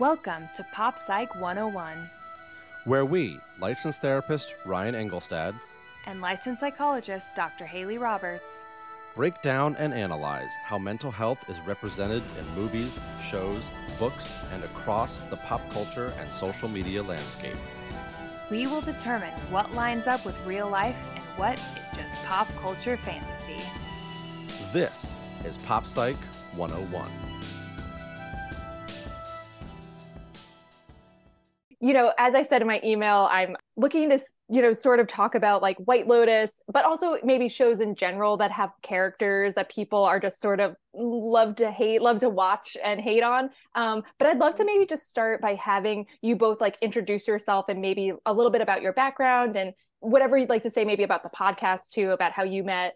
Welcome 0.00 0.48
to 0.56 0.66
Pop 0.72 0.98
Psych 0.98 1.32
101 1.36 2.10
where 2.84 3.04
we, 3.04 3.38
licensed 3.60 4.00
therapist 4.00 4.56
Ryan 4.66 4.96
Engelstad, 4.96 5.54
and 6.06 6.20
licensed 6.20 6.58
psychologist 6.58 7.36
Dr. 7.36 7.64
Haley 7.64 7.96
Roberts, 7.96 8.66
break 9.14 9.40
down 9.40 9.76
and 9.76 9.94
analyze 9.94 10.50
how 10.64 10.78
mental 10.78 11.12
health 11.12 11.38
is 11.48 11.60
represented 11.60 12.24
in 12.40 12.60
movies, 12.60 12.98
shows, 13.24 13.70
books, 14.00 14.32
and 14.52 14.64
across 14.64 15.20
the 15.20 15.36
pop 15.36 15.62
culture 15.70 16.12
and 16.18 16.28
social 16.28 16.68
media 16.68 17.00
landscape. 17.00 17.56
We 18.50 18.66
will 18.66 18.80
determine 18.80 19.32
what 19.50 19.74
lines 19.74 20.08
up 20.08 20.26
with 20.26 20.36
real 20.44 20.68
life 20.68 20.98
and 21.14 21.24
what 21.36 21.54
is 21.54 21.96
just 21.96 22.16
pop 22.24 22.48
culture 22.56 22.96
fantasy. 22.96 23.62
This 24.72 25.14
is 25.44 25.56
Pop 25.58 25.86
Psych 25.86 26.16
101. 26.56 27.33
You 31.84 31.92
know, 31.92 32.14
as 32.16 32.34
I 32.34 32.40
said 32.40 32.62
in 32.62 32.66
my 32.66 32.80
email, 32.82 33.28
I'm 33.30 33.56
looking 33.76 34.08
to, 34.08 34.18
you 34.48 34.62
know, 34.62 34.72
sort 34.72 35.00
of 35.00 35.06
talk 35.06 35.34
about 35.34 35.60
like 35.60 35.76
White 35.76 36.06
Lotus, 36.06 36.62
but 36.72 36.86
also 36.86 37.18
maybe 37.22 37.46
shows 37.46 37.80
in 37.80 37.94
general 37.94 38.38
that 38.38 38.50
have 38.52 38.70
characters 38.80 39.52
that 39.52 39.68
people 39.68 40.02
are 40.02 40.18
just 40.18 40.40
sort 40.40 40.60
of 40.60 40.76
love 40.94 41.56
to 41.56 41.70
hate, 41.70 42.00
love 42.00 42.20
to 42.20 42.30
watch 42.30 42.78
and 42.82 43.02
hate 43.02 43.22
on. 43.22 43.50
Um, 43.74 44.02
but 44.18 44.28
I'd 44.28 44.38
love 44.38 44.54
to 44.54 44.64
maybe 44.64 44.86
just 44.86 45.10
start 45.10 45.42
by 45.42 45.56
having 45.56 46.06
you 46.22 46.36
both 46.36 46.58
like 46.58 46.78
introduce 46.80 47.28
yourself 47.28 47.66
and 47.68 47.82
maybe 47.82 48.14
a 48.24 48.32
little 48.32 48.50
bit 48.50 48.62
about 48.62 48.80
your 48.80 48.94
background 48.94 49.54
and 49.54 49.74
whatever 50.00 50.38
you'd 50.38 50.48
like 50.48 50.62
to 50.62 50.70
say 50.70 50.86
maybe 50.86 51.02
about 51.02 51.22
the 51.22 51.30
podcast 51.36 51.90
too, 51.90 52.12
about 52.12 52.32
how 52.32 52.44
you 52.44 52.64
met. 52.64 52.94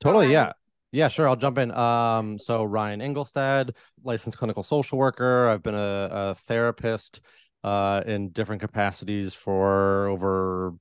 Totally. 0.00 0.26
Um, 0.26 0.32
yeah. 0.32 0.52
Yeah, 0.92 1.08
sure. 1.08 1.28
I'll 1.28 1.34
jump 1.34 1.58
in. 1.58 1.72
Um, 1.72 2.38
so 2.38 2.62
Ryan 2.62 3.00
Engelstad, 3.00 3.70
licensed 4.04 4.38
clinical 4.38 4.62
social 4.62 4.96
worker. 4.96 5.48
I've 5.48 5.64
been 5.64 5.74
a, 5.74 6.08
a 6.12 6.34
therapist 6.46 7.20
uh, 7.64 8.02
in 8.06 8.28
different 8.28 8.60
capacities 8.60 9.34
for 9.34 10.06
over 10.06 10.74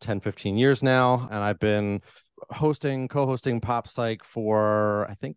10, 0.00 0.20
15 0.20 0.58
years 0.58 0.82
now. 0.82 1.26
And 1.30 1.42
I've 1.42 1.58
been 1.58 2.02
hosting, 2.50 3.08
co 3.08 3.26
hosting 3.26 3.60
Pop 3.60 3.88
Psych 3.88 4.22
for, 4.22 5.06
I 5.10 5.14
think, 5.14 5.36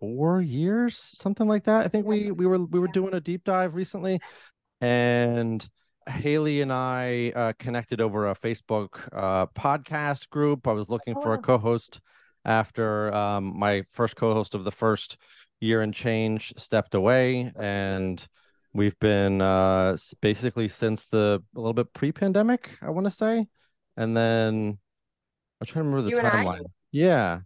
four 0.00 0.42
years, 0.42 0.98
something 0.98 1.46
like 1.46 1.64
that. 1.64 1.86
I 1.86 1.88
think 1.88 2.06
we 2.06 2.32
we 2.32 2.44
were 2.44 2.58
we 2.58 2.80
were 2.80 2.88
doing 2.88 3.14
a 3.14 3.20
deep 3.20 3.44
dive 3.44 3.76
recently, 3.76 4.20
and 4.80 5.66
Haley 6.08 6.60
and 6.60 6.72
I 6.72 7.32
uh, 7.36 7.52
connected 7.58 8.00
over 8.00 8.28
a 8.28 8.34
Facebook 8.34 9.08
uh, 9.12 9.46
podcast 9.46 10.28
group. 10.30 10.66
I 10.66 10.72
was 10.72 10.90
looking 10.90 11.14
for 11.14 11.34
a 11.34 11.38
oh. 11.38 11.42
co-host 11.42 12.00
after 12.44 13.14
um, 13.14 13.56
my 13.56 13.84
first 13.92 14.16
co-host 14.16 14.56
of 14.56 14.64
the 14.64 14.72
first 14.72 15.16
year 15.60 15.82
and 15.82 15.94
change 15.94 16.52
stepped 16.56 16.96
away, 16.96 17.52
and 17.54 18.26
We've 18.74 18.98
been 18.98 19.42
uh 19.42 19.96
basically 20.20 20.68
since 20.68 21.04
the 21.06 21.42
a 21.54 21.58
little 21.58 21.74
bit 21.74 21.92
pre-pandemic, 21.92 22.70
I 22.80 22.90
want 22.90 23.06
to 23.06 23.10
say. 23.10 23.46
And 23.96 24.16
then 24.16 24.78
I'm 25.60 25.66
trying 25.66 25.84
to 25.84 25.90
remember 25.90 26.02
the 26.02 26.16
you 26.16 26.22
timeline. 26.22 26.64
Yeah. 26.90 27.40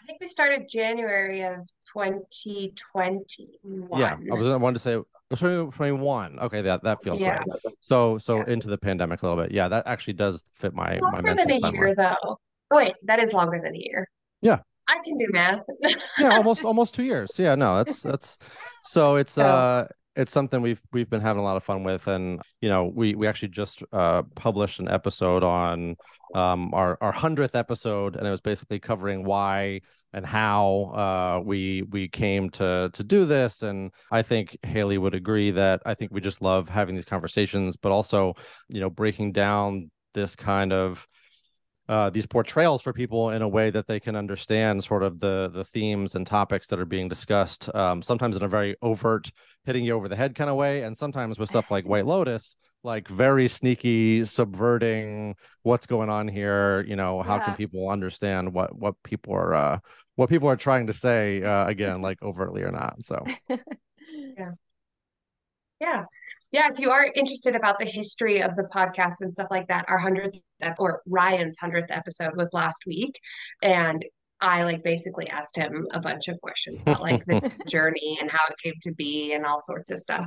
I 0.00 0.06
think 0.06 0.20
we 0.20 0.26
started 0.26 0.68
January 0.68 1.42
of 1.42 1.66
2021. 1.92 4.00
Yeah, 4.00 4.16
I 4.30 4.34
was 4.34 4.46
I 4.46 4.56
wanted 4.56 4.74
to 4.74 4.80
say 4.80 4.92
2021. 5.30 6.38
Okay, 6.38 6.62
that 6.62 6.82
that 6.82 7.02
feels 7.02 7.20
yeah. 7.20 7.38
right. 7.38 7.74
So 7.80 8.18
so 8.18 8.38
yeah. 8.38 8.44
into 8.48 8.68
the 8.68 8.78
pandemic 8.78 9.22
a 9.22 9.28
little 9.28 9.42
bit. 9.42 9.52
Yeah, 9.52 9.68
that 9.68 9.86
actually 9.86 10.14
does 10.14 10.44
fit 10.54 10.74
my 10.74 10.98
longer 10.98 11.22
my 11.22 11.34
than 11.34 11.50
a 11.50 11.60
timeline. 11.60 11.74
year 11.74 11.94
though. 11.94 12.38
Oh, 12.70 12.76
wait, 12.76 12.94
that 13.04 13.18
is 13.18 13.32
longer 13.32 13.60
than 13.62 13.74
a 13.74 13.78
year. 13.78 14.08
Yeah. 14.40 14.58
I 14.86 15.00
can 15.04 15.18
do 15.18 15.28
math. 15.30 15.64
yeah, 16.18 16.36
almost 16.36 16.64
almost 16.64 16.94
two 16.94 17.02
years. 17.02 17.38
Yeah, 17.38 17.54
no, 17.54 17.76
that's 17.76 18.02
that's 18.02 18.38
so 18.84 19.16
it's 19.16 19.34
so, 19.34 19.42
uh 19.42 19.88
it's 20.18 20.32
something 20.32 20.60
we've 20.60 20.82
we've 20.92 21.08
been 21.08 21.20
having 21.22 21.40
a 21.40 21.44
lot 21.44 21.56
of 21.56 21.64
fun 21.64 21.84
with. 21.84 22.06
And 22.08 22.42
you 22.60 22.68
know 22.68 22.92
we 22.94 23.14
we 23.14 23.26
actually 23.26 23.48
just 23.48 23.82
uh, 23.92 24.22
published 24.34 24.80
an 24.80 24.88
episode 24.88 25.42
on 25.42 25.96
um, 26.34 26.74
our 26.74 26.98
our 27.00 27.12
100th 27.12 27.54
episode. 27.54 28.16
And 28.16 28.26
it 28.26 28.30
was 28.30 28.40
basically 28.40 28.80
covering 28.80 29.24
why 29.24 29.80
and 30.12 30.26
how 30.26 30.92
uh, 30.94 31.42
we 31.44 31.82
we 31.90 32.08
came 32.08 32.50
to 32.50 32.90
to 32.92 33.04
do 33.04 33.24
this. 33.24 33.62
And 33.62 33.92
i 34.10 34.22
think 34.22 34.58
haley 34.64 34.98
would 34.98 35.14
agree 35.14 35.50
that 35.52 35.80
i 35.86 35.94
think 35.94 36.10
we 36.12 36.20
just 36.20 36.42
love 36.42 36.68
having 36.68 36.94
these 36.94 37.04
conversations 37.04 37.76
but 37.76 37.92
also 37.92 38.34
you 38.68 38.80
know 38.80 38.90
breaking 38.90 39.32
down 39.32 39.90
this 40.14 40.34
kind 40.34 40.72
of 40.72 41.06
uh, 41.88 42.10
these 42.10 42.26
portrayals 42.26 42.82
for 42.82 42.92
people 42.92 43.30
in 43.30 43.40
a 43.40 43.48
way 43.48 43.70
that 43.70 43.86
they 43.86 43.98
can 43.98 44.14
understand 44.14 44.84
sort 44.84 45.02
of 45.02 45.18
the 45.18 45.50
the 45.52 45.64
themes 45.64 46.14
and 46.14 46.26
topics 46.26 46.66
that 46.66 46.78
are 46.78 46.84
being 46.84 47.08
discussed. 47.08 47.74
Um, 47.74 48.02
sometimes 48.02 48.36
in 48.36 48.42
a 48.42 48.48
very 48.48 48.76
overt, 48.82 49.30
hitting 49.64 49.84
you 49.84 49.94
over 49.94 50.08
the 50.08 50.16
head 50.16 50.34
kind 50.34 50.50
of 50.50 50.56
way, 50.56 50.82
and 50.82 50.96
sometimes 50.96 51.38
with 51.38 51.48
stuff 51.48 51.70
like 51.70 51.86
White 51.86 52.06
Lotus, 52.06 52.56
like 52.82 53.08
very 53.08 53.48
sneaky, 53.48 54.24
subverting 54.26 55.34
what's 55.62 55.86
going 55.86 56.10
on 56.10 56.28
here. 56.28 56.84
You 56.86 56.96
know, 56.96 57.22
how 57.22 57.36
yeah. 57.36 57.46
can 57.46 57.54
people 57.56 57.88
understand 57.88 58.52
what 58.52 58.76
what 58.76 58.94
people 59.02 59.34
are 59.34 59.54
uh, 59.54 59.78
what 60.16 60.28
people 60.28 60.48
are 60.48 60.56
trying 60.56 60.88
to 60.88 60.92
say 60.92 61.42
uh, 61.42 61.66
again, 61.66 62.02
like 62.02 62.22
overtly 62.22 62.62
or 62.62 62.70
not. 62.70 63.02
So, 63.02 63.24
yeah, 64.36 64.50
yeah 65.80 66.04
yeah, 66.50 66.68
if 66.70 66.78
you 66.78 66.90
are 66.90 67.04
interested 67.14 67.54
about 67.54 67.78
the 67.78 67.84
history 67.84 68.42
of 68.42 68.56
the 68.56 68.68
podcast 68.74 69.16
and 69.20 69.32
stuff 69.32 69.48
like 69.50 69.68
that, 69.68 69.84
our 69.88 70.00
100th 70.00 70.40
or 70.78 71.02
Ryan's 71.06 71.58
100th 71.58 71.90
episode 71.90 72.36
was 72.36 72.50
last 72.52 72.84
week. 72.86 73.18
And 73.62 74.04
I 74.40 74.62
like 74.62 74.82
basically 74.82 75.28
asked 75.28 75.56
him 75.56 75.86
a 75.92 76.00
bunch 76.00 76.28
of 76.28 76.40
questions 76.40 76.82
about 76.82 77.02
like 77.02 77.24
the 77.26 77.52
journey 77.68 78.18
and 78.20 78.30
how 78.30 78.46
it 78.48 78.56
came 78.62 78.74
to 78.82 78.94
be 78.94 79.32
and 79.34 79.44
all 79.44 79.60
sorts 79.60 79.90
of 79.90 79.98
stuff. 79.98 80.26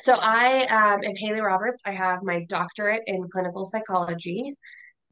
So 0.00 0.16
I 0.20 0.64
um, 0.66 1.00
am 1.04 1.16
Haley 1.16 1.40
Roberts. 1.40 1.82
I 1.84 1.92
have 1.92 2.22
my 2.22 2.44
doctorate 2.48 3.02
in 3.06 3.28
clinical 3.28 3.64
psychology. 3.64 4.54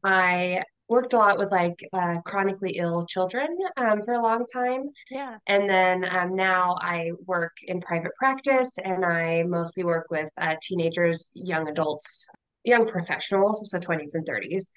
I 0.03 0.61
worked 0.89 1.13
a 1.13 1.17
lot 1.17 1.37
with 1.37 1.51
like 1.51 1.87
uh, 1.93 2.19
chronically 2.25 2.71
ill 2.71 3.05
children 3.05 3.47
um, 3.77 4.01
for 4.01 4.15
a 4.15 4.21
long 4.21 4.45
time. 4.51 4.85
Yeah. 5.09 5.37
And 5.47 5.69
then 5.69 6.05
um, 6.15 6.35
now 6.35 6.75
I 6.81 7.11
work 7.25 7.53
in 7.63 7.79
private 7.79 8.11
practice 8.17 8.77
and 8.83 9.05
I 9.05 9.43
mostly 9.43 9.83
work 9.83 10.07
with 10.09 10.29
uh, 10.37 10.55
teenagers, 10.61 11.31
young 11.35 11.69
adults, 11.69 12.27
young 12.63 12.87
professionals, 12.87 13.69
so 13.69 13.79
20s 13.79 14.15
and 14.15 14.27
30s. 14.27 14.71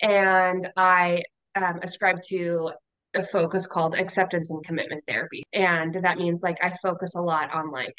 And 0.00 0.70
I 0.76 1.22
um, 1.54 1.78
ascribe 1.82 2.22
to 2.28 2.70
a 3.14 3.22
focus 3.22 3.66
called 3.66 3.94
acceptance 3.94 4.50
and 4.50 4.64
commitment 4.64 5.04
therapy. 5.06 5.42
And 5.52 5.94
that 5.94 6.18
means 6.18 6.42
like 6.42 6.58
I 6.62 6.72
focus 6.82 7.14
a 7.14 7.22
lot 7.22 7.52
on 7.54 7.70
like 7.70 7.94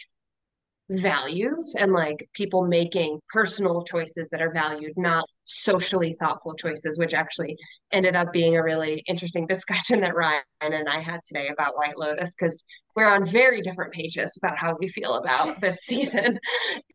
values 0.89 1.75
and 1.77 1.93
like 1.93 2.27
people 2.33 2.65
making 2.65 3.19
personal 3.29 3.83
choices 3.83 4.27
that 4.29 4.41
are 4.41 4.51
valued, 4.51 4.93
not 4.97 5.23
socially 5.43 6.15
thoughtful 6.19 6.55
choices, 6.55 6.97
which 6.97 7.13
actually 7.13 7.55
ended 7.91 8.15
up 8.15 8.33
being 8.33 8.57
a 8.57 8.63
really 8.63 9.03
interesting 9.07 9.45
discussion 9.47 10.01
that 10.01 10.15
Ryan 10.15 10.41
and 10.61 10.89
I 10.89 10.99
had 10.99 11.19
today 11.27 11.49
about 11.49 11.77
White 11.77 11.97
Lotus 11.97 12.33
because 12.33 12.63
we're 12.95 13.07
on 13.07 13.23
very 13.23 13.61
different 13.61 13.93
pages 13.93 14.37
about 14.41 14.57
how 14.57 14.75
we 14.79 14.87
feel 14.87 15.15
about 15.15 15.61
this 15.61 15.77
season. 15.77 16.39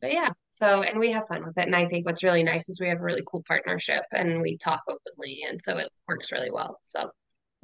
but 0.00 0.12
yeah, 0.12 0.30
so 0.50 0.82
and 0.82 0.98
we 0.98 1.10
have 1.12 1.28
fun 1.28 1.44
with 1.44 1.56
it. 1.56 1.66
And 1.66 1.76
I 1.76 1.86
think 1.86 2.06
what's 2.06 2.24
really 2.24 2.42
nice 2.42 2.68
is 2.68 2.80
we 2.80 2.88
have 2.88 3.00
a 3.00 3.04
really 3.04 3.22
cool 3.30 3.44
partnership 3.46 4.02
and 4.12 4.40
we 4.40 4.56
talk 4.56 4.80
openly. 4.88 5.44
And 5.48 5.60
so 5.60 5.78
it 5.78 5.88
works 6.08 6.32
really 6.32 6.50
well. 6.50 6.78
So 6.82 7.10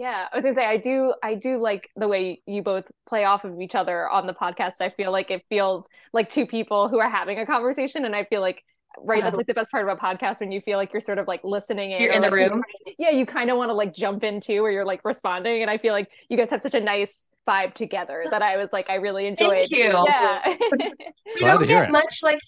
yeah, 0.00 0.28
I 0.32 0.34
was 0.34 0.44
gonna 0.44 0.54
say 0.54 0.64
I 0.64 0.78
do 0.78 1.12
I 1.22 1.34
do 1.34 1.58
like 1.58 1.90
the 1.94 2.08
way 2.08 2.40
you 2.46 2.62
both 2.62 2.84
play 3.06 3.24
off 3.24 3.44
of 3.44 3.60
each 3.60 3.74
other 3.74 4.08
on 4.08 4.26
the 4.26 4.32
podcast. 4.32 4.80
I 4.80 4.88
feel 4.88 5.12
like 5.12 5.30
it 5.30 5.44
feels 5.50 5.86
like 6.14 6.30
two 6.30 6.46
people 6.46 6.88
who 6.88 6.98
are 7.00 7.10
having 7.10 7.38
a 7.38 7.44
conversation, 7.44 8.06
and 8.06 8.16
I 8.16 8.24
feel 8.24 8.40
like 8.40 8.64
right 8.98 9.22
that's 9.22 9.34
uh-huh. 9.34 9.36
like 9.36 9.46
the 9.46 9.52
best 9.52 9.70
part 9.70 9.86
of 9.86 9.94
a 9.94 10.00
podcast 10.00 10.40
when 10.40 10.50
you 10.50 10.60
feel 10.62 10.78
like 10.78 10.90
you're 10.94 11.02
sort 11.02 11.18
of 11.18 11.28
like 11.28 11.44
listening 11.44 11.92
in, 11.92 12.00
you're 12.00 12.12
in 12.12 12.22
the 12.22 12.30
like, 12.30 12.50
room? 12.50 12.62
yeah 12.98 13.10
you 13.10 13.24
kind 13.24 13.48
of 13.50 13.58
want 13.58 13.68
to 13.68 13.74
like 13.74 13.94
jump 13.94 14.24
into 14.24 14.54
or 14.54 14.70
you're 14.72 14.84
like 14.84 15.04
responding 15.04 15.62
and 15.62 15.70
i 15.70 15.78
feel 15.78 15.92
like 15.92 16.10
you 16.28 16.36
guys 16.36 16.50
have 16.50 16.60
such 16.60 16.74
a 16.74 16.80
nice 16.80 17.28
vibe 17.48 17.72
together 17.72 18.24
that 18.32 18.42
i 18.42 18.56
was 18.56 18.72
like 18.72 18.90
i 18.90 18.96
really 18.96 19.28
enjoyed. 19.28 19.68
Thank 19.68 19.70
you. 19.70 20.04
Yeah. 20.06 20.42
We 21.36 21.40
don't 21.40 21.66
get 21.68 21.92
much 21.92 22.18
like 22.20 22.40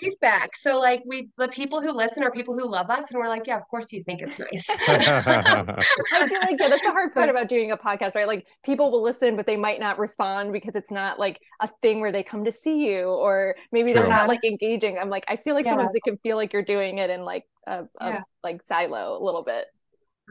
feedback. 0.00 0.56
So 0.56 0.78
like 0.78 1.02
we 1.06 1.30
the 1.38 1.48
people 1.48 1.80
who 1.80 1.90
listen 1.90 2.22
are 2.22 2.30
people 2.30 2.58
who 2.58 2.68
love 2.68 2.90
us 2.90 3.10
and 3.10 3.18
we're 3.18 3.28
like, 3.28 3.46
yeah, 3.46 3.56
of 3.56 3.66
course 3.68 3.92
you 3.92 4.02
think 4.02 4.22
it's 4.22 4.38
nice. 4.38 4.68
I 4.88 6.28
feel 6.28 6.40
like 6.40 6.56
yeah, 6.58 6.68
that's 6.68 6.82
the 6.82 6.90
hard 6.90 7.12
part 7.12 7.28
about 7.28 7.48
doing 7.48 7.72
a 7.72 7.76
podcast, 7.76 8.14
right? 8.14 8.26
Like 8.26 8.46
people 8.64 8.90
will 8.90 9.02
listen, 9.02 9.36
but 9.36 9.46
they 9.46 9.56
might 9.56 9.80
not 9.80 9.98
respond 9.98 10.52
because 10.52 10.74
it's 10.74 10.90
not 10.90 11.18
like 11.18 11.40
a 11.60 11.68
thing 11.82 12.00
where 12.00 12.12
they 12.12 12.22
come 12.22 12.44
to 12.44 12.52
see 12.52 12.86
you 12.86 13.04
or 13.04 13.56
maybe 13.72 13.92
True. 13.92 14.02
they're 14.02 14.10
not 14.10 14.28
like 14.28 14.44
engaging. 14.44 14.98
I'm 14.98 15.10
like, 15.10 15.24
I 15.28 15.36
feel 15.36 15.54
like 15.54 15.64
yeah. 15.64 15.72
sometimes 15.72 15.94
it 15.94 16.02
can 16.04 16.18
feel 16.18 16.36
like 16.36 16.52
you're 16.52 16.62
doing 16.62 16.98
it 16.98 17.10
in 17.10 17.24
like 17.24 17.44
a, 17.66 17.84
a 18.00 18.08
yeah. 18.08 18.22
like 18.42 18.62
silo 18.64 19.20
a 19.20 19.22
little 19.22 19.42
bit. 19.42 19.66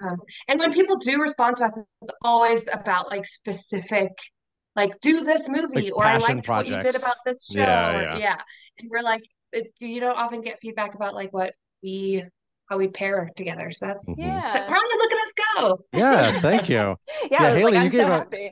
Uh, 0.03 0.15
and 0.47 0.59
when 0.59 0.71
people 0.71 0.97
do 0.97 1.19
respond 1.19 1.55
to 1.57 1.65
us, 1.65 1.77
it's 2.01 2.11
always 2.21 2.67
about 2.71 3.09
like 3.09 3.25
specific 3.25 4.11
like 4.77 4.97
do 5.01 5.23
this 5.23 5.49
movie 5.49 5.89
like 5.89 5.97
or 5.97 6.03
I 6.05 6.17
liked 6.17 6.45
projects. 6.45 6.71
what 6.71 6.85
you 6.85 6.91
did 6.91 6.95
about 6.95 7.15
this 7.25 7.47
show. 7.51 7.59
Yeah, 7.59 7.89
or, 7.89 8.01
yeah. 8.01 8.17
yeah. 8.17 8.35
And 8.79 8.89
we're 8.91 9.01
like, 9.01 9.23
it, 9.51 9.73
you 9.79 9.99
don't 9.99 10.17
often 10.17 10.41
get 10.41 10.59
feedback 10.59 10.95
about 10.95 11.13
like 11.13 11.33
what 11.33 11.53
we 11.81 12.23
how 12.69 12.77
we 12.77 12.87
pair 12.87 13.31
together. 13.35 13.71
So 13.71 13.87
that's 13.87 14.09
mm-hmm. 14.09 14.21
yeah. 14.21 14.53
So, 14.53 14.59
look 14.59 15.11
at 15.11 15.17
us 15.17 15.33
go. 15.55 15.85
Yes, 15.93 16.39
thank 16.39 16.69
you. 16.69 16.75
yeah, 17.31 17.41
yeah 17.41 17.55
Haley, 17.55 17.73
like, 17.73 17.83
you 17.85 17.89
gave 17.89 18.07
so 18.07 18.13
a 18.13 18.17
happy. 18.17 18.51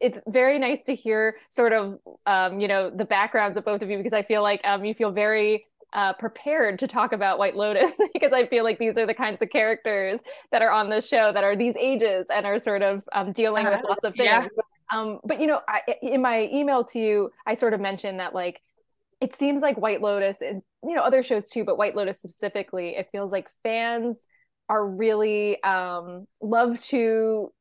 it's 0.00 0.20
very 0.26 0.58
nice 0.58 0.84
to 0.84 0.94
hear 0.94 1.36
sort 1.50 1.72
of 1.72 1.98
um, 2.26 2.60
you 2.60 2.68
know 2.68 2.90
the 2.90 3.04
backgrounds 3.04 3.56
of 3.56 3.64
both 3.64 3.82
of 3.82 3.90
you 3.90 3.98
because 3.98 4.12
I 4.12 4.22
feel 4.22 4.42
like 4.42 4.60
um, 4.64 4.84
you 4.84 4.94
feel 4.94 5.12
very 5.12 5.66
uh, 5.92 6.12
prepared 6.14 6.78
to 6.80 6.86
talk 6.86 7.12
about 7.12 7.38
White 7.38 7.56
Lotus 7.56 7.92
because 8.12 8.32
I 8.32 8.46
feel 8.46 8.64
like 8.64 8.78
these 8.78 8.98
are 8.98 9.06
the 9.06 9.14
kinds 9.14 9.40
of 9.40 9.50
characters 9.50 10.20
that 10.52 10.62
are 10.62 10.70
on 10.70 10.90
this 10.90 11.08
show 11.08 11.32
that 11.32 11.44
are 11.44 11.56
these 11.56 11.76
ages 11.76 12.26
and 12.32 12.44
are 12.44 12.58
sort 12.58 12.82
of 12.82 13.08
um, 13.12 13.32
dealing 13.32 13.66
uh, 13.66 13.70
with 13.70 13.88
lots 13.88 14.04
of 14.04 14.14
things. 14.14 14.26
Yeah. 14.26 14.46
Um, 14.92 15.20
but 15.24 15.40
you 15.40 15.46
know, 15.46 15.60
I, 15.68 15.80
in 16.02 16.22
my 16.22 16.48
email 16.52 16.82
to 16.84 16.98
you, 16.98 17.30
I 17.46 17.54
sort 17.54 17.74
of 17.74 17.80
mentioned 17.80 18.20
that 18.20 18.34
like 18.34 18.62
it 19.20 19.34
seems 19.34 19.62
like 19.62 19.76
White 19.76 20.00
Lotus 20.00 20.40
and 20.40 20.62
you 20.84 20.94
know 20.94 21.02
other 21.02 21.22
shows 21.22 21.48
too, 21.48 21.64
but 21.64 21.78
White 21.78 21.96
Lotus 21.96 22.18
specifically, 22.18 22.96
it 22.96 23.08
feels 23.10 23.32
like 23.32 23.48
fans 23.62 24.26
are 24.68 24.86
really 24.86 25.62
um, 25.62 26.26
love 26.40 26.80
to 26.82 27.52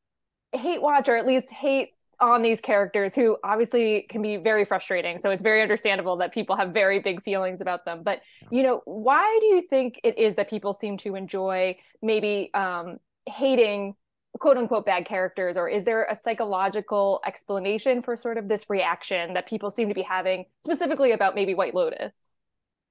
hate 0.54 0.81
watch 0.81 1.09
or 1.09 1.18
at 1.18 1.25
least 1.25 1.50
hate 1.50 1.92
on 2.19 2.42
these 2.42 2.59
characters 2.59 3.13
who 3.13 3.38
obviously 3.44 4.06
can 4.09 4.21
be 4.21 4.38
very 4.38 4.65
frustrating. 4.65 5.18
So 5.19 5.30
it's 5.30 5.44
very 5.44 5.62
understandable 5.62 6.18
that 6.18 6.33
people 6.33 6.56
have 6.56 6.74
very 6.74 7.00
big 7.00 7.21
feelings 7.24 7.62
about 7.62 7.86
them. 7.86 8.01
But 8.04 8.21
you 8.51 8.63
know, 8.63 8.81
why 8.86 9.38
do 9.39 9.48
you 9.48 9.62
think 9.62 10.00
it 10.04 10.18
is 10.18 10.36
that 10.36 10.50
people 10.50 10.74
seem 10.74 10.98
to 10.98 11.15
enjoy 11.15 11.77
maybe 12.01 12.50
um, 12.54 12.98
hating 13.27 13.95
quote 14.39 14.57
unquote 14.57 14.86
bad 14.86 15.06
characters 15.06 15.57
or 15.57 15.69
is 15.69 15.84
there 15.84 16.06
a 16.10 16.16
psychological 16.16 17.22
explanation 17.25 18.01
for 18.01 18.16
sort 18.16 18.38
of 18.38 18.48
this 18.48 18.69
reaction 18.69 19.34
that 19.34 19.48
people 19.48 19.72
seem 19.72 19.88
to 19.89 19.95
be 19.95 20.01
having 20.01 20.45
specifically 20.63 21.12
about 21.12 21.36
maybe 21.36 21.54
white 21.54 21.75
lotus? 21.75 22.36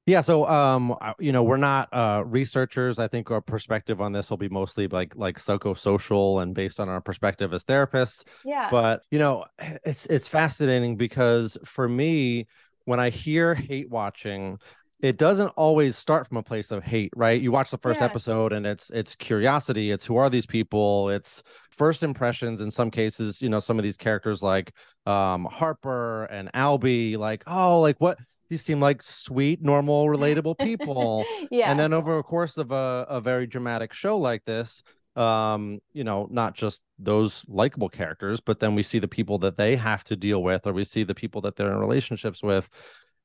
Yeah 0.06 0.20
so 0.20 0.46
um 0.46 0.96
you 1.19 1.32
know 1.32 1.43
we're 1.43 1.56
not 1.56 1.88
uh 1.93 2.22
researchers. 2.25 2.98
I 2.98 3.08
think 3.08 3.31
our 3.31 3.40
perspective 3.40 4.00
on 4.00 4.12
this 4.12 4.31
will 4.31 4.37
be 4.37 4.48
mostly 4.48 4.87
like 4.88 5.16
like 5.16 5.38
psychosocial 5.38 6.43
and 6.43 6.54
based 6.54 6.78
on 6.78 6.88
our 6.88 7.00
perspective 7.00 7.52
as 7.52 7.64
therapists. 7.64 8.25
Yeah. 8.44 8.69
But 8.70 9.02
you 9.10 9.19
know 9.19 9.44
it's 9.58 10.06
it's 10.06 10.28
fascinating 10.28 10.96
because 10.96 11.58
for 11.64 11.88
me 11.88 12.46
when 12.87 13.00
i 13.00 13.10
hear 13.10 13.54
hate 13.54 13.90
watching 13.90 14.58
it 15.00 15.19
doesn't 15.19 15.48
always 15.56 15.96
start 15.96 16.26
from 16.26 16.38
a 16.38 16.43
place 16.43 16.70
of 16.70 16.82
hate 16.82 17.12
right? 17.16 17.40
You 17.40 17.52
watch 17.52 17.70
the 17.70 17.78
first 17.78 18.00
yeah. 18.00 18.06
episode 18.06 18.52
and 18.52 18.66
it's 18.66 18.90
it's 18.90 19.14
curiosity 19.14 19.90
it's 19.90 20.06
who 20.06 20.16
are 20.16 20.31
these 20.31 20.46
people? 20.46 21.10
It's 21.10 21.43
first 21.70 22.02
impressions 22.02 22.60
in 22.60 22.70
some 22.70 22.90
cases 22.90 23.43
you 23.43 23.50
know 23.50 23.60
some 23.60 23.78
of 23.78 23.82
these 23.82 23.98
characters 23.98 24.43
like 24.43 24.72
um 25.04 25.44
harper 25.44 26.25
and 26.25 26.50
albie 26.52 27.16
like 27.16 27.43
oh 27.46 27.81
like 27.81 27.96
what? 28.00 28.19
These 28.48 28.62
seem 28.62 28.81
like 28.81 29.02
sweet 29.02 29.60
normal 29.62 30.06
relatable 30.16 30.58
people. 30.58 31.25
Yeah. 31.50 31.70
and 31.70 31.78
then 31.78 31.92
over 31.92 32.19
a 32.19 32.22
course 32.22 32.56
of 32.56 32.70
a, 32.72 33.06
a 33.08 33.20
very 33.20 33.46
dramatic 33.46 33.92
show 33.92 34.16
like 34.16 34.44
this 34.44 34.82
um 35.16 35.78
you 35.94 36.04
know 36.04 36.28
not 36.31 36.54
just 36.54 36.82
those 36.99 37.42
likable 37.49 37.88
characters 37.88 38.38
but 38.38 38.60
then 38.60 38.75
we 38.75 38.82
see 38.82 38.99
the 38.99 39.08
people 39.08 39.38
that 39.38 39.56
they 39.56 39.75
have 39.75 40.04
to 40.04 40.14
deal 40.14 40.42
with 40.42 40.66
or 40.66 40.75
we 40.75 40.84
see 40.84 41.04
the 41.04 41.14
people 41.14 41.40
that 41.40 41.56
they're 41.56 41.72
in 41.72 41.78
relationships 41.78 42.42
with 42.42 42.69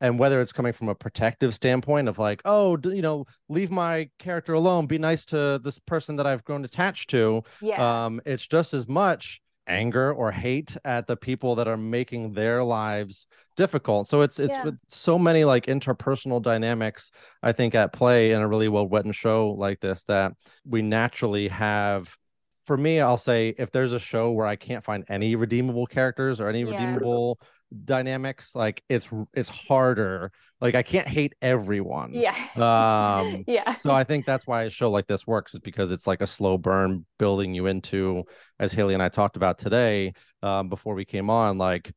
and 0.01 0.18
whether 0.19 0.42
it's 0.42 0.51
coming 0.51 0.74
from 0.74 0.89
a 0.89 0.95
protective 0.95 1.56
standpoint 1.56 2.09
of 2.09 2.19
like 2.19 2.42
oh 2.44 2.77
you 2.83 3.01
know 3.01 3.25
leave 3.48 3.71
my 3.71 4.09
character 4.19 4.53
alone 4.53 4.88
be 4.88 4.98
nice 4.98 5.24
to 5.24 5.62
this 5.63 5.80
person 5.80 6.18
that 6.18 6.27
i've 6.27 6.44
grown 6.44 6.65
attached 6.65 7.09
to 7.09 7.42
yeah. 7.62 8.06
um 8.06 8.19
it's 8.25 8.45
just 8.45 8.74
as 8.74 8.88
much 8.88 9.39
anger 9.68 10.12
or 10.12 10.31
hate 10.31 10.75
at 10.83 11.07
the 11.07 11.15
people 11.15 11.56
that 11.56 11.68
are 11.68 11.77
making 11.77 12.33
their 12.33 12.63
lives 12.63 13.27
difficult 13.56 14.07
so 14.07 14.21
it's 14.21 14.39
it's 14.39 14.51
yeah. 14.51 14.71
so 14.89 15.19
many 15.19 15.45
like 15.45 15.68
interpersonal 15.68 16.42
dynamics 16.42 17.12
i 17.44 17.51
think 17.51 17.75
at 17.75 17.94
play 17.94 18.31
in 18.31 18.42
a 18.42 18.48
really 18.48 18.68
well 18.68 18.89
written 18.89 19.12
show 19.12 19.51
like 19.51 19.80
this 19.80 20.03
that 20.03 20.33
we 20.65 20.81
naturally 20.81 21.48
have 21.48 22.13
for 22.65 22.75
me 22.75 23.00
i'll 23.00 23.18
say 23.18 23.53
if 23.57 23.71
there's 23.71 23.94
a 23.94 24.00
show 24.00 24.31
where 24.31 24.48
i 24.48 24.56
can't 24.56 24.83
find 24.83 25.06
any 25.09 25.36
redeemable 25.36 25.86
characters 25.86 26.42
or 26.42 26.50
any 26.50 26.63
yeah. 26.63 26.71
redeemable 26.71 27.39
dynamics 27.85 28.53
like 28.56 28.83
it's 28.89 29.09
it's 29.33 29.50
harder. 29.50 30.31
Like 30.59 30.75
i 30.75 30.83
can't 30.83 31.07
hate 31.07 31.33
everyone. 31.41 32.13
Yeah. 32.13 32.35
Um 32.56 33.44
yeah. 33.47 33.71
so 33.71 33.91
i 33.91 34.03
think 34.03 34.25
that's 34.25 34.45
why 34.45 34.63
a 34.63 34.69
show 34.69 34.91
like 34.91 35.07
this 35.07 35.25
works 35.25 35.53
is 35.53 35.59
because 35.59 35.91
it's 35.91 36.07
like 36.07 36.21
a 36.21 36.27
slow 36.27 36.57
burn 36.57 37.06
building 37.18 37.53
you 37.53 37.68
into 37.68 38.23
as 38.59 38.73
haley 38.73 38.94
and 38.94 39.01
i 39.01 39.09
talked 39.09 39.38
about 39.38 39.57
today 39.57 40.13
um 40.44 40.69
before 40.69 40.94
we 40.94 41.06
came 41.06 41.29
on 41.29 41.57
like 41.57 41.91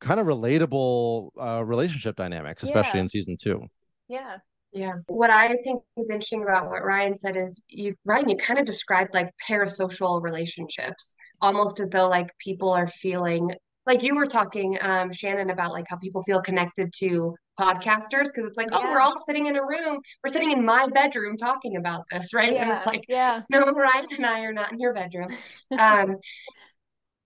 kind 0.00 0.20
of 0.20 0.26
relatable 0.26 1.30
uh 1.40 1.64
relationship 1.64 2.16
dynamics 2.16 2.62
especially 2.62 2.98
yeah. 2.98 3.02
in 3.02 3.08
season 3.08 3.36
two. 3.36 3.62
Yeah. 4.08 4.38
Yeah. 4.72 4.94
What 5.06 5.30
I 5.30 5.48
think 5.48 5.82
is 5.96 6.10
interesting 6.10 6.42
about 6.42 6.68
what 6.68 6.84
Ryan 6.84 7.16
said 7.16 7.36
is 7.36 7.62
you 7.68 7.94
Ryan, 8.04 8.28
you 8.28 8.36
kind 8.36 8.60
of 8.60 8.66
described 8.66 9.14
like 9.14 9.32
parasocial 9.48 10.22
relationships, 10.22 11.16
almost 11.40 11.80
as 11.80 11.88
though 11.88 12.08
like 12.08 12.30
people 12.38 12.70
are 12.70 12.86
feeling 12.86 13.50
like 13.88 14.02
you 14.02 14.14
were 14.14 14.26
talking, 14.26 14.76
um, 14.82 15.10
Shannon, 15.10 15.48
about 15.48 15.72
like 15.72 15.86
how 15.88 15.96
people 15.96 16.22
feel 16.22 16.42
connected 16.42 16.92
to 16.98 17.34
podcasters 17.58 18.26
because 18.26 18.44
it's 18.44 18.58
like, 18.58 18.68
yeah. 18.70 18.80
oh, 18.82 18.90
we're 18.90 19.00
all 19.00 19.16
sitting 19.16 19.46
in 19.46 19.56
a 19.56 19.62
room. 19.62 19.98
We're 20.22 20.32
sitting 20.32 20.52
in 20.52 20.62
my 20.62 20.86
bedroom 20.88 21.38
talking 21.38 21.76
about 21.76 22.04
this, 22.10 22.34
right? 22.34 22.52
Yeah. 22.52 22.62
And 22.62 22.70
it's 22.72 22.84
like, 22.84 23.04
yeah, 23.08 23.40
no, 23.50 23.64
Ryan 23.72 24.06
and 24.14 24.26
I 24.26 24.42
are 24.42 24.52
not 24.52 24.72
in 24.72 24.78
your 24.78 24.92
bedroom. 24.92 25.34
um, 25.78 26.16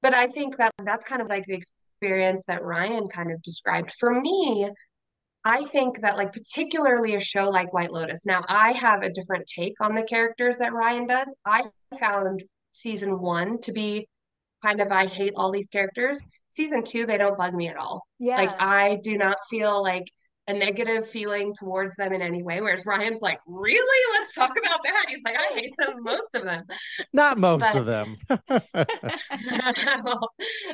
but 0.03 0.15
I 0.15 0.29
think 0.29 0.57
that 0.59 0.71
that's 0.85 1.05
kind 1.05 1.21
of 1.21 1.29
like 1.29 1.45
the 1.47 1.55
experience 1.55 2.45
that 2.47 2.63
Ryan 2.63 3.09
kind 3.09 3.33
of 3.33 3.43
described. 3.43 3.93
For 3.99 4.21
me, 4.21 4.71
I 5.45 5.65
think 5.65 6.01
that 6.03 6.17
like 6.17 6.33
particularly 6.33 7.17
a 7.17 7.21
show 7.21 7.49
like 7.51 7.73
White 7.73 7.91
Lotus. 7.91 8.25
Now 8.25 8.43
I 8.49 8.71
have 8.73 9.03
a 9.03 9.11
different 9.11 9.49
take 9.53 9.75
on 9.81 9.97
the 9.97 10.05
characters 10.05 10.59
that 10.59 10.73
Ryan 10.73 11.09
does. 11.09 11.35
I 11.45 11.65
found 11.99 12.45
season 12.71 13.21
one 13.21 13.61
to 13.63 13.73
be 13.73 14.07
kind 14.65 14.81
of 14.81 14.91
I 14.91 15.07
hate 15.07 15.33
all 15.37 15.51
these 15.51 15.69
characters. 15.69 16.23
Season 16.49 16.83
two, 16.85 17.07
they 17.07 17.19
don't 17.19 17.37
bug 17.37 17.55
me 17.55 17.69
at 17.69 17.77
all. 17.77 18.03
Yeah. 18.19 18.37
Like 18.37 18.55
I 18.61 18.99
do 19.03 19.17
not 19.17 19.37
feel 19.51 19.83
like 19.83 20.05
a 20.49 20.53
negative 20.53 21.09
feeling 21.09 21.55
towards 21.55 21.95
them 21.97 22.13
in 22.13 22.21
any 22.21 22.43
way. 22.43 22.61
Whereas 22.61 22.85
Ryan's 22.85 23.21
like, 23.21 23.39
really? 23.47 24.19
Let's 24.19 24.33
talk 24.33 24.51
about 24.51 24.81
that. 24.85 25.07
He's 25.09 25.23
like, 25.25 25.37
I 25.39 25.55
hate 25.55 25.73
them, 25.79 26.03
most 26.03 26.35
of 26.35 26.43
them. 26.43 26.65
Not 27.13 27.39
most 27.39 27.61
but, 27.61 27.77
of 27.77 27.87
them. 27.87 28.17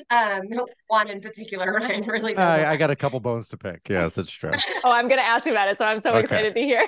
um, 0.11 0.43
one 0.89 1.11
in 1.11 1.21
particular, 1.21 1.73
Ryan 1.81 2.05
really 2.05 2.35
does. 2.35 2.43
I, 2.43 2.73
I, 2.73 2.77
got 2.79 2.91
a 2.91 2.97
couple 2.97 3.21
bones 3.21 3.49
to 3.49 3.59
pick. 3.59 3.83
Yes, 3.91 4.17
it's 4.17 4.33
true. 4.33 4.53
oh, 4.85 4.91
I'm 4.91 5.07
going 5.07 5.21
to 5.21 5.27
ask 5.27 5.45
you 5.45 5.53
about 5.53 5.69
it. 5.69 5.77
So 5.77 5.85
I'm 5.85 6.01
so 6.01 6.13
okay. 6.13 6.21
excited 6.21 6.55
to 6.55 6.61
hear. 6.61 6.87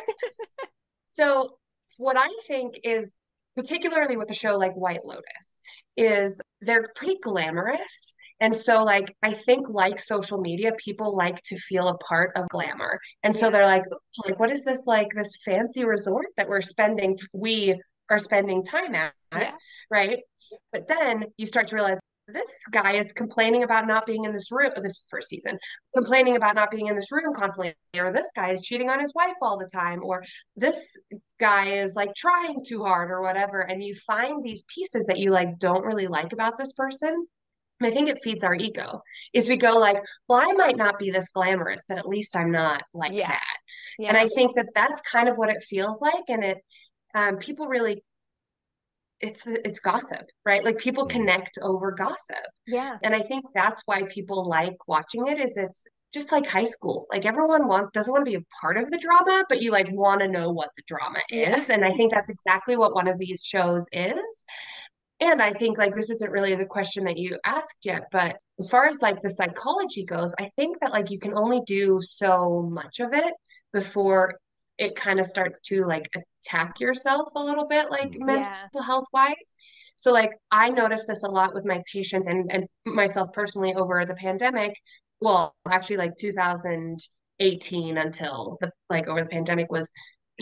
so 1.08 1.56
what 1.98 2.16
I 2.16 2.28
think 2.46 2.80
is 2.82 3.16
particularly 3.56 4.16
with 4.16 4.30
a 4.30 4.34
show 4.34 4.56
like 4.56 4.74
White 4.74 5.04
Lotus, 5.04 5.60
is 5.96 6.40
they're 6.60 6.88
pretty 6.94 7.18
glamorous. 7.22 8.14
And 8.40 8.56
so, 8.56 8.82
like, 8.82 9.14
I 9.22 9.34
think, 9.34 9.68
like 9.68 10.00
social 10.00 10.40
media, 10.40 10.72
people 10.78 11.14
like 11.14 11.40
to 11.42 11.58
feel 11.58 11.88
a 11.88 11.98
part 11.98 12.32
of 12.36 12.48
glamour. 12.48 12.98
And 13.22 13.36
so 13.36 13.50
they're 13.50 13.66
like, 13.66 13.84
oh, 13.92 13.98
like, 14.26 14.38
what 14.38 14.50
is 14.50 14.64
this 14.64 14.86
like 14.86 15.08
this 15.14 15.36
fancy 15.44 15.84
resort 15.84 16.26
that 16.38 16.48
we're 16.48 16.62
spending, 16.62 17.18
we 17.34 17.78
are 18.08 18.18
spending 18.18 18.64
time 18.64 18.94
at, 18.94 19.12
yeah. 19.32 19.52
right? 19.90 20.20
But 20.72 20.88
then 20.88 21.26
you 21.36 21.46
start 21.46 21.68
to 21.68 21.74
realize 21.76 21.99
this 22.32 22.50
guy 22.70 22.94
is 22.94 23.12
complaining 23.12 23.62
about 23.62 23.86
not 23.86 24.06
being 24.06 24.24
in 24.24 24.32
this 24.32 24.50
room 24.50 24.70
this 24.82 25.06
first 25.10 25.28
season 25.28 25.58
complaining 25.94 26.36
about 26.36 26.54
not 26.54 26.70
being 26.70 26.86
in 26.86 26.96
this 26.96 27.12
room 27.12 27.34
constantly 27.34 27.74
or 27.98 28.12
this 28.12 28.30
guy 28.34 28.52
is 28.52 28.62
cheating 28.62 28.88
on 28.90 29.00
his 29.00 29.12
wife 29.14 29.36
all 29.42 29.58
the 29.58 29.68
time 29.72 30.00
or 30.02 30.22
this 30.56 30.96
guy 31.38 31.68
is 31.80 31.94
like 31.94 32.14
trying 32.14 32.64
too 32.66 32.82
hard 32.82 33.10
or 33.10 33.22
whatever 33.22 33.60
and 33.60 33.82
you 33.82 33.94
find 34.06 34.42
these 34.42 34.64
pieces 34.74 35.06
that 35.06 35.18
you 35.18 35.30
like 35.30 35.58
don't 35.58 35.84
really 35.84 36.06
like 36.06 36.32
about 36.32 36.56
this 36.56 36.72
person 36.72 37.26
and 37.80 37.90
I 37.90 37.94
think 37.94 38.08
it 38.08 38.22
feeds 38.22 38.44
our 38.44 38.54
ego 38.54 39.00
is 39.32 39.48
we 39.48 39.56
go 39.56 39.78
like, 39.78 39.96
well, 40.28 40.38
I 40.38 40.52
might 40.52 40.76
not 40.76 40.98
be 40.98 41.10
this 41.10 41.30
glamorous, 41.30 41.82
but 41.88 41.98
at 41.98 42.06
least 42.06 42.36
I'm 42.36 42.52
not 42.52 42.82
like 42.92 43.12
yeah. 43.12 43.28
that. 43.28 43.56
Yeah. 43.98 44.08
And 44.08 44.18
I 44.18 44.28
think 44.28 44.54
that 44.56 44.68
that's 44.74 45.00
kind 45.00 45.28
of 45.28 45.38
what 45.38 45.48
it 45.48 45.62
feels 45.62 46.00
like. 46.02 46.24
And 46.28 46.44
it, 46.44 46.58
um, 47.14 47.38
people 47.38 47.68
really 47.68 48.02
it's 49.20 49.46
it's 49.46 49.80
gossip 49.80 50.26
right? 50.44 50.64
Like 50.64 50.78
people 50.78 51.06
connect 51.06 51.58
over 51.62 51.92
gossip. 51.92 52.36
Yeah. 52.66 52.96
And 53.02 53.14
i 53.14 53.20
think 53.20 53.44
that's 53.54 53.82
why 53.86 54.02
people 54.04 54.48
like 54.48 54.76
watching 54.86 55.26
it 55.28 55.38
is 55.38 55.56
it's 55.56 55.86
just 56.12 56.32
like 56.32 56.46
high 56.46 56.64
school. 56.64 57.06
Like 57.12 57.24
everyone 57.24 57.68
wants 57.68 57.90
doesn't 57.92 58.10
want 58.12 58.24
to 58.24 58.30
be 58.30 58.36
a 58.36 58.44
part 58.60 58.76
of 58.76 58.90
the 58.90 58.98
drama 58.98 59.44
but 59.48 59.62
you 59.62 59.70
like 59.70 59.88
want 59.92 60.20
to 60.22 60.28
know 60.28 60.52
what 60.52 60.70
the 60.76 60.82
drama 60.86 61.20
yeah. 61.30 61.56
is. 61.56 61.70
And 61.70 61.84
i 61.84 61.92
think 61.92 62.12
that's 62.12 62.30
exactly 62.30 62.76
what 62.76 62.94
one 62.94 63.08
of 63.08 63.18
these 63.18 63.42
shows 63.44 63.86
is. 63.92 64.44
And 65.20 65.42
i 65.42 65.52
think 65.52 65.78
like 65.78 65.94
this 65.94 66.10
isn't 66.10 66.32
really 66.32 66.56
the 66.56 66.66
question 66.66 67.04
that 67.04 67.18
you 67.18 67.38
asked 67.44 67.84
yet 67.84 68.04
but 68.10 68.36
as 68.58 68.68
far 68.68 68.86
as 68.86 68.98
like 69.02 69.20
the 69.22 69.28
psychology 69.28 70.04
goes 70.04 70.34
i 70.40 70.50
think 70.56 70.80
that 70.80 70.92
like 70.92 71.10
you 71.10 71.18
can 71.18 71.36
only 71.36 71.60
do 71.66 71.98
so 72.00 72.68
much 72.70 73.00
of 73.00 73.12
it 73.12 73.32
before 73.72 74.38
it 74.80 74.96
kind 74.96 75.20
of 75.20 75.26
starts 75.26 75.60
to 75.60 75.84
like 75.84 76.10
attack 76.42 76.80
yourself 76.80 77.28
a 77.36 77.44
little 77.44 77.68
bit 77.68 77.90
like 77.90 78.10
mm. 78.10 78.26
mental 78.26 78.82
health 78.82 79.06
wise 79.12 79.56
so 79.94 80.10
like 80.10 80.30
i 80.50 80.68
noticed 80.68 81.06
this 81.06 81.22
a 81.22 81.28
lot 81.28 81.54
with 81.54 81.64
my 81.64 81.82
patients 81.92 82.26
and 82.26 82.50
and 82.50 82.66
myself 82.86 83.32
personally 83.32 83.74
over 83.74 84.04
the 84.04 84.14
pandemic. 84.14 84.74
Well 85.20 85.54
actually 85.70 85.98
like 85.98 86.16
2018 86.18 87.98
until 87.98 88.58
the, 88.60 88.70
like 88.88 89.06
over 89.06 89.22
the 89.22 89.28
pandemic 89.28 89.70
was 89.70 89.90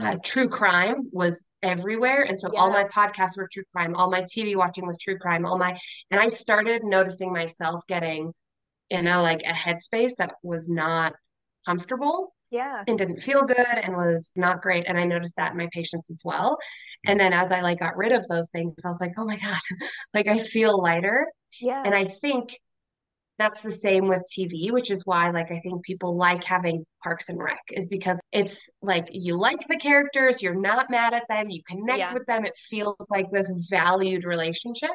uh, 0.00 0.16
true 0.22 0.48
crime 0.48 1.08
was 1.10 1.44
everywhere. 1.62 2.22
And 2.22 2.38
so 2.38 2.54
all 2.54 2.70
my 2.70 2.84
podcasts 2.84 3.36
were 3.36 3.48
true 3.52 3.64
crime, 3.74 3.94
all 3.96 4.10
my 4.10 4.22
TV 4.22 4.54
watching 4.54 4.86
was 4.86 4.96
true 4.96 5.18
crime, 5.18 5.44
all 5.44 5.58
my, 5.58 5.76
and 6.12 6.20
I 6.20 6.28
started 6.28 6.84
noticing 6.84 7.32
myself 7.32 7.82
getting 7.88 8.32
in 8.90 9.08
a 9.08 9.20
like 9.20 9.42
a 9.42 9.52
headspace 9.52 10.12
that 10.18 10.34
was 10.44 10.68
not 10.68 11.14
comfortable 11.66 12.32
Yeah. 12.50 12.82
and 12.86 12.96
didn't 12.98 13.20
feel 13.20 13.44
good 13.44 13.58
and 13.58 13.96
was 13.96 14.32
not 14.36 14.62
great. 14.62 14.84
And 14.86 14.98
I 14.98 15.04
noticed 15.04 15.36
that 15.36 15.52
in 15.52 15.58
my 15.58 15.68
patients 15.72 16.10
as 16.10 16.22
well. 16.24 16.58
And 17.06 17.18
then 17.20 17.32
as 17.32 17.52
I 17.52 17.60
like 17.60 17.78
got 17.80 17.96
rid 17.96 18.12
of 18.12 18.26
those 18.28 18.48
things, 18.50 18.74
I 18.84 18.88
was 18.88 19.00
like, 19.00 19.12
oh 19.18 19.24
my 19.24 19.36
God, 19.38 19.58
like 20.14 20.28
I 20.28 20.38
feel 20.38 20.80
lighter. 20.80 21.26
Yeah. 21.60 21.82
And 21.84 21.94
I 21.94 22.04
think 22.04 22.56
that's 23.38 23.62
the 23.62 23.70
same 23.70 24.08
with 24.08 24.22
TV, 24.36 24.72
which 24.72 24.90
is 24.90 25.06
why 25.06 25.30
like 25.30 25.52
I 25.52 25.60
think 25.60 25.84
people 25.84 26.16
like 26.16 26.42
having 26.42 26.84
Parks 27.04 27.28
and 27.28 27.38
Rec 27.40 27.60
is 27.70 27.88
because 27.88 28.20
it's 28.32 28.68
like 28.82 29.06
you 29.12 29.36
like 29.38 29.60
the 29.68 29.76
characters, 29.76 30.42
you're 30.42 30.54
not 30.60 30.90
mad 30.90 31.14
at 31.14 31.28
them, 31.28 31.48
you 31.48 31.62
connect 31.68 31.98
Yeah. 31.98 32.12
with 32.14 32.26
them, 32.26 32.44
it 32.44 32.56
feels 32.68 32.96
like 33.10 33.30
this 33.30 33.68
valued 33.70 34.24
relationship. 34.24 34.90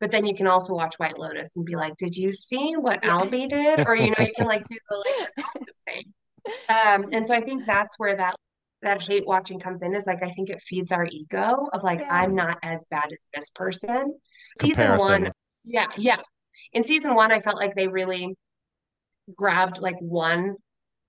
But 0.00 0.10
then 0.10 0.26
you 0.26 0.34
can 0.34 0.48
also 0.48 0.74
watch 0.74 0.96
White 0.98 1.18
Lotus 1.18 1.54
and 1.56 1.64
be 1.64 1.76
like, 1.76 1.96
did 1.96 2.16
you 2.16 2.32
see 2.32 2.72
what 2.76 2.98
Yeah. 3.04 3.10
Albie 3.20 3.48
did? 3.48 3.86
Or 3.86 3.94
you 3.94 4.08
know, 4.08 4.24
you 4.24 4.32
can 4.36 4.46
like 4.48 4.66
do 4.66 4.76
the 4.90 4.96
like 4.96 5.28
the 5.36 5.42
gossip 5.42 5.68
thing. 5.68 5.73
Um, 6.68 7.06
and 7.12 7.26
so 7.26 7.34
I 7.34 7.40
think 7.40 7.64
that's 7.66 7.98
where 7.98 8.16
that 8.16 8.34
that 8.82 9.00
hate 9.00 9.26
watching 9.26 9.58
comes 9.58 9.80
in 9.82 9.94
is 9.94 10.06
like 10.06 10.22
I 10.22 10.30
think 10.30 10.50
it 10.50 10.60
feeds 10.60 10.92
our 10.92 11.06
ego 11.10 11.68
of 11.72 11.82
like 11.82 12.00
Yeah. 12.00 12.08
I'm 12.10 12.34
not 12.34 12.58
as 12.62 12.84
bad 12.90 13.10
as 13.12 13.26
this 13.34 13.50
person. 13.50 14.14
Season 14.60 14.96
one, 14.98 15.32
yeah, 15.64 15.86
yeah. 15.96 16.18
In 16.72 16.84
season 16.84 17.14
one, 17.14 17.32
I 17.32 17.40
felt 17.40 17.56
like 17.56 17.74
they 17.74 17.88
really 17.88 18.36
grabbed 19.36 19.78
like 19.78 19.96
one 20.00 20.56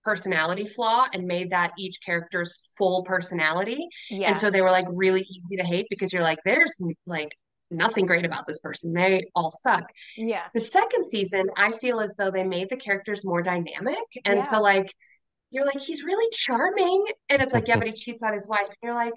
personality 0.04 0.66
flaw 0.66 1.08
and 1.14 1.26
made 1.26 1.50
that 1.50 1.74
each 1.78 1.98
character's 2.06 2.74
full 2.78 3.04
personality. 3.04 3.88
yeah. 4.10 4.30
And 4.30 4.38
so 4.38 4.50
they 4.50 4.62
were 4.62 4.72
like 4.72 4.86
really 4.90 5.22
easy 5.22 5.58
to 5.58 5.64
hate 5.64 5.88
because 5.90 6.14
you're 6.14 6.22
like, 6.22 6.40
there's 6.46 6.80
like 7.08 7.30
nothing 7.72 8.06
great 8.06 8.24
about 8.26 8.46
this 8.48 8.60
person. 8.60 8.94
They 8.94 9.22
all 9.36 9.52
suck. 9.52 9.90
yeah. 10.16 10.44
The 10.54 10.60
second 10.60 11.08
season, 11.08 11.48
I 11.58 11.72
feel 11.72 12.00
as 12.00 12.16
though 12.18 12.30
they 12.32 12.44
made 12.44 12.70
the 12.70 12.78
characters 12.78 13.26
more 13.26 13.42
dynamic. 13.42 13.98
And 14.24 14.38
Yeah. 14.38 14.42
so, 14.42 14.62
like, 14.62 14.94
you're 15.56 15.66
like, 15.66 15.80
he's 15.80 16.04
really 16.04 16.30
charming. 16.34 17.06
And 17.30 17.42
it's 17.42 17.54
like, 17.54 17.68
yeah, 17.68 17.78
but 17.78 17.88
he 17.88 17.94
cheats 17.96 18.22
on 18.24 18.34
his 18.34 18.48
wife. 18.48 18.68
And 18.68 18.76
you're 18.84 18.94
like, 18.94 19.14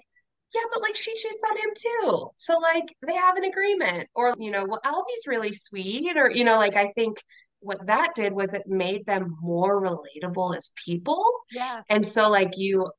yeah, 0.55 0.61
but 0.73 0.81
like 0.81 0.95
she 0.95 1.13
cheats 1.15 1.43
on 1.49 1.57
him 1.57 1.69
too. 1.77 2.29
So, 2.37 2.57
like, 2.57 2.95
they 3.05 3.15
have 3.15 3.35
an 3.35 3.43
agreement. 3.43 4.07
Or, 4.15 4.33
you 4.39 4.49
know, 4.49 4.65
well, 4.65 4.79
Albie's 4.85 5.27
really 5.27 5.51
sweet. 5.51 6.17
Or, 6.17 6.31
you 6.31 6.45
know, 6.45 6.55
like, 6.55 6.75
I 6.75 6.87
think 6.87 7.17
what 7.59 7.85
that 7.87 8.15
did 8.15 8.33
was 8.33 8.53
it 8.53 8.63
made 8.65 9.05
them 9.05 9.35
more 9.41 9.81
relatable 9.81 10.55
as 10.55 10.71
people. 10.83 11.23
Yeah. 11.51 11.81
And 11.89 12.07
so, 12.07 12.29
like, 12.29 12.57
you, 12.57 12.89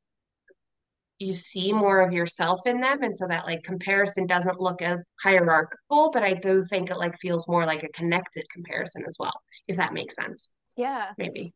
you 1.19 1.35
see 1.35 1.73
more 1.73 2.01
of 2.01 2.13
yourself 2.13 2.61
in 2.67 2.81
them 2.81 3.03
and 3.03 3.15
so 3.15 3.27
that 3.27 3.45
like 3.45 3.63
comparison 3.63 4.27
doesn't 4.27 4.59
look 4.59 4.81
as 4.81 5.11
hierarchical 5.23 6.11
but 6.11 6.23
i 6.23 6.33
do 6.33 6.65
think 6.65 6.91
it 6.91 6.97
like 6.97 7.15
feels 7.19 7.47
more 7.47 7.67
like 7.67 7.83
a 7.83 7.89
connected 7.91 8.49
comparison 8.51 9.05
as 9.07 9.17
well 9.21 9.35
if 9.69 9.77
that 9.77 9.93
makes 9.93 10.15
sense 10.15 10.53
Yeah. 10.77 11.09
maybe 11.19 11.53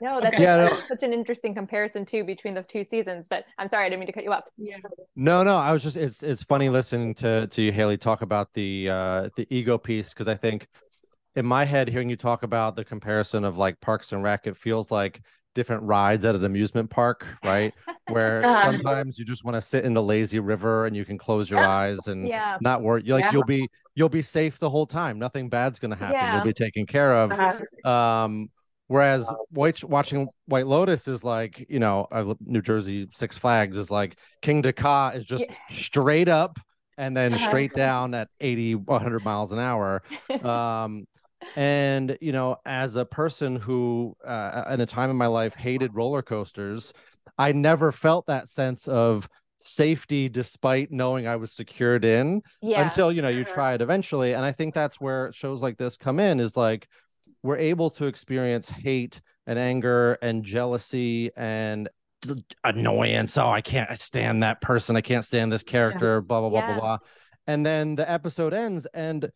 No, 0.00 0.20
that's, 0.20 0.34
Okay. 0.34 0.42
Yeah, 0.42 0.56
no. 0.56 0.68
that's 0.70 0.88
such 0.88 1.02
an 1.02 1.12
interesting 1.12 1.54
comparison 1.54 2.04
too 2.04 2.24
between 2.24 2.54
the 2.54 2.62
two 2.62 2.84
seasons. 2.84 3.28
But 3.28 3.44
I'm 3.58 3.68
sorry, 3.68 3.86
I 3.86 3.88
didn't 3.88 4.00
mean 4.00 4.06
to 4.06 4.12
cut 4.12 4.24
you 4.24 4.32
off. 4.32 4.44
yeah 4.56 4.76
No, 5.16 5.42
no, 5.42 5.56
I 5.56 5.72
was 5.72 5.82
just 5.82 5.96
it's 5.96 6.22
it's 6.22 6.42
funny 6.44 6.68
listening 6.68 7.14
to 7.16 7.46
to 7.48 7.62
you, 7.62 7.72
Haley, 7.72 7.96
talk 7.98 8.22
about 8.22 8.52
the 8.54 8.88
uh 8.90 9.28
the 9.36 9.46
ego 9.50 9.78
piece 9.78 10.10
because 10.10 10.28
I 10.28 10.34
think 10.34 10.68
in 11.36 11.46
my 11.46 11.64
head, 11.64 11.88
hearing 11.88 12.08
you 12.10 12.16
talk 12.16 12.42
about 12.42 12.74
the 12.76 12.84
comparison 12.84 13.44
of 13.44 13.56
like 13.56 13.80
Parks 13.80 14.12
and 14.12 14.22
Rec, 14.22 14.46
it 14.46 14.56
feels 14.56 14.90
like 14.90 15.20
different 15.54 15.82
rides 15.82 16.24
at 16.24 16.34
an 16.34 16.44
amusement 16.44 16.88
park, 16.90 17.26
right? 17.44 17.74
Where 18.08 18.44
Uh-huh. 18.44 18.72
sometimes 18.72 19.18
you 19.18 19.24
just 19.24 19.44
want 19.44 19.54
to 19.54 19.60
sit 19.60 19.84
in 19.84 19.92
the 19.92 20.02
lazy 20.02 20.38
river 20.40 20.86
and 20.86 20.96
you 20.96 21.04
can 21.04 21.18
close 21.18 21.50
your 21.50 21.60
Yeah. 21.60 21.68
eyes 21.82 22.06
and 22.06 22.26
Yeah. 22.26 22.56
not 22.60 22.82
worry. 22.82 23.02
You're 23.04 23.16
like 23.16 23.24
Yeah. 23.24 23.32
you'll 23.32 23.44
be 23.44 23.68
you'll 23.94 24.08
be 24.08 24.22
safe 24.22 24.58
the 24.58 24.70
whole 24.70 24.86
time. 24.86 25.18
Nothing 25.18 25.48
bad's 25.48 25.78
gonna 25.78 25.96
happen. 25.96 26.14
Yeah. 26.14 26.34
You'll 26.36 26.44
be 26.44 26.52
taken 26.52 26.86
care 26.86 27.14
of. 27.14 27.32
uh, 27.32 27.88
Um, 27.88 28.50
whereas 28.88 29.32
white, 29.50 29.82
watching 29.84 30.28
White 30.46 30.66
Lotus 30.66 31.08
is 31.08 31.22
like, 31.24 31.64
you 31.68 31.78
know, 31.78 32.06
New 32.40 32.62
Jersey 32.62 33.08
Six 33.12 33.38
Flags 33.38 33.76
is 33.78 33.90
like 33.90 34.18
Kingda 34.42 34.74
Ka 34.74 35.10
is 35.10 35.24
just 35.24 35.46
Yeah. 35.48 35.54
straight 35.70 36.28
up 36.28 36.58
and 36.96 37.16
then 37.16 37.32
Uh-huh. 37.34 37.44
straight 37.46 37.72
down 37.72 38.14
at 38.14 38.28
80, 38.40 38.74
100 38.74 39.24
miles 39.24 39.52
an 39.52 39.58
hour. 39.58 40.02
Um, 40.42 41.06
and 41.56 42.16
you 42.20 42.32
know, 42.32 42.56
as 42.64 42.96
a 42.96 43.04
person 43.04 43.56
who, 43.56 44.16
uh, 44.24 44.64
in 44.70 44.80
a 44.80 44.86
time 44.86 45.10
in 45.10 45.16
my 45.16 45.26
life, 45.26 45.54
hated 45.54 45.94
roller 45.94 46.22
coasters, 46.22 46.92
I 47.36 47.52
never 47.52 47.92
felt 47.92 48.26
that 48.26 48.48
sense 48.48 48.86
of 48.88 49.28
safety 49.60 50.28
despite 50.28 50.92
knowing 50.92 51.26
I 51.26 51.36
was 51.36 51.52
secured 51.52 52.04
in 52.04 52.42
Yeah. 52.62 52.80
until 52.82 53.10
you 53.10 53.22
know 53.22 53.28
you 53.28 53.42
Uh-huh. 53.42 53.54
try 53.54 53.74
it 53.74 53.80
eventually 53.80 54.32
and 54.34 54.44
i 54.44 54.52
think 54.52 54.72
that's 54.72 55.00
where 55.00 55.32
shows 55.32 55.60
like 55.62 55.76
this 55.78 55.96
come 55.96 56.20
in 56.20 56.38
is 56.38 56.56
like 56.56 56.86
we're 57.42 57.58
able 57.58 57.90
to 57.90 58.06
experience 58.06 58.68
hate 58.68 59.20
and 59.46 59.58
anger 59.58 60.14
and 60.22 60.44
jealousy 60.44 61.30
and 61.36 61.88
annoyance. 62.64 63.38
Oh 63.38 63.48
i 63.48 63.60
can't 63.60 63.96
stand 63.98 64.42
that 64.42 64.60
person. 64.60 64.96
I 64.96 65.00
can't 65.00 65.24
stand 65.24 65.52
this 65.52 65.62
character 65.62 66.20
blah 66.20 66.40
blah 66.40 66.50
blah 66.50 66.60
Yeah. 66.60 66.66
blah. 66.66 66.78
Blah 66.80 66.98
and 67.46 67.64
then 67.64 67.94
the 67.94 68.10
episode 68.10 68.52
ends 68.52 68.86
and 68.92 69.30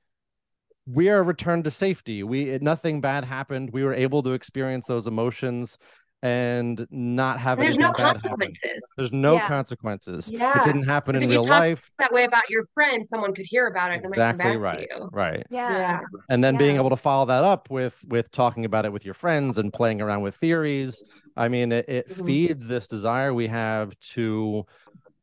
we 0.84 1.08
are 1.10 1.22
returned 1.22 1.62
to 1.64 1.70
safety. 1.70 2.24
We 2.24 2.58
nothing 2.60 3.00
bad 3.00 3.24
happened. 3.24 3.70
We 3.72 3.84
were 3.84 3.94
able 3.94 4.22
to 4.24 4.32
experience 4.32 4.86
those 4.86 5.06
emotions 5.06 5.78
and 6.22 6.86
not 6.90 7.38
have 7.40 7.58
there's 7.58 7.76
no 7.78 7.90
bad 7.92 7.96
happen. 7.98 8.12
consequences 8.20 8.94
there's 8.96 9.12
no 9.12 9.34
Yeah. 9.34 9.48
consequences 9.48 10.28
it 10.28 10.64
didn't 10.64 10.84
happen 10.84 11.16
in 11.16 11.24
If 11.24 11.30
real 11.30 11.42
talk 11.42 11.50
life 11.58 11.92
that 11.98 12.12
way 12.12 12.24
about 12.24 12.48
your 12.48 12.64
friend 12.74 13.06
someone 13.06 13.34
could 13.34 13.46
hear 13.46 13.66
about 13.66 13.90
it 13.90 13.96
and 13.96 14.04
it 14.04 14.08
might 14.08 14.30
exactly 14.30 14.52
come 14.52 14.62
back 14.62 14.72
right 14.78 14.88
to 14.90 14.96
you 15.02 15.08
right 15.12 15.46
yeah. 15.50 15.70
yeah 15.72 16.00
and 16.28 16.42
then 16.44 16.56
being 16.56 16.76
able 16.76 16.90
to 16.90 16.96
follow 16.96 17.26
that 17.26 17.42
up 17.44 17.70
with 17.70 17.96
with 18.06 18.30
talking 18.30 18.64
about 18.64 18.84
it 18.84 18.92
with 18.92 19.04
your 19.04 19.14
friends 19.14 19.58
and 19.58 19.72
playing 19.72 20.00
around 20.00 20.22
with 20.22 20.36
theories 20.36 21.02
i 21.36 21.48
mean 21.48 21.72
it, 21.72 21.88
it 21.88 22.08
Mhm. 22.08 22.26
feeds 22.26 22.68
this 22.68 22.86
desire 22.86 23.34
we 23.34 23.48
have 23.48 23.98
to 24.14 24.64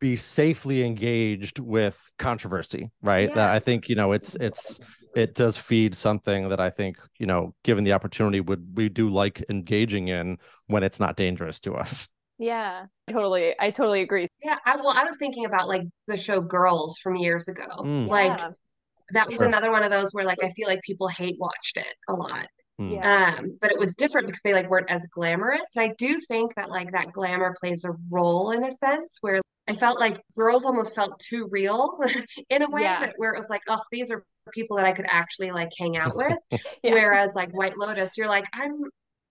be 0.02 0.16
safely 0.16 0.84
engaged 0.84 1.60
with 1.60 2.12
controversy 2.20 2.90
right 3.02 3.34
that 3.36 3.48
Yeah. 3.50 3.54
i 3.54 3.60
think 3.60 3.88
you 3.90 3.96
know 3.96 4.12
it's 4.12 4.36
it's 4.36 4.80
it 5.16 5.36
does 5.36 5.58
feed 5.58 5.96
something 5.96 6.50
that 6.50 6.60
i 6.60 6.70
think 6.70 6.98
you 7.18 7.26
know 7.26 7.54
given 7.64 7.84
the 7.84 7.94
opportunity 7.94 8.40
would 8.40 8.78
we 8.78 8.90
do 8.90 9.10
like 9.10 9.44
engaging 9.50 10.08
in 10.08 10.38
when 10.68 10.84
it's 10.84 11.00
not 11.00 11.16
dangerous 11.16 11.60
to 11.60 11.74
us 11.76 12.08
Yeah. 12.38 12.86
Totally. 13.12 13.54
I 13.60 13.72
totally 13.72 14.02
agree. 14.02 14.28
yeah 14.44 14.58
I, 14.66 14.76
well 14.78 14.94
i 14.96 15.04
was 15.04 15.18
thinking 15.18 15.46
about 15.46 15.68
like 15.68 15.84
the 16.08 16.18
show 16.18 16.40
girls 16.42 16.98
from 17.00 17.16
years 17.16 17.48
ago 17.48 17.68
Mm. 17.80 18.08
like 18.08 18.38
Yeah. 18.40 18.52
that 19.12 19.28
was 19.28 19.38
Sure. 19.38 19.48
another 19.48 19.72
one 19.72 19.84
of 19.84 19.92
those 19.92 20.14
where 20.14 20.24
like 20.26 20.42
i 20.44 20.50
feel 20.52 20.68
like 20.68 20.82
people 20.84 21.08
hate 21.08 21.38
watched 21.40 21.78
it 21.78 21.94
a 22.08 22.14
lot 22.14 22.48
Mm. 22.80 22.94
Yeah. 22.94 23.36
um 23.40 23.58
but 23.60 23.72
it 23.74 23.80
was 23.80 23.94
different 23.94 24.28
because 24.28 24.42
they 24.42 24.54
like 24.54 24.70
weren't 24.70 24.90
as 24.90 25.06
glamorous 25.12 25.76
and 25.76 25.84
i 25.90 25.94
do 25.98 26.18
think 26.30 26.56
that 26.56 26.70
like 26.70 26.92
that 26.94 27.12
glamour 27.12 27.54
plays 27.60 27.84
a 27.84 27.92
role 28.10 28.52
in 28.52 28.64
a 28.64 28.72
sense 28.72 29.18
where 29.20 29.42
i 29.70 29.74
felt 29.76 30.00
like 30.00 30.20
girls 30.36 30.66
almost 30.66 30.96
felt 30.96 31.20
too 31.20 31.48
real 31.52 32.00
in 32.50 32.62
a 32.64 32.70
way 32.70 32.82
Yeah. 32.82 33.00
that 33.02 33.14
where 33.18 33.34
it 33.34 33.38
was 33.38 33.50
like 33.50 33.62
oh 33.70 33.80
these 33.92 34.12
are 34.12 34.24
people 34.54 34.78
that 34.78 34.86
i 34.86 34.92
could 34.92 35.06
actually 35.08 35.52
like 35.52 35.70
hang 35.78 35.96
out 35.98 36.16
with 36.22 36.38
Yeah. 36.84 36.94
whereas 36.94 37.36
like 37.36 37.52
white 37.52 37.78
lotus 37.78 38.18
you're 38.18 38.28
like 38.28 38.46
i'm 38.54 38.82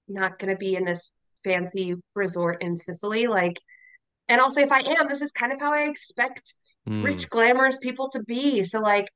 not 0.09 0.39
going 0.39 0.51
to 0.53 0.57
be 0.59 0.77
in 0.77 0.85
this 0.85 1.13
fancy 1.45 1.95
resort 2.15 2.63
in 2.63 2.77
sicily 2.77 3.27
like 3.27 3.59
and 4.29 4.41
also 4.41 4.61
if 4.61 4.73
i 4.73 4.81
am 4.81 5.09
this 5.09 5.23
is 5.23 5.33
kind 5.33 5.53
of 5.53 5.61
how 5.61 5.73
i 5.73 5.83
expect 5.89 6.55
Mm. 6.89 7.05
rich 7.05 7.29
glamorous 7.29 7.77
people 7.79 8.09
to 8.09 8.23
be 8.25 8.63
so 8.63 8.81
like 8.81 9.07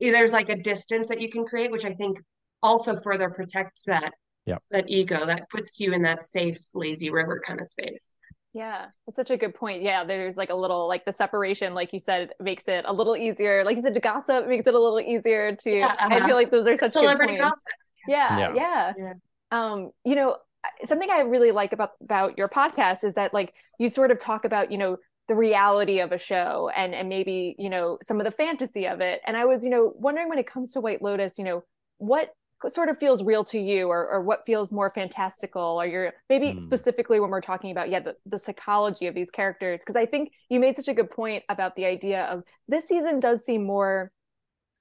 there's 0.00 0.32
like 0.32 0.48
a 0.48 0.56
distance 0.56 1.06
that 1.08 1.20
you 1.20 1.30
can 1.30 1.44
create 1.44 1.70
which 1.70 1.84
i 1.84 1.92
think 1.94 2.18
also 2.62 2.96
further 2.96 3.30
protects 3.30 3.84
that 3.84 4.12
Yep. 4.46 4.62
that 4.70 4.84
ego 4.88 5.26
that 5.26 5.48
puts 5.50 5.78
you 5.78 5.92
in 5.92 6.02
that 6.02 6.22
safe 6.24 6.58
lazy 6.74 7.10
river 7.10 7.40
kind 7.46 7.60
of 7.60 7.68
space 7.68 8.16
Yeah, 8.56 8.86
that's 9.06 9.16
such 9.16 9.30
a 9.30 9.36
good 9.36 9.54
point. 9.54 9.82
Yeah, 9.82 10.04
there's 10.04 10.38
like 10.38 10.48
a 10.48 10.54
little 10.54 10.88
like 10.88 11.04
the 11.04 11.12
separation, 11.12 11.74
like 11.74 11.92
you 11.92 12.00
said, 12.00 12.30
makes 12.40 12.66
it 12.68 12.86
a 12.88 12.92
little 12.92 13.14
easier. 13.14 13.62
Like 13.64 13.76
you 13.76 13.82
said, 13.82 13.92
to 13.92 14.00
gossip 14.00 14.48
makes 14.48 14.66
it 14.66 14.72
a 14.72 14.78
little 14.78 14.98
easier 14.98 15.54
to. 15.54 15.70
Yeah, 15.70 15.94
I 15.98 16.16
uh-huh. 16.16 16.26
feel 16.26 16.36
like 16.36 16.50
those 16.50 16.66
are 16.66 16.74
such 16.74 16.94
good 16.94 17.00
celebrity 17.00 17.34
points. 17.34 17.44
gossip 17.44 17.72
Yeah, 18.08 18.38
Yeah. 18.38 18.54
yeah, 18.54 18.92
Yeah. 18.96 19.12
Um, 19.50 19.90
you 20.06 20.14
know, 20.14 20.38
something 20.84 21.10
I 21.10 21.20
really 21.20 21.50
like 21.50 21.74
about 21.74 21.90
about 22.02 22.38
your 22.38 22.48
podcast 22.48 23.04
is 23.04 23.12
that 23.14 23.34
like 23.34 23.52
you 23.78 23.90
sort 23.90 24.10
of 24.10 24.18
talk 24.18 24.46
about, 24.46 24.72
you 24.72 24.78
know, 24.78 24.96
the 25.28 25.34
reality 25.34 26.00
of 26.00 26.12
a 26.12 26.18
show 26.18 26.70
and 26.74 26.94
and 26.94 27.10
maybe, 27.10 27.56
you 27.58 27.68
know, 27.68 27.98
some 28.02 28.20
of 28.20 28.24
the 28.24 28.30
fantasy 28.30 28.86
of 28.86 29.02
it. 29.02 29.20
And 29.26 29.36
I 29.36 29.44
was, 29.44 29.64
you 29.64 29.70
know, 29.70 29.92
wondering 29.96 30.30
when 30.30 30.38
it 30.38 30.46
comes 30.46 30.72
to 30.72 30.80
White 30.80 31.02
Lotus, 31.02 31.36
you 31.36 31.44
know, 31.44 31.62
what 31.98 32.30
sort 32.68 32.88
of 32.88 32.98
feels 32.98 33.22
real 33.22 33.44
to 33.44 33.58
you 33.58 33.88
or 33.88 34.08
or 34.08 34.20
what 34.22 34.44
feels 34.46 34.72
more 34.72 34.90
fantastical 34.90 35.62
or 35.80 35.86
you're 35.86 36.12
maybe 36.30 36.52
Hmm. 36.52 36.58
specifically 36.58 37.20
when 37.20 37.30
we're 37.30 37.40
talking 37.42 37.70
about 37.70 37.90
yeah 37.90 38.00
the, 38.00 38.16
the 38.24 38.38
psychology 38.38 39.06
of 39.06 39.14
these 39.14 39.30
characters 39.30 39.80
because 39.80 39.94
i 39.96 40.06
think 40.06 40.32
you 40.48 40.58
made 40.58 40.74
such 40.74 40.88
a 40.88 40.94
good 40.94 41.10
point 41.10 41.44
about 41.50 41.76
the 41.76 41.84
idea 41.84 42.24
of 42.24 42.42
this 42.66 42.86
season 42.88 43.20
does 43.20 43.44
seem 43.44 43.64
more 43.64 44.10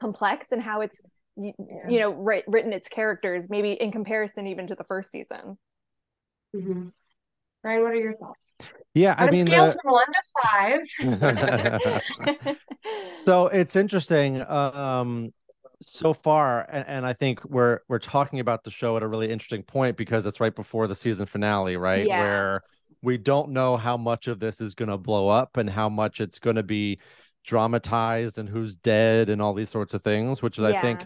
complex 0.02 0.52
and 0.54 0.62
how 0.62 0.82
it's 0.82 1.04
you, 1.36 1.52
Yeah. 1.60 1.90
you 1.90 2.00
know 2.00 2.12
writ- 2.12 2.46
written 2.48 2.72
its 2.72 2.88
characters 2.88 3.50
maybe 3.50 3.74
in 3.74 3.92
comparison 3.92 4.48
even 4.48 4.68
to 4.68 4.76
the 4.76 4.84
first 4.86 5.12
season 5.12 5.58
Mhm. 6.56 6.92
Ryan, 7.64 7.82
what 7.82 7.92
are 7.92 7.96
your 7.96 8.14
thoughts? 8.14 8.54
Yeah, 8.94 9.16
On 9.18 9.28
I 9.28 9.32
mean, 9.32 9.44
a 9.48 9.48
scale 9.48 9.66
the- 9.66 9.78
from 9.82 9.92
one 9.92 10.06
to 10.14 10.22
five. 12.54 12.58
so 13.14 13.48
it's 13.48 13.76
interesting 13.76 14.42
um 14.44 15.34
so 15.82 16.14
far 16.14 16.66
and, 16.70 16.88
and 16.88 17.06
i 17.06 17.14
think 17.14 17.44
we're 17.46 17.80
we're 17.88 18.00
talking 18.00 18.40
about 18.40 18.64
the 18.64 18.72
show 18.72 18.98
at 18.98 19.04
a 19.04 19.08
really 19.08 19.30
interesting 19.30 19.64
point 19.64 19.98
because 19.98 20.26
it's 20.26 20.40
right 20.40 20.56
before 20.56 20.88
the 20.88 20.96
season 20.96 21.26
finale 21.26 21.78
right? 21.78 22.08
Yeah. 22.08 22.20
where 22.20 22.62
we 23.02 23.18
don't 23.18 23.50
know 23.50 23.78
how 23.78 23.98
much 23.98 24.28
of 24.28 24.40
this 24.40 24.62
is 24.62 24.74
going 24.74 24.90
to 24.90 24.98
blow 24.98 25.28
up 25.28 25.58
and 25.58 25.70
how 25.70 25.90
much 25.90 26.22
it's 26.22 26.40
going 26.40 26.56
to 26.56 26.64
be 26.64 27.00
dramatized 27.44 28.40
and 28.40 28.50
who's 28.50 28.76
dead 28.76 29.30
and 29.30 29.42
all 29.42 29.54
these 29.54 29.70
sorts 29.70 29.94
of 29.94 30.04
things 30.04 30.42
which 30.42 30.58
is 30.58 30.64
i 30.64 30.82
think 30.82 31.06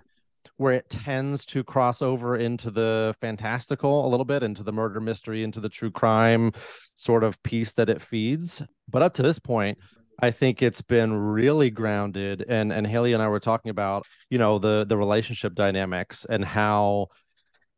where 0.57 0.73
it 0.73 0.89
tends 0.89 1.45
to 1.45 1.63
cross 1.63 2.01
over 2.01 2.35
into 2.35 2.69
the 2.69 3.15
fantastical 3.21 4.05
a 4.05 4.09
little 4.09 4.25
bit 4.25 4.43
into 4.43 4.61
the 4.61 4.73
murder 4.73 4.99
mystery 4.99 5.43
into 5.43 5.59
the 5.59 5.69
true 5.69 5.91
crime 5.91 6.51
sort 6.95 7.23
of 7.23 7.41
piece 7.43 7.73
that 7.73 7.89
it 7.89 8.01
feeds. 8.01 8.61
But 8.89 9.01
up 9.01 9.13
to 9.15 9.23
this 9.23 9.39
point 9.39 9.77
I 10.21 10.31
think 10.31 10.61
it's 10.61 10.81
been 10.81 11.13
really 11.13 11.69
grounded 11.69 12.45
and 12.47 12.71
and 12.73 12.85
Haley 12.85 13.13
and 13.13 13.23
I 13.23 13.27
were 13.27 13.39
talking 13.39 13.69
about, 13.69 14.05
you 14.29 14.38
know, 14.38 14.59
the 14.59 14.85
the 14.88 14.97
relationship 14.97 15.55
dynamics 15.55 16.25
and 16.29 16.43
how 16.43 17.07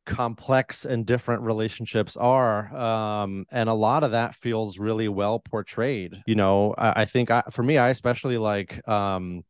complex 0.07 0.83
and 0.83 1.05
different 1.05 1.43
relationships 1.43 2.17
are 2.17 2.75
um 2.75 3.45
and 3.51 3.69
a 3.69 3.73
lot 3.73 4.03
of 4.03 4.11
that 4.11 4.33
feels 4.35 4.79
really 4.79 5.07
well 5.07 5.39
portrayed 5.39 6.19
you 6.25 6.33
know? 6.35 6.73
I, 6.77 7.01
I 7.03 7.05
think 7.05 7.29
I, 7.29 7.43
for 7.51 7.61
me 7.63 7.77
i 7.77 7.89
especially 7.89 8.37
like 8.39 8.85
um 8.89 9.43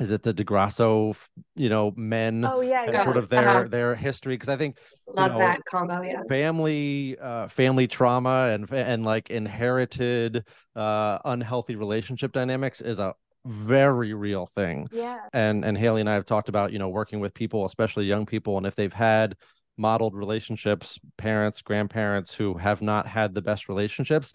is 0.00 0.10
it 0.10 0.22
the 0.22 0.32
Di 0.32 0.42
Grasso 0.44 1.14
you 1.54 1.68
know 1.68 1.92
men 1.96 2.44
oh 2.44 2.60
yeah, 2.60 2.90
yeah. 2.90 3.04
sort 3.04 3.16
of 3.16 3.28
their 3.28 3.48
Uh-huh. 3.48 3.68
their 3.68 3.94
history 3.94 4.34
because 4.34 4.48
i 4.48 4.56
think 4.56 4.78
Love 5.08 5.32
know, 5.32 5.38
that 5.38 5.60
combo. 5.64 6.00
Yeah. 6.02 6.22
family 6.28 7.16
uh 7.20 7.48
family 7.48 7.86
trauma 7.86 8.50
and 8.52 8.70
and 8.72 9.04
like 9.04 9.30
inherited 9.30 10.44
uh 10.76 11.18
unhealthy 11.24 11.76
relationship 11.76 12.32
dynamics 12.32 12.80
is 12.80 12.98
a 12.98 13.14
very 13.44 14.14
real 14.14 14.46
thing 14.54 14.86
yeah. 14.92 15.18
and 15.32 15.64
and 15.64 15.76
Haley 15.76 16.00
and 16.00 16.08
I 16.08 16.14
have 16.14 16.26
talked 16.26 16.48
about 16.48 16.72
you 16.72 16.78
know 16.78 16.88
working 16.88 17.18
with 17.18 17.34
people 17.34 17.64
especially 17.64 18.04
young 18.06 18.24
people 18.24 18.56
and 18.56 18.66
if 18.66 18.76
they've 18.76 18.92
had 18.92 19.36
modeled 19.76 20.14
relationships 20.14 20.98
parents 21.18 21.60
grandparents 21.60 22.32
who 22.32 22.54
have 22.54 22.80
not 22.82 23.06
had 23.08 23.34
the 23.34 23.42
best 23.42 23.68
relationships 23.68 24.32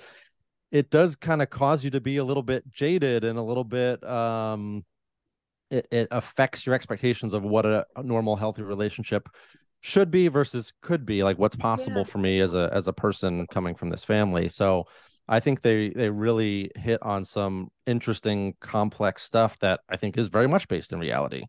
it 0.71 0.89
does 0.89 1.15
kind 1.15 1.41
of 1.41 1.49
cause 1.49 1.85
you 1.85 1.89
to 1.91 2.01
be 2.01 2.17
a 2.17 2.23
little 2.25 2.43
bit 2.43 2.69
jaded 2.69 3.23
and 3.23 3.39
a 3.39 3.41
little 3.41 3.63
bit 3.63 4.03
um 4.03 4.83
it, 5.69 5.87
it 5.91 6.07
affects 6.11 6.65
your 6.65 6.75
expectations 6.75 7.33
of 7.33 7.43
what 7.43 7.65
a, 7.65 7.85
a 7.95 8.03
normal 8.03 8.35
healthy 8.35 8.61
relationship 8.61 9.29
should 9.81 10.09
be 10.09 10.27
versus 10.27 10.73
could 10.81 11.05
be 11.05 11.23
like 11.23 11.37
what's 11.37 11.55
possible 11.55 12.01
Yeah. 12.01 12.11
for 12.11 12.17
me 12.17 12.39
as 12.39 12.53
a 12.55 12.69
as 12.73 12.87
a 12.87 12.93
person 12.93 13.45
coming 13.47 13.75
from 13.75 13.89
this 13.89 14.03
family 14.03 14.47
so 14.49 14.85
i 15.27 15.39
think 15.39 15.61
they 15.61 15.89
they 15.89 16.09
really 16.09 16.71
hit 16.75 17.01
on 17.03 17.23
some 17.23 17.69
interesting 17.85 18.55
complex 18.59 19.21
stuff 19.23 19.57
that 19.59 19.81
i 19.87 19.95
think 19.95 20.17
is 20.17 20.29
very 20.29 20.47
much 20.47 20.67
based 20.67 20.93
in 20.93 20.99
reality 20.99 21.43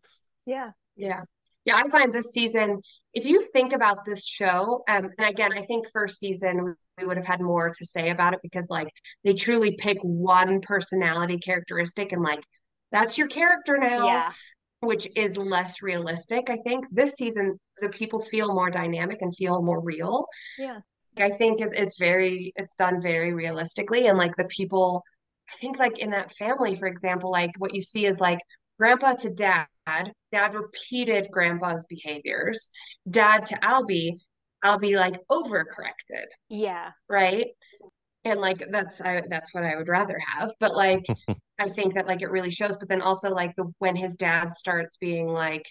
Yeah. 0.45 0.71
Yeah. 0.95 1.21
Yeah, 1.65 1.75
I 1.75 1.87
find 1.89 2.11
this 2.11 2.31
season, 2.31 2.81
if 3.13 3.25
you 3.25 3.43
think 3.53 3.73
about 3.73 4.03
this 4.05 4.25
show, 4.25 4.81
um, 4.87 5.09
and 5.17 5.27
again, 5.29 5.51
I 5.53 5.65
think 5.65 5.87
first 5.91 6.17
season 6.17 6.73
we 6.97 7.05
would 7.05 7.17
have 7.17 7.25
had 7.25 7.41
more 7.41 7.69
to 7.77 7.85
say 7.85 8.09
about 8.09 8.33
it 8.33 8.39
because 8.41 8.69
like 8.69 8.87
they 9.23 9.33
truly 9.33 9.75
pick 9.77 9.97
one 10.01 10.61
personality 10.61 11.37
characteristic 11.37 12.11
and 12.11 12.23
like 12.23 12.41
that's 12.91 13.17
your 13.17 13.27
character 13.27 13.77
now, 13.77 14.05
Yeah. 14.05 14.31
which 14.81 15.07
is 15.15 15.37
less 15.37 15.81
realistic, 15.81 16.49
I 16.49 16.57
think. 16.57 16.85
This 16.91 17.11
season, 17.13 17.59
the 17.81 17.89
people 17.89 18.21
feel 18.21 18.53
more 18.53 18.69
dynamic 18.69 19.21
and 19.21 19.35
feel 19.35 19.61
more 19.61 19.79
real. 19.81 20.27
Yeah. 20.57 20.79
I 21.17 21.29
think 21.31 21.59
it's 21.61 21.97
very, 21.99 22.53
it's 22.55 22.75
done 22.75 23.01
very 23.01 23.33
realistically. 23.33 24.07
And 24.07 24.17
like 24.17 24.35
the 24.37 24.45
people, 24.45 25.03
I 25.51 25.55
think 25.57 25.77
like 25.79 25.99
in 25.99 26.11
that 26.11 26.31
family, 26.33 26.75
for 26.75 26.87
example, 26.87 27.29
like 27.31 27.51
what 27.57 27.73
you 27.73 27.81
see 27.81 28.05
is 28.05 28.19
like 28.19 28.39
grandpa 28.77 29.13
to 29.15 29.29
dad, 29.29 29.65
dad 30.31 30.53
repeated 30.53 31.27
grandpa's 31.31 31.85
behaviors, 31.89 32.69
dad 33.09 33.45
to 33.47 33.55
Albie, 33.55 34.13
Albie 34.63 34.95
like 34.95 35.15
overcorrected, 35.29 36.25
Yeah. 36.47 36.91
right? 37.09 37.47
And 38.23 38.39
like 38.39 38.63
that's 38.71 39.01
I 39.01 39.23
that's 39.29 39.53
what 39.53 39.63
I 39.63 39.75
would 39.75 39.87
rather 39.87 40.19
have. 40.19 40.51
But 40.59 40.75
like 40.75 41.05
I 41.59 41.69
think 41.69 41.93
that 41.93 42.07
like 42.07 42.21
it 42.21 42.31
really 42.31 42.51
shows. 42.51 42.77
But 42.77 42.89
then 42.89 43.01
also 43.01 43.29
like 43.29 43.55
the 43.55 43.71
when 43.79 43.95
his 43.95 44.15
dad 44.15 44.53
starts 44.53 44.97
being 44.97 45.27
like, 45.27 45.65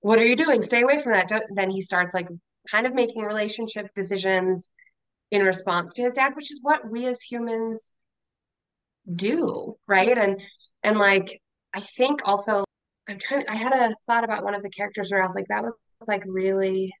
What 0.00 0.18
are 0.18 0.26
you 0.26 0.36
doing? 0.36 0.62
Stay 0.62 0.82
away 0.82 0.98
from 0.98 1.12
that. 1.12 1.28
Don't, 1.28 1.44
then 1.54 1.70
he 1.70 1.80
starts 1.80 2.14
like 2.14 2.28
kind 2.70 2.86
of 2.86 2.94
making 2.94 3.22
relationship 3.22 3.88
decisions 3.94 4.72
in 5.30 5.42
response 5.42 5.94
to 5.94 6.02
his 6.02 6.12
dad, 6.12 6.36
which 6.36 6.52
is 6.52 6.60
what 6.62 6.88
we 6.90 7.06
as 7.06 7.22
humans 7.22 7.90
do, 9.16 9.76
right? 9.88 10.16
And 10.16 10.40
and 10.82 10.98
like 10.98 11.40
I 11.74 11.80
think 11.80 12.20
also 12.24 12.64
I'm 13.08 13.18
trying 13.18 13.44
I 13.48 13.56
had 13.56 13.72
a 13.72 13.94
thought 14.06 14.24
about 14.24 14.44
one 14.44 14.54
of 14.54 14.62
the 14.62 14.70
characters 14.70 15.10
where 15.10 15.22
I 15.22 15.26
was 15.26 15.34
like, 15.34 15.48
that 15.48 15.62
was 15.62 15.74
like 16.06 16.22
really 16.26 16.92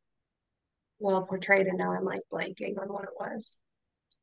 well 0.98 1.22
portrayed, 1.22 1.66
and 1.66 1.78
now 1.78 1.92
I'm 1.92 2.04
like 2.04 2.22
blanking 2.32 2.80
on 2.80 2.88
what 2.88 3.04
it 3.04 3.10
was. 3.18 3.56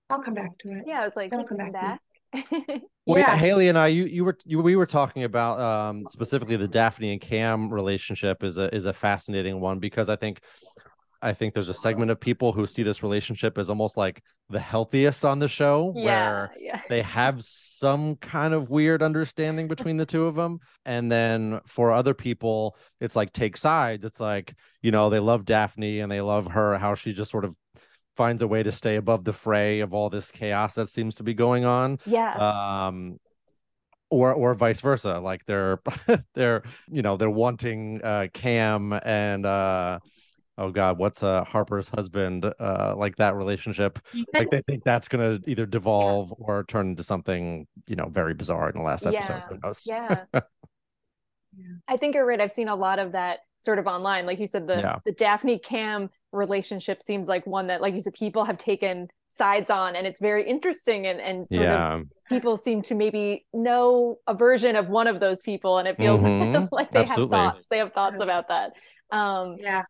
I'll 0.10 0.22
come 0.22 0.34
back 0.34 0.58
to 0.60 0.69
it. 0.72 0.86
Yeah. 0.88 1.02
I 1.02 1.06
was 1.06 1.15
like, 1.15 1.30
come 1.30 1.45
come 1.45 1.58
back 1.58 1.74
back. 1.74 2.02
Well, 3.06 3.18
yeah, 3.18 3.32
Yeah. 3.32 3.38
Haley 3.38 3.70
and 3.70 3.78
I, 3.78 3.88
you 3.88 4.06
you 4.06 4.24
were 4.24 4.38
you, 4.46 4.60
we 4.62 4.76
were 4.76 4.86
talking 4.86 5.24
about 5.24 5.60
um 5.60 6.06
specifically 6.10 6.58
the 6.58 6.68
Daphne 6.68 7.12
and 7.12 7.20
Cam 7.22 7.74
relationship 7.74 8.44
is 8.44 8.58
a 8.60 8.74
is 8.76 8.86
a 8.86 8.94
fascinating 8.94 9.60
one 9.60 9.80
because 9.80 10.10
I 10.10 10.15
think 10.15 10.42
I 11.22 11.34
think 11.34 11.54
there's 11.54 11.70
a 11.70 11.74
segment 11.74 12.12
of 12.12 12.20
people 12.20 12.54
who 12.54 12.65
see 12.65 12.84
this 12.84 13.04
relationship 13.04 13.58
as 13.58 13.70
almost 13.70 13.98
like 13.98 14.22
the 14.50 14.60
healthiest 14.60 15.26
on 15.26 15.39
the 15.39 15.48
show 15.50 15.92
yeah. 15.96 16.04
where 16.06 16.52
Yeah. 16.60 16.82
they 16.88 17.02
have 17.02 17.44
some 17.44 18.15
kind 18.18 18.54
of 18.54 18.70
weird 18.70 19.02
understanding 19.02 19.68
between 19.68 19.98
the 19.98 20.06
two 20.06 20.26
of 20.28 20.36
them 20.36 20.60
and 20.86 21.12
then 21.12 21.60
for 21.65 21.92
other 21.92 22.13
people 22.13 22.78
it's 23.02 23.15
like 23.15 23.34
take 23.34 23.58
sides 23.58 24.06
it's 24.06 24.20
like 24.20 24.54
you 24.82 24.92
know 24.92 25.10
they 25.10 25.20
love 25.20 25.46
Daphne 25.46 26.00
and 26.00 26.12
they 26.12 26.22
love 26.22 26.48
her 26.52 26.78
how 26.78 26.96
she 26.96 27.12
just 27.12 27.32
sort 27.32 27.44
of 27.44 27.58
finds 28.19 28.41
a 28.41 28.47
way 28.47 28.62
to 28.62 28.71
stay 28.71 28.97
above 28.97 29.23
the 29.23 29.32
fray 29.32 29.79
of 29.79 29.93
all 29.93 30.10
this 30.10 30.29
chaos 30.29 30.75
that 30.75 30.89
seems 30.89 31.15
to 31.15 31.23
be 31.23 31.34
going 31.34 31.63
on 31.63 31.97
Yeah. 32.05 32.34
um 32.88 33.17
or 34.10 34.34
or 34.34 34.55
vice 34.55 34.82
versa 34.82 35.19
like 35.19 35.45
they're 35.45 35.79
they're 36.36 36.63
you 36.91 37.01
know 37.01 37.15
they're 37.15 37.29
wanting 37.45 38.01
uh 38.03 38.27
cam 38.34 38.91
and 39.05 39.45
uh 39.45 39.99
oh 40.58 40.69
god 40.71 40.97
what's 40.97 41.23
uh 41.23 41.45
harper's 41.45 41.88
husband 41.88 42.43
uh 42.60 42.93
like 42.97 43.15
that 43.15 43.36
relationship 43.36 43.99
like 44.34 44.49
they 44.49 44.62
think 44.67 44.84
that's 44.84 45.08
gonna 45.08 45.39
either 45.47 45.65
devolve 45.65 46.34
or 46.38 46.65
turn 46.65 46.89
into 46.89 47.03
something 47.03 47.65
you 47.88 47.95
know 47.95 48.10
very 48.10 48.34
bizarre 48.34 48.69
in 48.69 48.75
the 48.75 48.84
last 48.84 49.05
episode 49.05 49.34
Yeah. 49.36 49.47
who 49.47 49.58
knows 49.63 49.84
Yeah. 49.86 50.25
Yeah. 50.34 50.41
I 51.88 51.97
think 51.97 52.15
you're 52.15 52.25
right. 52.25 52.39
I've 52.39 52.51
seen 52.51 52.67
a 52.67 52.75
lot 52.75 52.99
of 52.99 53.13
that 53.13 53.39
sort 53.60 53.79
of 53.79 53.88
online. 53.88 54.25
Like 54.27 54.39
you 54.39 54.47
said, 54.47 54.67
the 54.67 54.77
Yeah. 54.77 54.97
the 55.05 55.12
Daphne 55.12 55.58
Cam 55.60 56.10
relationship 56.32 57.02
seems 57.02 57.28
like 57.28 57.46
one 57.48 57.68
that, 57.68 57.82
like 57.82 57.94
you 57.94 58.02
said, 58.02 58.13
people 58.13 58.46
have 58.46 58.58
taken 58.58 59.10
sides 59.28 59.70
on, 59.70 59.96
and 59.96 60.06
it's 60.08 60.20
very 60.20 60.48
interesting. 60.48 61.08
And 61.08 61.20
and 61.20 61.48
sort 61.52 61.70
of 61.70 61.84
people 62.30 62.58
seem 62.58 62.82
to 62.84 62.96
maybe 62.96 63.46
know 63.54 64.18
a 64.28 64.34
version 64.34 64.76
of 64.76 64.88
one 64.89 65.08
of 65.08 65.20
those 65.20 65.42
people, 65.42 65.78
and 65.80 65.88
it 65.88 66.00
feels 66.00 66.22
Mhm. 66.22 66.68
like 66.72 66.92
they 66.94 67.00
Absolutely. 67.02 67.38
have 67.38 67.54
thoughts. 67.54 67.68
They 67.70 67.78
have 67.80 67.94
thoughts 67.94 68.22
about 68.22 68.48
that. 68.50 68.74
Um, 69.12 69.56
Yeah. 69.58 69.84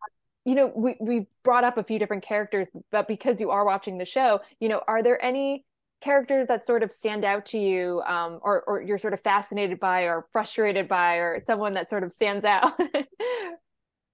you 0.44 0.54
know, 0.54 0.72
we 0.74 0.96
we 1.00 1.26
brought 1.44 1.64
up 1.64 1.76
a 1.78 1.84
few 1.84 1.98
different 1.98 2.22
characters, 2.24 2.66
but 2.90 3.06
because 3.08 3.40
you 3.40 3.50
are 3.50 3.64
watching 3.64 3.98
the 3.98 4.04
show, 4.04 4.40
you 4.58 4.68
know, 4.68 4.82
are 4.88 5.02
there 5.02 5.22
any 5.22 5.64
characters 6.00 6.46
that 6.46 6.64
sort 6.64 6.82
of 6.82 6.90
stand 6.92 7.24
out 7.26 7.44
to 7.46 7.58
you, 7.58 8.00
um, 8.06 8.38
or 8.42 8.62
or 8.66 8.80
you're 8.80 8.98
sort 8.98 9.12
of 9.12 9.20
fascinated 9.20 9.78
by, 9.78 10.02
or 10.04 10.26
frustrated 10.32 10.88
by, 10.88 11.16
or 11.16 11.40
someone 11.44 11.74
that 11.74 11.88
sort 11.90 12.04
of 12.04 12.12
stands 12.12 12.44
out? 12.44 12.72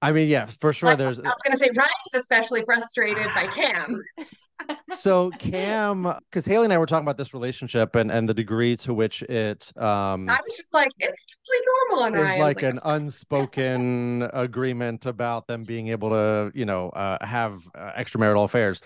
i 0.07 0.13
mean 0.13 0.29
yeah 0.29 0.47
for 0.47 0.73
sure 0.73 0.91
Like, 0.91 0.99
there's 0.99 1.19
I 1.19 1.23
was 1.23 1.41
gonna 1.45 1.57
say 1.57 1.71
Ryan's 1.75 2.15
especially 2.15 2.63
frustrated 2.65 3.27
by 3.35 3.47
Cam. 3.49 4.03
so 4.91 5.31
cam 5.39 6.11
because 6.31 6.47
haley 6.47 6.65
and 6.65 6.73
i 6.73 6.79
were 6.79 6.87
talking 6.87 7.05
about 7.05 7.19
this 7.19 7.35
relationship 7.35 7.95
and 7.95 8.11
and 8.11 8.27
the 8.27 8.33
degree 8.33 8.75
to 8.75 8.95
which 8.95 9.21
it 9.25 9.71
um 9.77 10.31
I 10.31 10.39
was 10.43 10.57
just 10.57 10.73
like, 10.73 10.91
it's 10.99 11.25
totally 11.25 11.65
normal 11.67 12.05
on 12.05 12.15
is 12.15 12.23
Ryan. 12.23 12.41
like 12.41 12.63
an 12.63 12.79
unspoken 12.85 14.23
agreement 14.33 15.05
about 15.05 15.47
them 15.47 15.65
being 15.65 15.89
able 15.89 16.11
to, 16.11 16.51
you 16.55 16.65
know, 16.65 16.89
uh, 16.91 17.25
have 17.25 17.61
uh, 17.75 17.93
extramarital 17.99 18.45
affairs. 18.45 18.81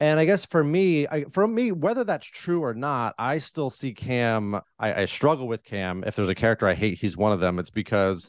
And 0.00 0.20
I 0.20 0.24
guess 0.24 0.44
for 0.44 0.62
me, 0.62 1.06
I, 1.08 1.24
for 1.32 1.46
me, 1.48 1.72
whether 1.72 2.04
that's 2.04 2.26
true 2.26 2.62
or 2.62 2.74
not, 2.74 3.14
I 3.18 3.38
still 3.38 3.70
see 3.70 3.94
Cam. 3.94 4.60
I, 4.78 5.02
I 5.02 5.04
struggle 5.06 5.48
with 5.48 5.64
Cam. 5.64 6.04
If 6.06 6.16
there's 6.16 6.28
a 6.28 6.34
character 6.34 6.66
I 6.66 6.74
hate, 6.74 6.98
he's 6.98 7.16
one 7.16 7.32
of 7.32 7.40
them. 7.40 7.58
It's 7.58 7.70
because 7.70 8.28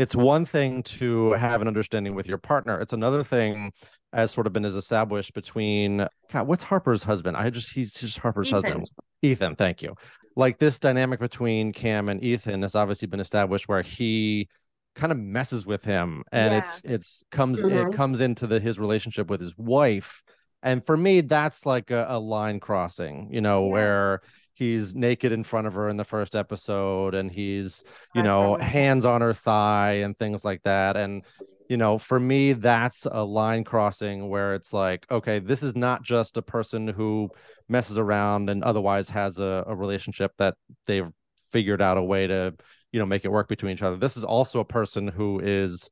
it's 0.00 0.16
one 0.16 0.44
thing 0.46 0.82
to 0.82 1.32
have 1.32 1.60
an 1.60 1.68
understanding 1.68 2.14
with 2.14 2.26
your 2.26 2.38
partner. 2.38 2.80
It's 2.80 2.92
another 2.94 3.22
thing, 3.22 3.72
as 4.12 4.30
sort 4.30 4.46
of 4.46 4.52
been 4.52 4.64
as 4.64 4.74
established 4.74 5.34
between 5.34 6.06
God, 6.32 6.46
what's 6.46 6.64
Harper's 6.64 7.02
husband? 7.02 7.36
I 7.36 7.50
just 7.50 7.70
he's 7.72 7.92
just 7.92 8.18
Harper's 8.18 8.48
Ethan. 8.48 8.62
husband. 8.62 8.86
Ethan, 9.22 9.56
thank 9.56 9.82
you. 9.82 9.94
Like 10.36 10.58
this 10.58 10.78
dynamic 10.78 11.20
between 11.20 11.72
Cam 11.72 12.08
and 12.08 12.22
Ethan 12.24 12.62
has 12.62 12.74
obviously 12.74 13.08
been 13.08 13.20
established 13.20 13.68
where 13.68 13.82
he 13.82 14.48
kind 14.94 15.12
of 15.12 15.18
messes 15.18 15.66
with 15.66 15.84
him 15.84 16.22
and 16.32 16.52
Yeah. 16.52 16.58
it's 16.58 16.80
it's 16.84 17.22
comes 17.30 17.60
Mhm. 17.62 17.90
it 17.92 17.94
comes 17.94 18.20
into 18.20 18.46
the 18.46 18.58
his 18.58 18.78
relationship 18.78 19.28
with 19.30 19.40
his 19.40 19.52
wife 19.56 20.22
and 20.62 20.84
for 20.84 20.96
me 20.96 21.20
that's 21.20 21.64
like 21.64 21.90
a, 21.92 22.06
a 22.08 22.18
line 22.18 22.58
crossing 22.58 23.28
you 23.30 23.40
know 23.40 23.64
Yeah. 23.66 23.70
where 23.72 24.20
he's 24.60 24.94
naked 24.94 25.32
in 25.32 25.42
front 25.42 25.66
of 25.66 25.72
her 25.72 25.88
in 25.88 25.96
the 25.96 26.04
first 26.04 26.36
episode 26.36 27.14
and 27.14 27.32
he's 27.32 27.82
you 28.14 28.22
know 28.22 28.56
hands 28.56 29.06
on 29.06 29.22
her 29.22 29.32
thigh 29.32 30.02
and 30.04 30.18
things 30.18 30.44
like 30.44 30.62
that. 30.64 30.98
And 30.98 31.24
you 31.70 31.78
know 31.78 31.96
for 31.96 32.20
me 32.20 32.52
that's 32.52 33.06
a 33.10 33.24
line 33.24 33.64
crossing 33.64 34.28
where 34.28 34.54
it's 34.54 34.72
like 34.72 35.06
okay 35.10 35.38
this 35.38 35.62
is 35.62 35.76
not 35.76 36.02
just 36.02 36.36
a 36.36 36.42
person 36.42 36.88
who 36.88 37.30
messes 37.68 37.96
around 37.96 38.50
and 38.50 38.62
otherwise 38.62 39.08
has 39.08 39.38
a, 39.38 39.64
a 39.66 39.74
relationship 39.74 40.32
that 40.36 40.56
they've 40.86 41.08
figured 41.52 41.80
out 41.80 41.96
a 41.96 42.02
way 42.02 42.26
to 42.26 42.52
you 42.92 43.00
know 43.00 43.06
make 43.06 43.24
it 43.24 43.32
work 43.32 43.48
between 43.48 43.72
each 43.72 43.82
other. 43.82 43.96
This 43.96 44.18
is 44.18 44.24
also 44.24 44.60
a 44.60 44.64
person 44.64 45.08
who 45.08 45.40
is 45.40 45.88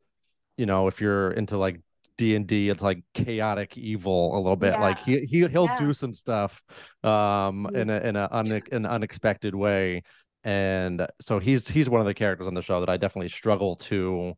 you 0.59 0.66
know 0.66 0.88
if 0.88 1.00
you're 1.00 1.31
into 1.31 1.57
like 1.57 1.81
d&d 2.18 2.68
it's 2.68 2.83
like 2.83 3.02
chaotic 3.14 3.78
evil 3.78 4.37
a 4.37 4.38
little 4.38 4.57
bit 4.57 4.78
like 4.78 4.98
he, 5.00 5.20
he 5.20 5.46
he'll 5.48 5.64
Yeah. 5.66 5.76
do 5.76 5.92
some 5.94 6.12
stuff 6.12 6.62
um 7.04 7.66
Mhm. 7.72 7.76
in 7.76 7.90
a 7.90 7.98
in 8.00 8.16
a 8.16 8.28
une- 8.33 8.62
an 8.72 8.87
unexpected 8.87 9.54
way 9.54 10.02
and 10.44 11.07
so 11.20 11.38
he's 11.38 11.68
he's 11.68 11.88
one 11.88 12.00
of 12.00 12.07
the 12.07 12.14
characters 12.14 12.46
on 12.46 12.54
the 12.54 12.62
show 12.62 12.81
that 12.81 12.88
i 12.90 12.96
definitely 12.96 13.28
struggle 13.31 13.76
to 13.76 14.35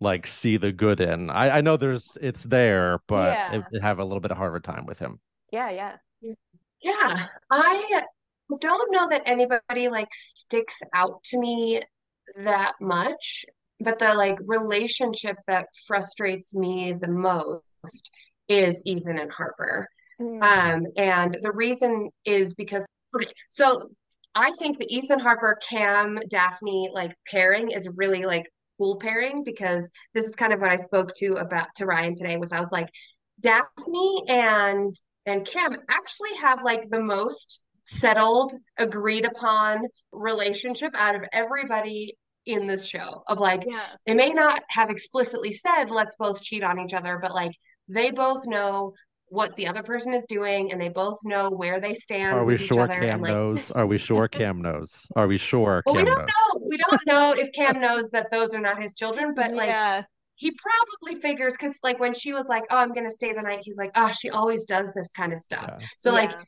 like 0.00 0.26
see 0.26 0.56
the 0.58 0.72
good 0.72 1.00
in 1.00 1.30
i 1.30 1.58
i 1.58 1.60
know 1.60 1.76
there's 1.76 2.16
it's 2.20 2.42
there 2.44 2.98
but 3.08 3.32
Yeah. 3.32 3.62
I- 3.72 3.76
I 3.78 3.82
have 3.86 3.98
a 3.98 4.04
little 4.04 4.20
bit 4.20 4.30
of 4.30 4.36
harder 4.36 4.60
time 4.60 4.86
with 4.86 4.98
him 4.98 5.18
Yeah, 5.52 5.70
yeah. 5.70 5.96
Yeah, 6.80 7.26
I 7.50 8.04
don't 8.60 8.92
know 8.92 9.08
that 9.08 9.22
anybody 9.26 9.88
like 9.88 10.12
sticks 10.12 10.80
out 10.92 11.22
to 11.24 11.38
me 11.38 11.80
that 12.36 12.74
much, 12.80 13.46
but 13.80 13.98
the 13.98 14.14
like 14.14 14.38
relationship 14.46 15.36
that 15.46 15.66
frustrates 15.86 16.54
me 16.54 16.92
the 16.92 17.08
most 17.08 18.10
is 18.48 18.82
Ethan 18.84 19.18
and 19.18 19.32
Harper. 19.32 19.88
Mm. 20.20 20.42
Um, 20.42 20.86
and 20.96 21.36
the 21.42 21.52
reason 21.52 22.10
is 22.24 22.54
because 22.54 22.84
so 23.48 23.90
I 24.34 24.52
think 24.58 24.78
the 24.78 24.92
Ethan 24.92 25.20
Harper, 25.20 25.58
Cam, 25.68 26.18
Daphne 26.28 26.90
like 26.92 27.14
pairing 27.26 27.70
is 27.70 27.88
really 27.96 28.24
like 28.24 28.46
cool 28.78 28.98
pairing 28.98 29.44
because 29.44 29.88
this 30.14 30.24
is 30.24 30.34
kind 30.34 30.52
of 30.52 30.60
what 30.60 30.70
I 30.70 30.76
spoke 30.76 31.14
to 31.16 31.34
about 31.34 31.68
to 31.76 31.86
Ryan 31.86 32.14
today 32.14 32.36
was 32.36 32.52
I 32.52 32.60
was 32.60 32.72
like 32.72 32.88
Daphne 33.40 34.24
and 34.28 34.94
and 35.26 35.46
Cam 35.46 35.76
actually 35.88 36.34
have 36.40 36.62
like 36.64 36.88
the 36.88 37.00
most 37.00 37.62
settled, 37.82 38.52
agreed 38.78 39.24
upon 39.26 39.82
relationship 40.12 40.92
out 40.94 41.14
of 41.14 41.22
everybody 41.32 42.14
in 42.46 42.66
this 42.66 42.86
show 42.86 43.22
of 43.26 43.38
like 43.38 43.62
yeah. 43.66 43.86
they 44.06 44.14
may 44.14 44.30
not 44.30 44.62
have 44.68 44.90
explicitly 44.90 45.52
said 45.52 45.84
let's 45.90 46.16
both 46.16 46.42
cheat 46.42 46.62
on 46.62 46.78
each 46.78 46.92
other 46.92 47.18
but 47.20 47.32
like 47.32 47.52
they 47.88 48.10
both 48.10 48.46
know 48.46 48.92
what 49.28 49.56
the 49.56 49.66
other 49.66 49.82
person 49.82 50.12
is 50.14 50.26
doing 50.28 50.70
and 50.70 50.80
they 50.80 50.88
both 50.88 51.18
know 51.24 51.50
where 51.50 51.80
they 51.80 51.94
stand 51.94 52.36
are 52.36 52.44
we 52.44 52.56
sure 52.56 52.82
other 52.82 53.00
cam 53.00 53.20
like 53.20 53.32
knows 53.32 53.70
are 53.72 53.86
we 53.86 53.98
sure 53.98 54.28
cam 54.28 54.60
knows 54.60 55.06
are 55.16 55.26
we 55.26 55.38
sure 55.38 55.82
well, 55.86 55.94
we 55.94 56.02
cam 56.02 56.06
don't 56.06 56.18
knows 56.18 56.28
know 56.28 56.66
we 56.68 56.76
don't 56.76 57.06
know 57.06 57.34
if 57.36 57.50
cam 57.52 57.80
knows 57.80 58.08
that 58.10 58.30
those 58.30 58.54
are 58.54 58.60
not 58.60 58.80
his 58.80 58.94
children 58.94 59.32
but 59.34 59.52
like 59.52 59.68
yeah. 59.68 60.02
he 60.34 60.52
probably 60.52 61.20
figures 61.20 61.54
because 61.54 61.78
like 61.82 61.98
when 61.98 62.12
she 62.12 62.32
was 62.32 62.46
like 62.46 62.64
oh 62.70 62.76
i'm 62.76 62.92
gonna 62.92 63.10
stay 63.10 63.32
the 63.32 63.40
night 63.40 63.60
he's 63.62 63.78
like 63.78 63.90
oh 63.94 64.10
she 64.12 64.28
always 64.28 64.66
does 64.66 64.92
this 64.92 65.08
kind 65.16 65.32
of 65.32 65.40
stuff 65.40 65.76
Yeah. 65.80 65.86
so 65.96 66.12
like 66.12 66.30
Yeah. 66.30 66.42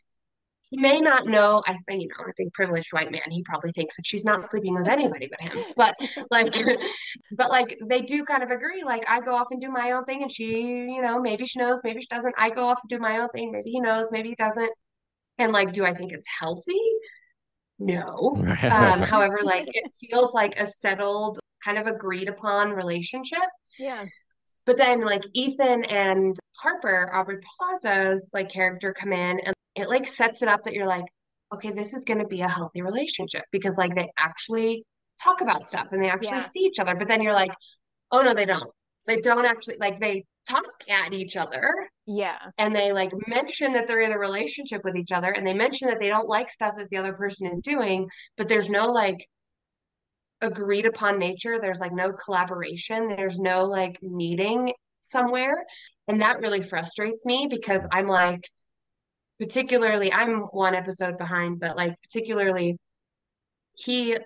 He 0.71 0.79
may 0.79 1.01
not 1.01 1.27
know 1.27 1.63
i 1.67 1.77
think 1.89 2.03
you 2.03 2.09
know 2.09 2.25
i 2.27 2.33
think 2.37 2.53
privileged 2.53 2.93
white 2.93 3.11
man 3.11 3.23
he 3.31 3.43
probably 3.43 3.71
thinks 3.73 3.97
that 3.97 4.07
she's 4.07 4.25
not 4.25 4.49
sleeping 4.51 4.75
with 4.75 4.89
anybody 4.89 5.29
but 5.29 5.41
him. 5.41 5.65
But 5.77 5.95
like 6.31 6.55
but 7.37 7.51
like 7.51 7.79
they 7.89 8.03
do 8.03 8.25
kind 8.25 8.43
of 8.43 8.51
agree 8.51 8.83
like 8.85 9.05
i 9.09 9.21
go 9.21 9.35
off 9.35 9.49
and 9.51 9.61
do 9.61 9.71
my 9.71 9.93
own 9.93 10.05
thing 10.05 10.23
and 10.23 10.33
she 10.33 10.61
you 10.61 11.03
know 11.03 11.21
maybe 11.21 11.47
she 11.47 11.59
knows 11.59 11.81
maybe 11.85 12.01
she 12.01 12.09
doesn't. 12.09 12.35
I 12.37 12.51
go 12.51 12.65
off 12.65 12.81
and 12.83 12.91
do 12.91 12.99
my 12.99 13.19
own 13.19 13.29
thing 13.31 13.53
maybe 13.53 13.71
he 13.71 13.81
knows 13.81 14.11
maybe 14.11 14.31
he 14.31 14.35
doesn't. 14.35 14.71
And 15.39 15.53
like 15.53 15.73
do 15.73 15.85
i 15.85 15.95
think 15.95 16.13
it's 16.13 16.27
healthy? 16.41 16.81
No. 17.79 18.37
Um 18.63 19.01
however 19.13 19.39
like 19.43 19.67
it 19.69 19.93
feels 20.01 20.35
like 20.35 20.59
a 20.59 20.67
settled 20.67 21.39
kind 21.65 21.79
of 21.79 21.87
agreed 21.87 22.29
upon 22.29 22.71
relationship. 22.73 23.49
Yeah. 23.79 24.05
but 24.65 24.77
then 24.77 25.03
like 25.03 25.23
Ethan 25.35 25.85
and 25.85 26.37
Harper, 26.57 27.11
Aubrey 27.15 27.39
Plaza's 27.59 28.31
like 28.33 28.51
character 28.51 28.95
come 28.95 29.13
in 29.13 29.41
and 29.41 29.56
it 29.77 29.89
like 29.89 30.07
sets 30.07 30.43
it 30.43 30.49
up 30.49 30.63
that 30.65 30.75
you're 30.75 30.87
like, 30.87 31.05
okay, 31.55 31.71
this 31.73 31.95
is 31.95 32.05
going 32.05 32.19
to 32.19 32.27
be 32.27 32.41
a 32.41 32.49
healthy 32.49 32.83
relationship 32.83 33.45
because 33.53 33.79
like 33.79 33.95
they 33.95 34.11
actually 34.19 34.85
talk 35.23 35.41
about 35.41 35.67
stuff 35.67 35.89
and 35.93 36.03
they 36.03 36.11
actually 36.11 36.29
Yeah. 36.39 36.41
see 36.41 36.61
each 36.61 36.79
other. 36.79 36.95
But 36.97 37.09
then 37.09 37.23
you're 37.23 37.33
like, 37.33 37.53
oh 38.11 38.23
no, 38.23 38.35
they 38.35 38.47
don't. 38.47 38.71
They 39.07 39.21
don't 39.21 39.45
actually 39.47 39.77
like 39.79 40.01
they 40.01 40.25
talk 40.49 40.65
at 40.89 41.13
each 41.13 41.37
other 41.37 41.71
Yeah. 42.07 42.39
and 42.59 42.75
they 42.75 42.93
like 42.93 43.13
mention 43.29 43.73
that 43.75 43.87
they're 43.89 44.01
in 44.03 44.13
a 44.13 44.19
relationship 44.19 44.83
with 44.85 44.97
each 44.97 45.13
other 45.13 45.31
and 45.31 45.47
they 45.47 45.55
mention 45.55 45.89
that 45.89 45.99
they 46.01 46.09
don't 46.09 46.29
like 46.29 46.51
stuff 46.51 46.75
that 46.77 46.89
the 46.91 46.97
other 46.99 47.13
person 47.15 47.49
is 47.51 47.61
doing, 47.63 48.09
but 48.37 48.49
there's 48.49 48.69
no 48.69 48.87
like 48.93 49.27
agreed 50.41 50.87
upon 50.87 51.19
nature. 51.19 51.59
There's 51.61 51.81
like 51.81 51.93
no 51.93 52.13
collaboration. 52.13 53.09
There's 53.09 53.39
no 53.39 53.65
like 53.65 53.99
meeting 54.03 54.73
somewhere. 55.01 55.65
And 56.09 56.21
that 56.21 56.41
really 56.41 56.63
frustrates 56.63 57.25
me 57.25 57.47
because 57.51 57.87
I'm 57.91 58.09
like, 58.09 58.43
particularly, 59.39 60.13
I'm 60.13 60.41
one 60.53 60.75
episode 60.75 61.19
behind, 61.19 61.61
but 61.61 61.77
like, 61.77 61.95
particularly, 62.03 62.77
he, 63.77 64.17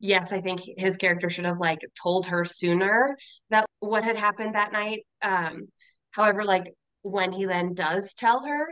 yes, 0.00 0.32
I 0.32 0.40
think 0.40 0.60
his 0.76 0.96
character 0.96 1.30
should 1.30 1.44
have 1.46 1.58
like 1.58 1.78
told 2.02 2.26
her 2.26 2.44
sooner 2.44 3.16
that 3.50 3.66
what 3.80 4.04
had 4.04 4.16
happened 4.16 4.54
that 4.54 4.72
night. 4.72 5.00
Um, 5.22 5.68
however, 6.10 6.44
like, 6.44 6.72
when 7.02 7.32
he 7.32 7.44
then 7.46 7.74
does 7.74 8.12
tell 8.14 8.44
her, 8.44 8.66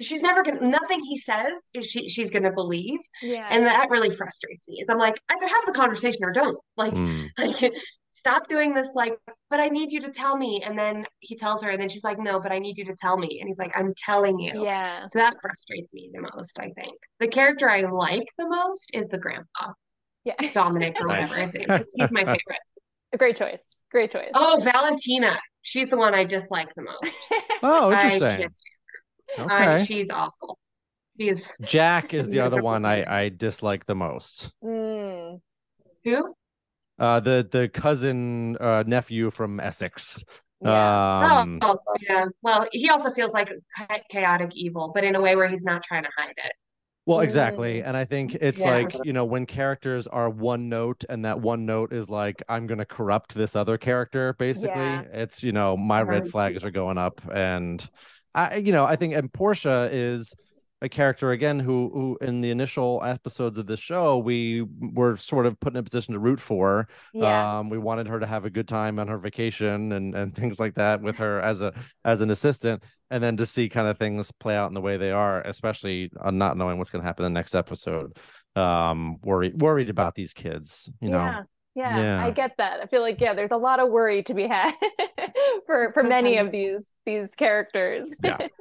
she's 0.00 0.20
never 0.22 0.42
gonna 0.42 0.60
nothing 0.66 1.00
he 1.00 1.16
says 1.16 1.70
is 1.72 1.86
she 1.86 2.08
she's 2.10 2.30
gonna 2.30 2.52
believe 2.52 3.00
Yeah. 3.22 3.46
and 3.50 3.64
that 3.64 3.88
really 3.88 4.10
frustrates 4.10 4.68
me 4.68 4.76
is 4.82 4.90
i'm 4.90 4.98
like 4.98 5.18
either 5.30 5.46
have 5.48 5.64
the 5.64 5.72
conversation 5.72 6.22
or 6.22 6.32
don't 6.32 6.58
like 6.76 6.92
Mm. 6.92 7.28
like 7.38 7.72
stop 8.16 8.48
doing 8.48 8.72
this 8.72 8.94
like 8.94 9.18
but 9.50 9.60
i 9.60 9.68
need 9.68 9.92
you 9.92 10.00
to 10.00 10.10
tell 10.10 10.36
me. 10.36 10.62
And 10.64 10.78
then 10.78 11.04
he 11.20 11.36
tells 11.36 11.62
her 11.62 11.70
and 11.70 11.80
then 11.80 11.88
she's 11.88 12.04
like 12.04 12.18
no 12.18 12.40
but 12.40 12.50
i 12.50 12.58
need 12.58 12.78
you 12.78 12.84
to 12.86 12.94
tell 12.94 13.16
me. 13.18 13.38
And 13.40 13.48
he's 13.48 13.58
like 13.58 13.72
i'm 13.76 13.92
telling 13.96 14.38
you. 14.38 14.64
Yeah. 14.64 15.04
so 15.06 15.18
that 15.18 15.36
frustrates 15.40 15.92
me 15.92 16.10
the 16.12 16.22
most 16.22 16.58
i 16.58 16.70
think. 16.70 16.96
The 17.20 17.28
character 17.28 17.68
i 17.68 17.82
like 17.82 18.26
the 18.38 18.48
most 18.48 18.90
is 18.94 19.08
the 19.08 19.18
grandpa. 19.18 19.72
Yeah. 20.24 20.34
dominic 20.54 20.96
or 21.00 21.08
whatever 21.08 21.36
his 21.36 21.54
name 21.54 21.70
is. 21.70 21.94
He's 21.96 22.10
my 22.10 22.24
favorite. 22.24 22.64
A 23.12 23.18
great 23.22 23.36
choice. 23.36 23.62
Great 23.90 24.10
choice. 24.10 24.30
oh 24.34 24.60
valentina. 24.62 25.38
She's 25.62 25.88
the 25.88 25.96
one 25.96 26.14
i 26.14 26.24
dislike 26.24 26.74
the 26.74 26.82
most. 26.82 27.28
Oh 27.62 27.90
i 27.90 27.94
interesting. 27.94 28.40
can't 28.40 28.56
stand 28.56 29.50
her. 29.50 29.74
Okay. 29.74 29.84
She's 29.84 30.10
awful. 30.10 30.58
She 31.18 31.28
is 31.28 31.52
jack 31.62 32.12
is 32.14 32.28
the 32.28 32.40
other 32.40 32.62
one 32.62 32.84
i 32.84 33.22
i 33.24 33.28
dislike 33.28 33.86
the 33.86 33.94
most. 33.94 34.52
Mm. 34.62 35.40
who 36.04 36.34
uh 36.98 37.20
the 37.20 37.46
the 37.50 37.68
cousin 37.68 38.56
uh 38.58 38.82
nephew 38.86 39.30
from 39.30 39.60
essex 39.60 40.22
Yeah. 40.64 41.42
um 41.42 41.58
oh, 41.62 41.78
yeah. 42.00 42.26
Well, 42.42 42.66
he 42.72 42.88
also 42.88 43.10
feels 43.10 43.32
like 43.32 43.52
chaotic 44.10 44.52
evil, 44.54 44.92
but 44.94 45.04
in 45.04 45.14
a 45.14 45.20
way 45.20 45.36
where 45.36 45.48
he's 45.48 45.64
not 45.64 45.82
trying 45.82 46.04
to 46.04 46.10
hide 46.16 46.34
it. 46.36 46.52
Well, 47.04 47.20
exactly. 47.20 47.84
And 47.84 47.96
I 47.96 48.04
think 48.04 48.34
it's 48.34 48.60
Yeah. 48.60 48.70
like, 48.72 49.04
you 49.04 49.12
know, 49.12 49.24
when 49.24 49.46
characters 49.46 50.08
are 50.08 50.28
one 50.28 50.68
note 50.68 51.04
and 51.08 51.24
that 51.24 51.40
one 51.40 51.64
note 51.64 51.92
is 51.92 52.10
like, 52.10 52.42
I'm 52.48 52.66
going 52.66 52.78
to 52.78 52.84
corrupt 52.84 53.34
this 53.34 53.54
other 53.54 53.78
character, 53.78 54.32
basically, 54.32 54.80
Yeah. 54.80 55.02
it's, 55.12 55.44
you 55.44 55.52
know, 55.52 55.76
my 55.76 56.02
red 56.02 56.26
flags 56.26 56.64
are 56.64 56.72
going 56.72 56.98
up. 56.98 57.20
And 57.32 57.88
I, 58.34 58.56
you 58.56 58.72
know, 58.72 58.84
I 58.84 58.96
think, 58.96 59.14
and 59.14 59.32
Portia 59.32 59.88
is 59.92 60.34
a 60.82 60.88
character 60.88 61.30
again 61.30 61.58
who, 61.58 61.90
who 61.92 62.18
in 62.26 62.42
the 62.42 62.50
initial 62.50 63.00
episodes 63.04 63.56
of 63.58 63.66
the 63.66 63.76
show, 63.76 64.18
we 64.18 64.66
were 64.80 65.16
sort 65.16 65.46
of 65.46 65.58
put 65.58 65.72
in 65.72 65.78
a 65.78 65.82
position 65.82 66.12
to 66.12 66.20
root 66.20 66.38
for. 66.38 66.86
Yeah. 67.14 67.58
Um, 67.60 67.70
we 67.70 67.78
wanted 67.78 68.06
her 68.08 68.20
to 68.20 68.26
have 68.26 68.44
a 68.44 68.50
good 68.50 68.68
time 68.68 68.98
on 68.98 69.08
her 69.08 69.18
vacation 69.18 69.92
and 69.92 70.14
and 70.14 70.34
things 70.36 70.60
like 70.60 70.74
that 70.74 71.00
with 71.00 71.16
her 71.16 71.40
as 71.40 71.60
a 71.62 71.72
as 72.04 72.20
an 72.20 72.30
assistant, 72.30 72.82
and 73.10 73.22
then 73.24 73.36
to 73.38 73.46
see 73.46 73.68
kind 73.68 73.88
of 73.88 73.98
things 73.98 74.30
play 74.32 74.54
out 74.56 74.68
in 74.68 74.74
the 74.74 74.80
way 74.82 74.96
they 74.98 75.12
are, 75.12 75.40
especially 75.42 76.10
on 76.20 76.36
not 76.38 76.56
knowing 76.56 76.76
what's 76.78 76.90
going 76.90 77.02
to 77.02 77.06
happen 77.06 77.24
in 77.24 77.32
the 77.32 77.38
next 77.38 77.54
episode. 77.54 78.16
Um, 78.54 79.16
worried 79.22 79.60
worried 79.60 79.90
about 79.90 80.14
these 80.14 80.32
kids, 80.34 80.90
you 81.00 81.08
know. 81.10 81.18
yeah. 81.18 81.42
Yeah, 81.74 81.98
Yeah. 82.00 82.24
I 82.24 82.30
get 82.30 82.52
that. 82.56 82.80
I 82.80 82.86
feel 82.86 83.02
like 83.02 83.20
yeah, 83.20 83.34
there's 83.34 83.50
a 83.50 83.56
lot 83.58 83.80
of 83.80 83.90
worry 83.90 84.22
to 84.24 84.34
be 84.34 84.46
had 84.46 84.72
for 85.66 85.92
for 85.92 86.02
So 86.02 86.08
many 86.08 86.36
funny. 86.36 86.46
of 86.46 86.52
these 86.52 86.90
these 87.04 87.34
characters. 87.34 88.10
Yeah. 88.22 88.36
Yeah. 88.40 88.48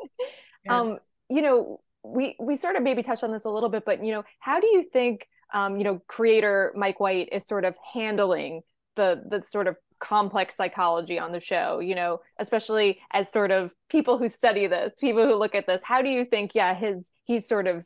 Um, 0.68 0.98
you 1.30 1.42
know, 1.44 1.80
we 2.14 2.36
we 2.40 2.56
sort 2.56 2.76
of 2.76 2.84
maybe 2.84 3.04
touched 3.04 3.24
on 3.24 3.32
this 3.32 3.46
a 3.46 3.50
little 3.50 3.70
bit, 3.70 3.84
but 3.86 4.04
you 4.04 4.12
know, 4.12 4.24
how 4.40 4.60
do 4.60 4.68
you 4.68 4.84
think 4.84 5.28
um, 5.54 5.78
you 5.78 5.84
know, 5.84 6.02
creator 6.08 6.74
Mike 6.76 7.00
White 7.00 7.30
is 7.32 7.46
sort 7.46 7.66
of 7.66 7.78
handling 7.94 8.62
the 8.96 9.24
the 9.30 9.42
sort 9.42 9.68
of 9.68 9.78
complex 10.00 10.56
psychology 10.56 11.18
on 11.18 11.32
the 11.32 11.40
show, 11.40 11.80
you 11.80 11.96
know, 11.96 12.20
especially 12.40 13.00
as 13.12 13.32
sort 13.32 13.52
of 13.52 13.74
people 13.90 14.18
who 14.18 14.28
study 14.28 14.68
this, 14.68 14.94
people 15.00 15.26
who 15.26 15.36
look 15.36 15.56
at 15.56 15.66
this, 15.66 15.82
how 15.84 16.02
do 16.02 16.10
you 16.10 16.26
think 16.26 16.54
yeah, 16.54 16.74
his 16.74 17.10
he's 17.24 17.48
sort 17.48 17.68
of 17.68 17.86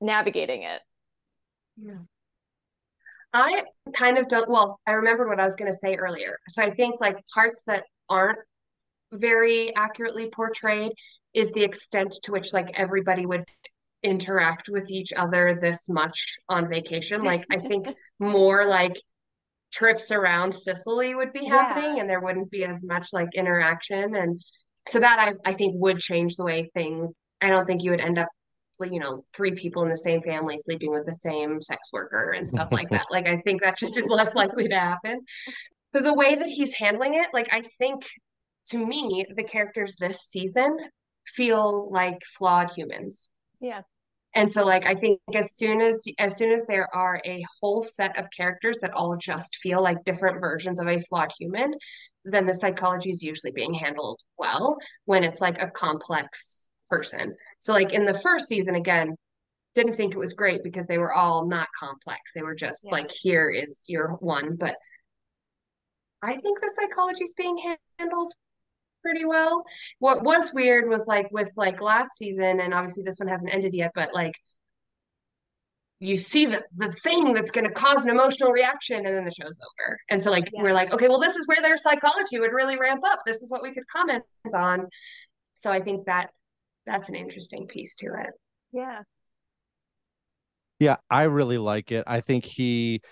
navigating 0.00 0.62
it? 0.62 0.80
Yeah. 1.76 1.98
I 3.32 3.64
kind 3.94 4.18
of 4.18 4.28
don't, 4.28 4.48
well, 4.48 4.80
I 4.86 4.92
remembered 4.92 5.28
what 5.28 5.38
I 5.38 5.44
was 5.44 5.54
going 5.54 5.70
to 5.70 5.76
say 5.76 5.96
earlier. 5.96 6.38
So 6.48 6.62
I 6.62 6.70
think 6.70 7.00
like 7.00 7.18
parts 7.32 7.62
that 7.66 7.84
aren't 8.08 8.38
very 9.12 9.74
accurately 9.76 10.30
portrayed, 10.30 10.92
is 11.34 11.50
the 11.52 11.64
extent 11.64 12.16
to 12.24 12.32
which 12.32 12.52
like 12.52 12.78
everybody 12.78 13.26
would 13.26 13.44
interact 14.02 14.68
with 14.68 14.90
each 14.90 15.12
other 15.12 15.58
this 15.60 15.88
much 15.88 16.36
on 16.48 16.68
vacation. 16.68 17.22
Like 17.24 17.44
I 17.50 17.58
think 17.58 17.86
more 18.18 18.64
like 18.64 19.00
trips 19.72 20.10
around 20.10 20.52
Sicily 20.52 21.14
would 21.14 21.32
be 21.32 21.44
happening 21.44 21.96
Yeah. 21.96 22.00
and 22.02 22.10
there 22.10 22.20
wouldn't 22.20 22.50
be 22.50 22.64
as 22.64 22.82
much 22.84 23.08
like 23.12 23.28
interaction 23.34 24.14
and 24.14 24.40
so 24.88 24.98
that 25.00 25.18
I, 25.18 25.50
I 25.50 25.52
think 25.52 25.74
would 25.76 25.98
change 25.98 26.36
the 26.36 26.44
way 26.44 26.70
things 26.74 27.12
I 27.42 27.50
don't 27.50 27.66
think 27.66 27.82
you 27.82 27.90
would 27.90 28.00
end 28.00 28.18
up 28.18 28.28
you 28.80 28.98
know 28.98 29.20
three 29.34 29.52
people 29.52 29.82
in 29.82 29.90
the 29.90 29.96
same 29.96 30.22
family 30.22 30.56
sleeping 30.56 30.90
with 30.90 31.04
the 31.04 31.12
same 31.12 31.60
sex 31.60 31.92
worker 31.92 32.30
and 32.30 32.48
stuff 32.48 32.68
like 32.72 32.88
that 32.90 33.06
like 33.10 33.26
I 33.26 33.42
think 33.42 33.60
that 33.62 33.76
just 33.76 33.98
is 33.98 34.06
less 34.06 34.34
likely 34.34 34.68
to 34.68 34.78
happen 34.78 35.20
but 35.92 36.02
the 36.02 36.14
way 36.14 36.34
that 36.36 36.48
he's 36.48 36.72
handling 36.72 37.14
it 37.14 37.26
like 37.34 37.52
I 37.52 37.60
think 37.78 38.06
to 38.70 38.78
me 38.86 39.26
the 39.36 39.44
characters 39.44 39.96
this 39.96 40.20
season 40.20 40.78
feel 41.34 41.90
like 41.90 42.18
flawed 42.24 42.70
humans 42.70 43.28
Yeah. 43.60 43.82
and 44.34 44.50
so 44.50 44.64
like 44.64 44.86
I 44.86 44.94
think 44.94 45.20
as 45.34 45.56
soon 45.56 45.80
as 45.80 46.02
as 46.18 46.36
soon 46.36 46.52
as 46.52 46.66
there 46.66 46.88
are 46.94 47.20
a 47.24 47.44
whole 47.60 47.82
set 47.82 48.18
of 48.18 48.28
characters 48.36 48.78
that 48.80 48.94
all 48.94 49.16
just 49.16 49.56
feel 49.56 49.82
like 49.82 50.04
different 50.04 50.40
versions 50.40 50.78
of 50.80 50.86
a 50.88 51.00
flawed 51.00 51.32
human, 51.38 51.74
then 52.24 52.46
the 52.46 52.54
psychology 52.54 53.10
is 53.10 53.22
usually 53.22 53.52
being 53.52 53.74
handled 53.74 54.20
well 54.36 54.76
when 55.06 55.24
it's 55.24 55.40
like 55.40 55.60
a 55.62 55.70
complex 55.70 56.68
person. 56.90 57.34
So 57.58 57.72
like 57.72 57.92
in 57.92 58.04
the 58.04 58.18
first 58.18 58.48
season 58.48 58.74
again, 58.74 59.14
didn't 59.74 59.96
think 59.96 60.14
it 60.14 60.18
was 60.18 60.32
great 60.34 60.62
because 60.62 60.86
they 60.86 60.98
were 60.98 61.12
all 61.12 61.46
not 61.46 61.68
complex. 61.78 62.32
They 62.34 62.42
were 62.42 62.54
just 62.54 62.84
Yeah. 62.84 62.92
like 62.92 63.10
here 63.10 63.50
is 63.50 63.84
your 63.86 64.08
one, 64.20 64.56
but 64.56 64.76
I 66.22 66.36
think 66.36 66.60
the 66.60 66.72
psychology 66.74 67.22
is 67.22 67.34
being 67.34 67.76
handled 67.98 68.32
pretty 69.02 69.24
well. 69.24 69.64
What 69.98 70.22
was 70.24 70.52
weird 70.52 70.88
was 70.88 71.06
like 71.06 71.30
with 71.32 71.52
like 71.56 71.80
last 71.80 72.16
season, 72.16 72.60
and 72.60 72.74
obviously 72.74 73.02
this 73.04 73.18
one 73.18 73.28
hasn't 73.28 73.54
ended 73.54 73.74
yet, 73.74 73.92
but 73.94 74.14
like 74.14 74.34
you 76.00 76.16
see 76.16 76.46
the 76.46 76.64
the 76.76 76.92
thing 76.92 77.32
that's 77.32 77.50
going 77.50 77.66
to 77.66 77.72
cause 77.72 78.04
an 78.04 78.10
emotional 78.10 78.52
reaction, 78.52 79.04
and 79.04 79.16
then 79.16 79.24
the 79.24 79.32
show's 79.32 79.60
over. 79.60 79.98
And 80.10 80.22
so 80.22 80.30
like 80.30 80.48
Yeah. 80.52 80.62
we're 80.62 80.72
like, 80.72 80.92
okay, 80.92 81.08
well 81.08 81.18
this 81.20 81.36
is 81.36 81.46
where 81.48 81.60
their 81.60 81.76
psychology 81.76 82.38
would 82.38 82.52
really 82.52 82.78
ramp 82.78 83.02
up. 83.04 83.20
This 83.26 83.42
is 83.42 83.50
what 83.50 83.62
we 83.62 83.74
could 83.74 83.86
comment 83.94 84.22
on. 84.54 84.86
So 85.54 85.72
I 85.72 85.80
think 85.80 86.06
that 86.06 86.30
that's 86.86 87.08
an 87.08 87.16
interesting 87.16 87.66
piece 87.66 87.96
to 87.96 88.06
it. 88.06 88.30
Yeah. 88.72 89.02
Yeah, 90.78 90.96
I 91.10 91.24
really 91.24 91.58
like 91.58 91.90
it. 91.90 92.04
I 92.06 92.20
think 92.20 92.44
he 92.44 93.02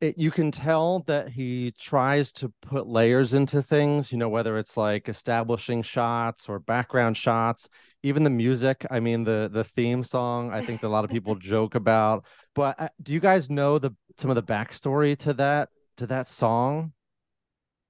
it, 0.00 0.16
you 0.18 0.30
can 0.30 0.50
tell 0.50 1.00
that 1.00 1.28
he 1.30 1.72
tries 1.78 2.32
to 2.34 2.52
put 2.62 2.86
layers 2.86 3.34
into 3.34 3.62
things, 3.62 4.12
you 4.12 4.18
know, 4.18 4.28
whether 4.28 4.56
it's 4.56 4.76
like 4.76 5.08
establishing 5.08 5.82
shots 5.82 6.48
or 6.48 6.58
background 6.60 7.16
shots, 7.16 7.68
even 8.02 8.22
the 8.22 8.30
music. 8.30 8.86
I 8.90 9.00
mean, 9.00 9.24
the 9.24 9.50
the 9.52 9.64
theme 9.64 10.04
song, 10.04 10.52
I 10.52 10.62
think 10.62 10.82
a 10.82 10.88
lot 10.88 11.04
of 11.04 11.10
people 11.10 11.34
joke 11.40 11.74
about. 11.74 12.24
But 12.54 12.80
uh, 12.80 12.88
do 13.02 13.12
you 13.12 13.20
guys 13.20 13.50
know 13.50 13.78
the 13.78 13.94
some 14.18 14.30
of 14.30 14.36
the 14.36 14.42
backstory 14.42 15.16
to 15.18 15.32
that 15.34 15.70
to 15.96 16.06
that 16.06 16.28
song? 16.28 16.92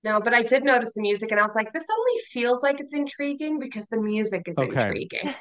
No, 0.04 0.20
but 0.20 0.32
I 0.32 0.42
did 0.42 0.64
notice 0.64 0.92
the 0.94 1.00
music, 1.02 1.32
and 1.32 1.40
I 1.40 1.42
was 1.42 1.56
like, 1.56 1.72
this 1.72 1.88
only 1.90 2.20
feels 2.30 2.62
like 2.62 2.80
it's 2.80 2.94
intriguing 2.94 3.58
because 3.58 3.88
the 3.88 4.00
music 4.00 4.44
is 4.46 4.56
Okay. 4.56 4.70
intriguing. 4.70 5.34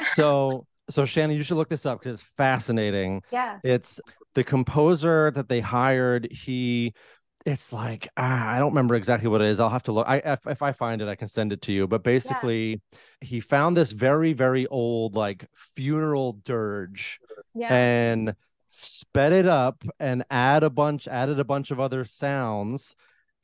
So 0.00 0.66
so 0.90 1.04
Shannon, 1.04 1.36
you 1.36 1.42
should 1.42 1.56
look 1.56 1.68
this 1.68 1.86
up 1.86 2.00
because 2.00 2.20
it's 2.20 2.28
fascinating. 2.36 3.22
yeah. 3.30 3.58
It's 3.62 4.00
the 4.34 4.44
composer 4.44 5.30
that 5.32 5.48
they 5.48 5.60
hired. 5.60 6.30
He, 6.32 6.94
it's 7.46 7.72
like 7.72 8.08
ah, 8.16 8.50
I 8.50 8.58
don't 8.58 8.70
remember 8.70 8.94
exactly 8.94 9.28
what 9.28 9.40
it 9.40 9.46
is. 9.46 9.60
I'll 9.60 9.70
have 9.70 9.84
to 9.84 9.92
look. 9.92 10.06
I 10.08 10.18
if, 10.18 10.46
if 10.46 10.62
I 10.62 10.72
find 10.72 11.00
it, 11.00 11.08
I 11.08 11.14
can 11.14 11.28
send 11.28 11.52
it 11.52 11.62
to 11.62 11.72
you. 11.72 11.86
But 11.86 12.02
basically, 12.02 12.80
he 13.20 13.40
found 13.40 13.76
this 13.76 13.92
very 13.92 14.32
very 14.32 14.66
old 14.66 15.14
like 15.14 15.46
funeral 15.54 16.40
dirge 16.44 17.18
Yeah. 17.54 17.72
and 17.74 18.34
sped 18.66 19.32
it 19.32 19.46
up 19.46 19.82
and 19.98 20.24
add 20.30 20.62
a 20.62 20.70
bunch 20.70 21.08
added 21.08 21.38
a 21.40 21.44
bunch 21.44 21.70
of 21.70 21.80
other 21.80 22.04
sounds 22.04 22.94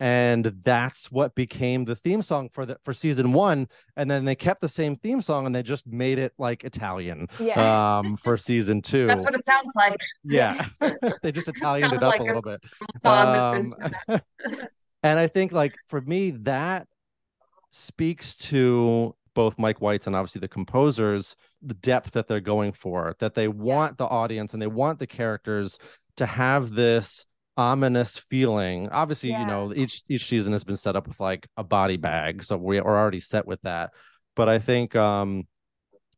and 0.04 0.44
that's 0.64 1.10
what 1.10 1.34
became 1.34 1.86
the 1.86 1.96
theme 1.96 2.20
song 2.20 2.50
for 2.52 2.66
the 2.66 2.76
for 2.84 2.92
season 2.92 3.32
one. 3.32 3.66
And 3.96 4.10
then 4.10 4.26
they 4.26 4.34
kept 4.34 4.60
the 4.60 4.68
same 4.68 4.96
theme 4.96 5.22
song 5.22 5.46
and 5.46 5.54
they 5.54 5.62
just 5.62 5.86
made 5.86 6.18
it 6.18 6.34
like 6.36 6.62
italian 6.62 7.26
yeah. 7.40 7.98
um 7.98 8.18
for 8.18 8.36
season 8.50 8.82
two. 8.82 9.06
That's 9.06 9.24
what 9.24 9.34
it 9.34 9.46
sounds 9.46 9.72
like. 9.74 9.98
yeah. 10.22 10.68
They 11.22 11.32
just 11.32 11.48
italianed 11.48 11.94
it 11.94 12.00
Sounds 12.00 12.02
up 12.02 12.12
like 12.12 12.20
a 12.20 12.22
a 12.22 12.26
little 12.26 12.42
bit. 12.42 12.60
Song 12.96 13.72
that's 13.72 13.74
been 14.06 14.20
Um, 14.50 14.60
and 15.02 15.18
i 15.18 15.26
think 15.26 15.52
like 15.52 15.74
for 15.88 16.02
me 16.02 16.32
that 16.32 16.86
speaks 17.70 18.36
to 18.36 19.16
both 19.34 19.58
mike 19.58 19.80
white's 19.80 20.06
and 20.06 20.14
obviously 20.14 20.40
the 20.40 20.48
composers 20.48 21.34
the 21.62 21.74
depth 21.74 22.10
that 22.10 22.28
they're 22.28 22.40
going 22.40 22.72
for 22.72 23.16
that 23.20 23.34
they 23.34 23.48
want 23.48 23.96
the 23.96 24.06
audience 24.06 24.52
and 24.52 24.60
they 24.60 24.66
want 24.66 24.98
the 24.98 25.06
characters 25.06 25.78
to 26.16 26.26
have 26.26 26.72
this 26.72 27.24
ominous 27.56 28.18
feeling. 28.18 28.88
Obviously 28.90 29.30
you 29.30 29.46
know 29.46 29.72
each 29.74 30.02
each 30.08 30.26
season 30.26 30.52
has 30.52 30.64
been 30.64 30.76
set 30.76 30.96
up 30.96 31.06
with 31.06 31.20
like 31.20 31.46
a 31.56 31.64
body 31.64 31.96
bag 31.96 32.42
so 32.42 32.56
we 32.56 32.78
are 32.78 32.98
already 32.98 33.20
set 33.20 33.46
with 33.46 33.60
that. 33.62 33.92
But 34.36 34.48
i 34.48 34.58
think 34.58 34.96
um 34.96 35.46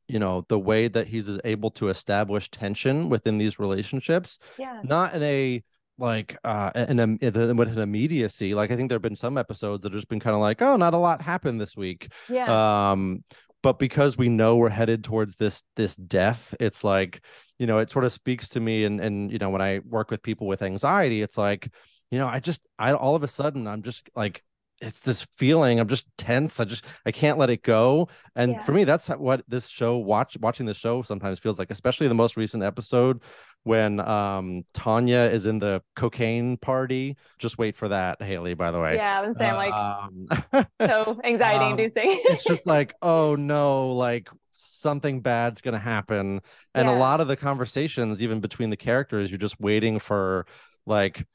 you 0.09 0.19
know 0.19 0.45
the 0.49 0.59
way 0.59 0.89
that 0.89 1.07
he's 1.07 1.29
able 1.45 1.71
to 1.73 1.89
establish 1.89 2.51
tension 2.51 3.09
within 3.09 3.39
these 3.39 3.59
relationships 3.59 4.39
yeah. 4.59 4.81
not 4.85 5.15
in 5.15 5.23
a 5.23 5.63
like 5.99 6.37
uh 6.45 6.71
in 6.75 7.01
a 7.01 7.07
with 7.07 7.37
an 7.69 7.79
immediacy. 7.79 8.55
Like 8.55 8.71
i 8.71 8.77
think 8.77 8.91
there 8.91 8.97
have 8.97 9.03
been 9.03 9.17
some 9.17 9.39
episodes 9.39 9.83
that 9.83 9.93
have 9.93 9.99
just 9.99 10.09
been 10.09 10.21
kind 10.21 10.35
of 10.35 10.41
like 10.41 10.61
oh 10.61 10.77
not 10.77 10.95
a 10.95 10.99
lot 10.99 11.23
happened 11.23 11.61
this 11.61 11.77
week. 11.77 12.13
Yeah. 12.29 12.91
um 12.91 13.25
but 13.63 13.79
because 13.79 14.17
we 14.17 14.29
know 14.29 14.57
we're 14.57 14.69
headed 14.69 15.05
towards 15.05 15.37
this 15.37 15.63
this 15.77 15.97
death 15.97 16.55
it's 16.61 16.85
like 16.85 17.23
you 17.59 17.67
know 17.67 17.79
it 17.79 17.91
sort 17.91 18.05
of 18.05 18.13
speaks 18.13 18.49
to 18.49 18.61
me 18.61 18.85
and 18.85 19.01
and 19.01 19.31
you 19.33 19.39
know 19.39 19.51
when 19.51 19.63
i 19.63 19.81
work 19.89 20.11
with 20.11 20.23
people 20.23 20.47
with 20.47 20.63
anxiety 20.63 21.23
it's 21.23 21.39
like 21.39 21.69
you 22.11 22.19
know 22.19 22.27
i 22.27 22.39
just 22.39 22.61
i 22.79 22.93
all 22.93 23.15
of 23.15 23.23
a 23.23 23.29
sudden 23.29 23.67
i'm 23.67 23.83
just 23.83 24.09
like 24.15 24.43
it's 24.81 25.01
this 25.01 25.27
feeling 25.37 25.81
i'm 25.81 25.89
just 25.89 26.07
tense 26.19 26.61
i 26.61 26.65
just 26.65 26.85
i 27.07 27.11
can't 27.11 27.39
let 27.39 27.49
it 27.51 27.63
go 27.63 28.09
and 28.35 28.53
Yeah. 28.53 28.63
for 28.65 28.73
me 28.73 28.85
that's 28.85 29.09
what 29.09 29.43
this 29.49 29.69
show 29.69 29.97
watch 29.97 30.37
watching 30.41 30.67
the 30.67 30.75
show 30.75 31.03
sometimes 31.03 31.39
feels 31.39 31.59
like 31.59 31.71
especially 31.71 32.09
the 32.09 32.15
most 32.15 32.37
recent 32.37 32.63
episode 32.63 33.21
when 33.63 34.01
um 34.01 34.65
tanya 34.75 35.19
is 35.33 35.47
in 35.47 35.59
the 35.59 35.83
cocaine 35.97 36.57
party 36.59 37.17
just 37.39 37.59
wait 37.59 37.77
for 37.77 37.89
that 37.89 38.21
haley 38.23 38.55
by 38.55 38.71
the 38.71 38.79
way 38.81 38.97
yeah. 38.97 39.21
I 39.21 39.27
was 39.27 39.37
saying 39.37 39.55
like 39.55 39.73
um, 39.73 40.67
so 40.81 41.19
anxiety 41.25 41.65
um, 41.65 41.71
inducing. 41.73 42.21
it's 42.27 42.45
just 42.45 42.67
like 42.67 42.95
oh 43.03 43.35
no 43.35 43.89
like 43.89 44.29
something 44.53 45.21
bad's 45.21 45.61
gonna 45.61 45.79
happen 45.79 46.41
and 46.75 46.89
a 46.89 46.93
lot 46.93 47.21
of 47.21 47.29
the 47.29 47.37
conversations 47.37 48.23
even 48.23 48.41
between 48.41 48.71
the 48.71 48.77
characters 48.77 49.31
you're 49.31 49.39
just 49.39 49.59
waiting 49.61 49.99
for 49.99 50.47
like 50.87 51.27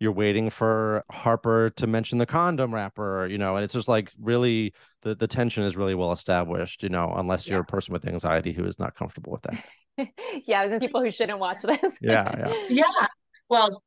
you're 0.00 0.12
waiting 0.12 0.50
for 0.50 1.04
harper 1.10 1.70
to 1.76 1.86
mention 1.86 2.18
the 2.18 2.26
condom 2.26 2.74
wrapper 2.74 3.26
you 3.30 3.38
know 3.38 3.54
and 3.56 3.64
it's 3.64 3.74
just 3.74 3.88
like 3.88 4.12
really 4.20 4.74
the, 5.02 5.14
the 5.14 5.28
tension 5.28 5.62
is 5.62 5.76
really 5.76 5.94
well 5.94 6.10
established 6.12 6.82
you 6.82 6.88
know 6.88 7.12
unless 7.16 7.46
you're 7.46 7.58
Yeah. 7.58 7.62
a 7.62 7.64
person 7.64 7.92
with 7.92 8.06
anxiety 8.08 8.52
who 8.52 8.64
is 8.64 8.78
not 8.78 8.94
comfortable 8.96 9.30
with 9.32 9.42
that 9.42 9.64
yeah. 10.46 10.60
I 10.60 10.64
was 10.64 10.72
in 10.72 10.80
people 10.80 11.02
who 11.02 11.10
shouldn't 11.10 11.38
watch 11.38 11.62
this. 11.62 11.98
Yeah, 12.00 12.24
yeah. 12.38 12.66
Yeah. 12.70 13.06
Well, 13.50 13.82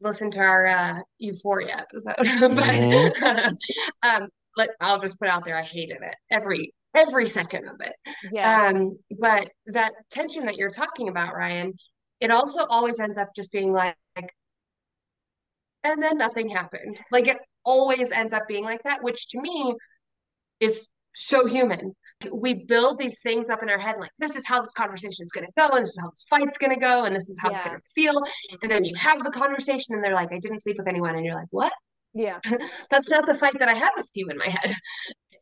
listen 0.00 0.30
to 0.32 0.40
our 0.40 0.66
uh, 0.66 0.98
Euphoria 1.18 1.76
episode. 1.86 2.16
But 2.54 3.54
um, 4.02 4.28
let, 4.56 4.70
I'll 4.80 5.00
just 5.00 5.18
put 5.20 5.28
out 5.28 5.44
there, 5.44 5.56
I 5.56 5.62
hated 5.62 5.98
it 6.02 6.16
every 6.30 6.74
every 6.94 7.26
second 7.26 7.68
of 7.68 7.76
it. 7.80 7.94
Yeah. 8.32 8.66
Um, 8.68 8.98
but 9.20 9.50
that 9.66 9.92
tension 10.10 10.46
that 10.46 10.56
you're 10.56 10.70
talking 10.70 11.08
about, 11.08 11.34
Ryan, 11.36 11.74
it 12.20 12.30
also 12.30 12.64
always 12.64 12.98
ends 12.98 13.16
up 13.16 13.28
just 13.36 13.52
being 13.52 13.72
like, 13.72 13.94
and 15.84 16.02
then 16.02 16.18
nothing 16.18 16.48
happened. 16.48 17.00
Like 17.10 17.28
it 17.28 17.38
always 17.64 18.10
ends 18.10 18.32
up 18.32 18.48
being 18.48 18.64
like 18.64 18.82
that, 18.84 19.02
which 19.02 19.28
to 19.28 19.40
me 19.40 19.74
is 20.60 20.90
so 21.14 21.46
human. 21.46 21.94
We 22.32 22.64
build 22.66 22.98
these 22.98 23.20
things 23.20 23.50
up 23.50 23.62
in 23.62 23.68
our 23.68 23.78
head, 23.78 23.96
like 24.00 24.10
this 24.18 24.36
is 24.36 24.46
how 24.46 24.62
this 24.62 24.72
conversation 24.72 25.24
is 25.26 25.32
going 25.32 25.46
to 25.46 25.52
go, 25.56 25.74
and 25.74 25.82
this 25.82 25.90
is 25.90 25.98
how 26.00 26.10
this 26.10 26.24
fight's 26.30 26.58
going 26.58 26.72
to 26.72 26.80
go, 26.80 27.04
and 27.04 27.14
this 27.14 27.28
is 27.28 27.38
how 27.40 27.50
it's 27.50 27.62
going 27.62 27.76
to 27.76 27.82
feel. 27.94 28.22
And 28.62 28.70
then 28.70 28.84
you 28.84 28.94
have 28.96 29.22
the 29.24 29.30
conversation, 29.30 29.94
and 29.94 30.04
they're 30.04 30.14
like, 30.14 30.32
"I 30.32 30.38
didn't 30.38 30.60
sleep 30.62 30.76
with 30.78 30.88
anyone," 30.88 31.16
and 31.16 31.24
you're 31.24 31.34
like, 31.34 31.48
"What? 31.50 31.72
yeah. 32.14 32.38
That's 32.90 33.10
not 33.10 33.26
the 33.26 33.34
fight 33.34 33.58
that 33.58 33.68
I 33.68 33.74
had 33.74 33.90
with 33.96 34.08
you 34.14 34.28
in 34.28 34.38
my 34.38 34.48
head." 34.48 34.74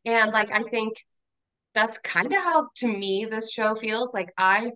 And 0.07 0.33
like, 0.33 0.51
I 0.51 0.63
think 0.63 0.95
that's 1.75 1.99
kind 1.99 2.33
of 2.33 2.43
how, 2.43 2.69
to 2.77 2.89
me, 2.89 3.27
this 3.31 3.53
show 3.53 3.75
feels. 3.75 4.15
Like 4.15 4.33
I, 4.37 4.73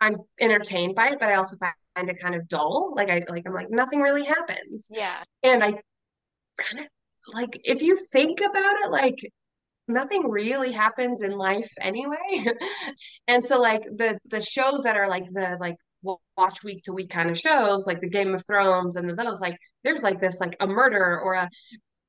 I'm 0.00 0.16
entertained 0.40 0.94
by 0.94 1.10
it, 1.10 1.18
but 1.20 1.28
I 1.28 1.34
also 1.34 1.56
find 1.56 1.74
it 1.96 2.18
kind 2.20 2.34
of 2.34 2.48
dull. 2.48 2.94
Like 2.96 3.10
I, 3.10 3.22
like 3.28 3.44
I'm 3.46 3.52
like 3.52 3.70
nothing 3.70 4.00
really 4.00 4.24
happens. 4.24 4.88
Yeah. 4.90 5.22
And 5.42 5.62
I 5.62 5.74
kind 6.58 6.80
of 6.80 6.86
like 7.34 7.58
if 7.64 7.82
you 7.82 7.96
think 8.12 8.40
about 8.40 8.76
it, 8.82 8.90
like 8.90 9.18
nothing 9.88 10.28
really 10.30 10.72
happens 10.72 11.22
in 11.22 11.32
life 11.32 11.70
anyway. 11.80 12.44
and 13.28 13.44
so 13.44 13.60
like 13.60 13.82
the 13.84 14.18
the 14.30 14.42
shows 14.42 14.82
that 14.84 14.96
are 14.96 15.08
like 15.08 15.26
the 15.32 15.56
like 15.60 15.76
watch 16.36 16.64
week 16.64 16.82
to 16.84 16.92
week 16.92 17.10
kind 17.10 17.30
of 17.30 17.38
shows, 17.38 17.86
like 17.86 18.00
the 18.00 18.08
Game 18.10 18.34
of 18.34 18.44
Thrones 18.46 18.96
and 18.96 19.08
the, 19.08 19.14
those, 19.14 19.40
like 19.40 19.56
there's 19.84 20.02
like 20.02 20.20
this 20.20 20.40
like 20.40 20.56
a 20.60 20.66
murder 20.66 21.20
or 21.20 21.34
a 21.34 21.48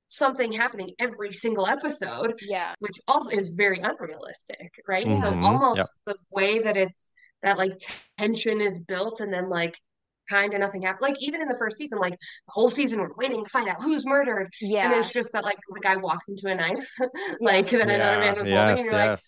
something 0.07 0.51
happening 0.51 0.91
every 0.99 1.31
single 1.31 1.65
episode 1.65 2.33
Yeah. 2.41 2.73
which 2.79 2.99
also 3.07 3.29
is 3.35 3.55
very 3.55 3.79
unrealistic 3.79 4.71
right 4.87 5.05
so 5.17 5.31
Mhm, 5.31 5.43
almost 5.43 5.77
yep. 6.05 6.15
the 6.15 6.15
way 6.29 6.59
that 6.59 6.77
it's 6.77 7.13
that 7.43 7.57
like 7.57 7.73
tension 8.17 8.61
is 8.61 8.79
built 8.79 9.19
and 9.19 9.31
then 9.31 9.49
like 9.49 9.77
kind 10.29 10.53
of 10.53 10.59
nothing 10.61 10.81
happened 10.83 11.01
like 11.01 11.17
even 11.21 11.41
in 11.41 11.47
the 11.49 11.57
first 11.57 11.75
season 11.77 11.99
like 11.99 12.13
the 12.13 12.51
whole 12.51 12.69
season 12.69 12.99
we're 13.01 13.13
waiting 13.17 13.43
to 13.43 13.49
find 13.49 13.67
out 13.67 13.81
who's 13.81 14.05
murdered 14.05 14.49
Yeah. 14.61 14.85
and 14.85 14.93
it's 14.93 15.11
just 15.11 15.33
that 15.33 15.43
like 15.43 15.57
the 15.69 15.79
guy 15.81 15.97
walks 15.97 16.29
into 16.29 16.47
a 16.47 16.55
knife 16.55 16.89
like 17.41 17.69
that 17.71 17.81
another 17.89 18.19
man 18.19 18.35
was 18.39 18.49
holding 18.49 18.77
yes, 18.77 18.79
and 18.79 18.85
you're 18.85 18.93
like. 18.93 19.19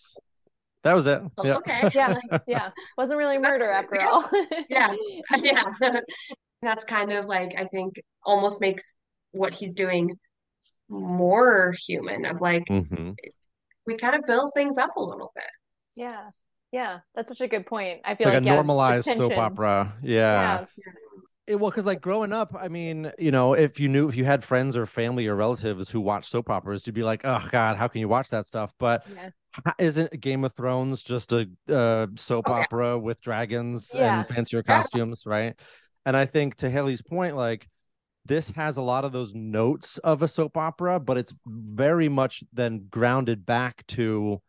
That 0.84 0.94
was 0.94 1.06
it. 1.08 1.20
Oh, 1.36 1.44
Yeah. 1.44 1.56
okay. 1.56 1.90
Yeah. 1.94 2.18
Yeah. 2.46 2.70
Wasn't 2.96 3.18
really 3.18 3.38
murder 3.38 3.66
That's- 3.66 3.84
after 3.84 3.96
yeah. 3.96 4.08
all. 4.08 4.30
yeah 4.70 4.94
yeah 5.82 6.00
that's 6.62 6.84
kind 6.84 7.12
of 7.12 7.26
like 7.26 7.52
i 7.58 7.64
think 7.66 8.00
almost 8.24 8.60
makes 8.60 8.96
what 9.32 9.52
he's 9.52 9.74
doing 9.74 10.16
more 10.88 11.74
human 11.86 12.24
of 12.24 12.40
like 12.40 12.66
hmm 12.68 13.10
we 13.86 13.96
kind 13.96 14.14
of 14.16 14.22
build 14.26 14.50
things 14.54 14.78
up 14.78 14.96
a 14.96 15.00
little 15.02 15.30
bit 15.34 15.44
Yeah. 15.96 16.28
Yeah. 16.72 16.98
That's 17.14 17.28
such 17.28 17.40
a 17.40 17.48
good 17.48 17.66
point. 17.66 18.00
I 18.04 18.14
feel 18.14 18.26
like, 18.26 18.34
like, 18.34 18.42
a 18.42 18.46
yeah, 18.46 18.54
normalized 18.54 19.06
soap 19.06 19.36
opera. 19.36 19.94
Yeah. 20.02 20.64
Yeah. 20.78 20.92
It, 21.46 21.60
well, 21.60 21.70
because 21.70 21.84
like 21.84 22.00
growing 22.00 22.32
up, 22.32 22.56
I 22.58 22.66
mean, 22.68 23.12
you 23.18 23.30
know, 23.30 23.52
if 23.54 23.78
you 23.78 23.88
knew 23.88 24.08
if 24.08 24.16
you 24.16 24.24
had 24.24 24.42
friends 24.42 24.76
or 24.76 24.84
family 24.84 25.28
or 25.28 25.36
relatives 25.36 25.88
who 25.88 26.00
watched 26.00 26.28
soap 26.28 26.50
operas, 26.50 26.84
you'd 26.86 26.94
be 26.94 27.04
like, 27.04 27.20
oh 27.24 27.46
God, 27.52 27.76
how 27.76 27.86
can 27.86 28.00
you 28.00 28.08
watch 28.08 28.30
that 28.30 28.46
stuff? 28.46 28.74
But 28.78 29.06
Yeah. 29.14 29.30
isn't 29.78 30.20
Game 30.20 30.42
of 30.44 30.52
Thrones 30.54 31.04
just 31.04 31.32
a 31.32 31.48
uh, 31.68 32.08
soap 32.16 32.46
Oh, 32.48 32.52
yeah. 32.52 32.60
opera 32.62 32.98
with 32.98 33.20
dragons 33.20 33.92
Yeah. 33.94 34.18
and 34.18 34.28
fancier 34.28 34.64
Yeah. 34.66 34.76
costumes, 34.76 35.22
right? 35.24 35.54
And 36.04 36.16
I 36.16 36.26
think 36.26 36.56
to 36.56 36.70
Haley's 36.70 37.00
point, 37.00 37.36
like 37.36 37.68
this 38.24 38.50
has 38.50 38.76
a 38.76 38.82
lot 38.82 39.04
of 39.04 39.12
those 39.12 39.32
notes 39.32 39.98
of 39.98 40.22
a 40.22 40.28
soap 40.28 40.56
opera, 40.56 40.98
but 40.98 41.16
it's 41.16 41.32
very 41.46 42.08
much 42.08 42.42
then 42.52 42.88
grounded 42.90 43.46
back 43.46 43.86
to. 43.88 44.42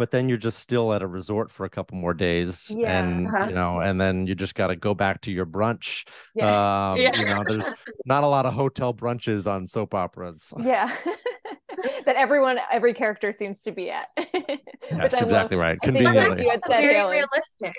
But 0.00 0.12
then 0.12 0.30
you're 0.30 0.38
just 0.38 0.58
still 0.60 0.94
at 0.94 1.02
a 1.02 1.06
resort 1.06 1.50
for 1.50 1.66
a 1.66 1.68
couple 1.68 1.98
more 1.98 2.14
days, 2.14 2.70
Yeah. 2.74 3.00
and 3.04 3.26
Uh-huh. 3.28 3.48
you 3.50 3.54
know, 3.54 3.80
and 3.80 4.00
then 4.00 4.26
you 4.26 4.34
just 4.34 4.54
got 4.54 4.68
to 4.68 4.76
go 4.76 4.94
back 4.94 5.20
to 5.22 5.30
your 5.30 5.44
brunch. 5.44 6.06
Yeah. 6.34 6.92
Um, 6.92 6.98
Yeah. 6.98 7.14
you 7.16 7.26
know, 7.26 7.42
there's 7.46 7.68
not 8.06 8.24
a 8.24 8.26
lot 8.26 8.46
of 8.46 8.54
hotel 8.54 8.94
brunches 8.94 9.46
on 9.46 9.66
soap 9.66 9.92
operas. 9.94 10.54
Yeah. 10.58 10.90
that 12.06 12.16
everyone, 12.16 12.58
every 12.72 12.94
character 12.94 13.30
seems 13.30 13.60
to 13.62 13.72
be 13.72 13.90
at. 13.90 14.08
That's 14.16 15.14
I 15.14 15.18
love. 15.18 15.22
exactly 15.24 15.58
right. 15.58 15.78
I 15.82 15.84
think 15.86 15.96
Conveniently. 15.98 16.44
you 16.44 16.50
had 16.50 16.56
also 16.62 16.72
said, 16.72 16.80
very 16.80 16.94
Haley. 16.94 17.16
realistic 17.18 17.74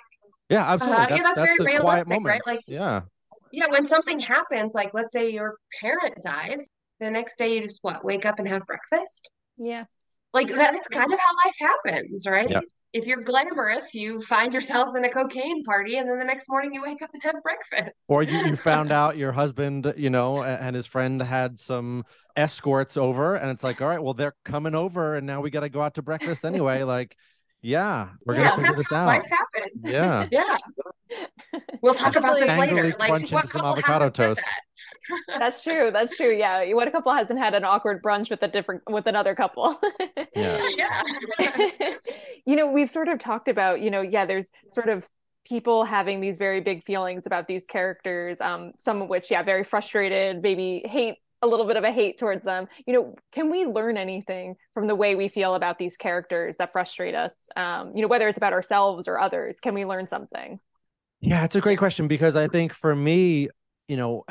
Yeah, 0.49 0.71
absolutely. 0.73 0.97
Uh, 0.97 1.01
yeah, 1.01 1.07
that's 1.09 1.23
that's 1.23 1.35
that's 1.39 1.47
very 1.47 1.57
the 1.57 1.81
quiet 1.81 2.07
realistic, 2.07 2.23
right? 2.27 2.41
Like- 2.45 2.63
yeah. 2.67 3.01
yeah 3.51 3.65
when 3.69 3.85
something 3.85 4.19
happens 4.19 4.75
like 4.75 4.93
let's 4.93 5.11
say 5.11 5.31
your 5.31 5.55
parent 5.81 6.13
dies 6.23 6.63
the 6.99 7.09
next 7.09 7.37
day 7.39 7.55
you 7.55 7.61
just 7.63 7.79
what 7.81 8.05
wake 8.05 8.27
up 8.27 8.37
and 8.37 8.47
have 8.47 8.63
breakfast 8.67 9.27
Yeah. 9.57 9.85
Like 10.33 10.47
that's 10.47 10.87
kind 10.87 11.11
of 11.13 11.19
how 11.19 11.35
life 11.45 11.55
happens 11.59 12.25
right 12.27 12.49
Yep. 12.49 12.63
if 12.93 13.05
you're 13.05 13.21
glamorous 13.23 13.93
you 13.93 14.21
find 14.21 14.53
yourself 14.53 14.95
in 14.95 15.05
a 15.05 15.09
cocaine 15.09 15.63
party 15.63 15.97
and 15.97 16.09
then 16.09 16.19
the 16.19 16.25
next 16.25 16.49
morning 16.49 16.73
you 16.73 16.81
wake 16.81 17.01
up 17.01 17.09
and 17.13 17.23
have 17.23 17.35
breakfast 17.43 18.05
Or 18.07 18.23
you, 18.23 18.39
you 18.39 18.55
found 18.57 18.91
out 18.91 19.15
your 19.17 19.31
husband, 19.31 19.93
you 19.95 20.09
know, 20.09 20.43
and 20.43 20.75
his 20.75 20.85
friend 20.85 21.21
had 21.21 21.59
some 21.59 22.03
escorts 22.35 22.97
over, 22.97 23.35
and 23.35 23.49
it's 23.51 23.63
like, 23.63 23.81
all 23.81 23.87
right, 23.87 24.03
well, 24.03 24.13
they're 24.13 24.35
coming 24.43 24.75
over, 24.75 25.15
and 25.15 25.25
now 25.25 25.39
we 25.41 25.49
got 25.49 25.61
to 25.61 25.69
go 25.69 25.81
out 25.81 25.93
to 25.95 26.01
breakfast 26.01 26.43
anyway. 26.43 26.83
Like, 26.83 27.15
yeah, 27.61 28.09
we're 28.25 28.35
Yeah, 28.35 28.43
gonna 28.49 28.51
figure 28.51 28.73
that's 28.73 28.75
this 28.75 28.91
how 28.91 28.97
out. 28.97 29.05
life 29.05 29.29
happens 29.29 29.83
Yeah. 29.83 30.27
yeah 30.31 30.57
we'll 31.81 31.93
talk 31.95 32.15
about 32.15 32.39
this 32.39 32.55
later 32.55 32.83
Angrily 32.83 32.93
like 32.99 33.13
crunching 33.13 33.29
what 33.31 33.49
some 33.49 33.63
couple 33.63 33.65
avocado 33.65 34.05
hasn't 34.05 34.15
said 34.15 34.31
toast. 34.35 34.37
that? 34.37 34.61
That's 35.27 35.61
true. 35.63 35.91
That's 35.91 36.15
true. 36.15 36.35
Yeah. 36.35 36.73
What 36.73 36.87
a 36.87 36.91
couple 36.91 37.13
hasn't 37.13 37.39
had 37.39 37.53
an 37.53 37.63
awkward 37.63 38.01
brunch 38.03 38.29
with 38.29 38.41
a 38.43 38.47
different 38.47 38.83
with 38.89 39.07
another 39.07 39.35
couple? 39.35 39.79
Yes. 40.33 40.75
yeah 40.77 41.97
you 42.45 42.55
know, 42.55 42.71
we've 42.71 42.91
sort 42.91 43.07
of 43.07 43.19
talked 43.19 43.47
about, 43.47 43.81
you 43.81 43.91
know, 43.91 44.01
yeah, 44.01 44.25
there's 44.25 44.49
sort 44.69 44.89
of 44.89 45.07
people 45.45 45.83
having 45.83 46.21
these 46.21 46.37
very 46.37 46.61
big 46.61 46.83
feelings 46.83 47.25
about 47.25 47.47
these 47.47 47.65
characters, 47.65 48.39
um, 48.41 48.73
some 48.77 49.01
of 49.01 49.09
which, 49.09 49.31
yeah, 49.31 49.43
very 49.43 49.63
frustrated, 49.63 50.41
maybe 50.41 50.83
hate 50.85 51.15
a 51.43 51.47
little 51.47 51.65
bit 51.65 51.75
of 51.75 51.83
a 51.83 51.91
hate 51.91 52.19
towards 52.19 52.43
them. 52.43 52.67
You 52.85 52.93
know, 52.93 53.15
can 53.31 53.49
we 53.49 53.65
learn 53.65 53.97
anything 53.97 54.55
from 54.73 54.87
the 54.87 54.95
way 54.95 55.15
we 55.15 55.27
feel 55.27 55.55
about 55.55 55.79
these 55.79 55.97
characters 55.97 56.57
that 56.57 56.71
frustrate 56.71 57.15
us? 57.15 57.49
Um, 57.55 57.93
you 57.95 58.01
know, 58.01 58.07
whether 58.07 58.27
it's 58.27 58.37
about 58.37 58.53
ourselves 58.53 59.07
or 59.07 59.19
others, 59.19 59.59
can 59.59 59.73
we 59.73 59.85
learn 59.85 60.07
something? 60.07 60.59
Yeah, 61.19 61.43
it's 61.43 61.55
a 61.55 61.61
great 61.61 61.79
question 61.79 62.07
because 62.07 62.35
I 62.35 62.47
think 62.47 62.73
for 62.73 62.95
me, 62.95 63.49
you 63.87 63.97
know, 63.97 64.25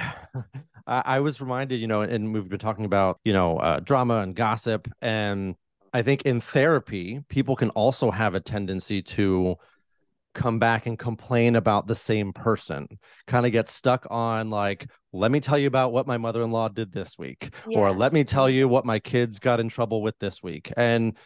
I, 0.87 1.03
I 1.05 1.21
was 1.21 1.41
reminded, 1.41 1.81
you 1.81 1.87
know, 1.87 2.03
and 2.03 2.33
we've 2.33 2.49
been 2.49 2.59
talking 2.59 2.85
about, 2.85 3.19
you 3.25 3.33
know, 3.33 3.59
uh, 3.59 3.81
drama 3.81 4.21
and 4.21 4.35
gossip. 4.35 4.89
And 5.01 5.55
I 5.93 6.03
think 6.03 6.23
in 6.23 6.41
therapy, 6.41 7.21
people 7.29 7.57
can 7.57 7.71
also 7.71 8.11
have 8.11 8.35
a 8.35 8.41
tendency 8.41 9.03
to 9.03 9.57
come 10.35 10.59
back 10.59 10.87
and 10.87 10.99
complain 10.99 11.57
about 11.57 11.87
the 11.87 11.95
same 11.95 12.33
person, 12.33 12.87
kind 13.27 13.47
of 13.47 13.53
get 13.53 13.69
stuck 13.69 14.07
on 14.11 14.49
like, 14.51 14.89
let 15.13 15.31
me 15.31 15.41
tell 15.41 15.59
you 15.59 15.67
about 15.67 15.93
what 15.93 16.07
my 16.07 16.19
mother 16.19 16.43
in 16.43 16.53
law 16.53 16.69
did 16.69 16.93
this 16.93 17.19
week, 17.19 17.53
or 17.75 17.91
let 17.91 18.13
me 18.13 18.23
tell 18.23 18.49
you 18.49 18.69
what 18.69 18.85
my 18.85 19.01
kids 19.01 19.41
got 19.41 19.59
in 19.59 19.69
trouble 19.69 20.03
with 20.03 20.17
this 20.21 20.43
week. 20.43 20.73
And 20.77 21.17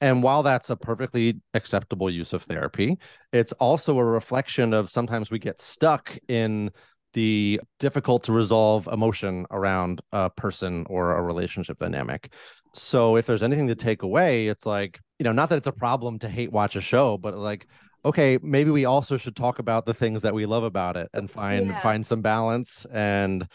and 0.00 0.22
while 0.22 0.42
that's 0.42 0.70
a 0.70 0.76
perfectly 0.76 1.40
acceptable 1.52 2.08
use 2.08 2.32
of 2.32 2.42
therapy, 2.44 2.96
it's 3.34 3.52
also 3.52 3.98
a 3.98 4.04
reflection 4.04 4.72
of 4.72 4.88
sometimes 4.88 5.30
we 5.30 5.38
get 5.38 5.60
stuck 5.60 6.16
in 6.26 6.70
the 7.12 7.60
difficult 7.78 8.24
to 8.24 8.32
resolve 8.32 8.86
emotion 8.90 9.46
around 9.50 10.00
a 10.12 10.30
person 10.30 10.86
or 10.88 11.16
a 11.16 11.22
relationship 11.22 11.78
dynamic. 11.78 12.32
So 12.72 13.16
if 13.16 13.26
there's 13.26 13.42
anything 13.42 13.66
to 13.68 13.74
take 13.74 14.02
away, 14.02 14.48
it's 14.48 14.66
like, 14.66 15.00
you 15.18 15.24
know, 15.24 15.32
not 15.32 15.48
that 15.48 15.56
it's 15.58 15.66
a 15.66 15.72
problem 15.72 16.18
to 16.20 16.28
hate 16.28 16.52
watch 16.52 16.76
a 16.76 16.80
show, 16.80 17.18
but 17.18 17.36
like, 17.36 17.66
okay, 18.04 18.38
maybe 18.42 18.70
we 18.70 18.84
also 18.84 19.16
should 19.16 19.36
talk 19.36 19.58
about 19.58 19.86
the 19.86 19.94
things 19.94 20.22
that 20.22 20.34
we 20.34 20.46
love 20.46 20.62
about 20.64 20.96
it 20.96 21.08
and 21.12 21.30
find 21.30 21.66
Yeah. 21.66 21.80
find 21.80 22.06
some 22.06 22.22
balance 22.22 22.86
and 22.92 23.46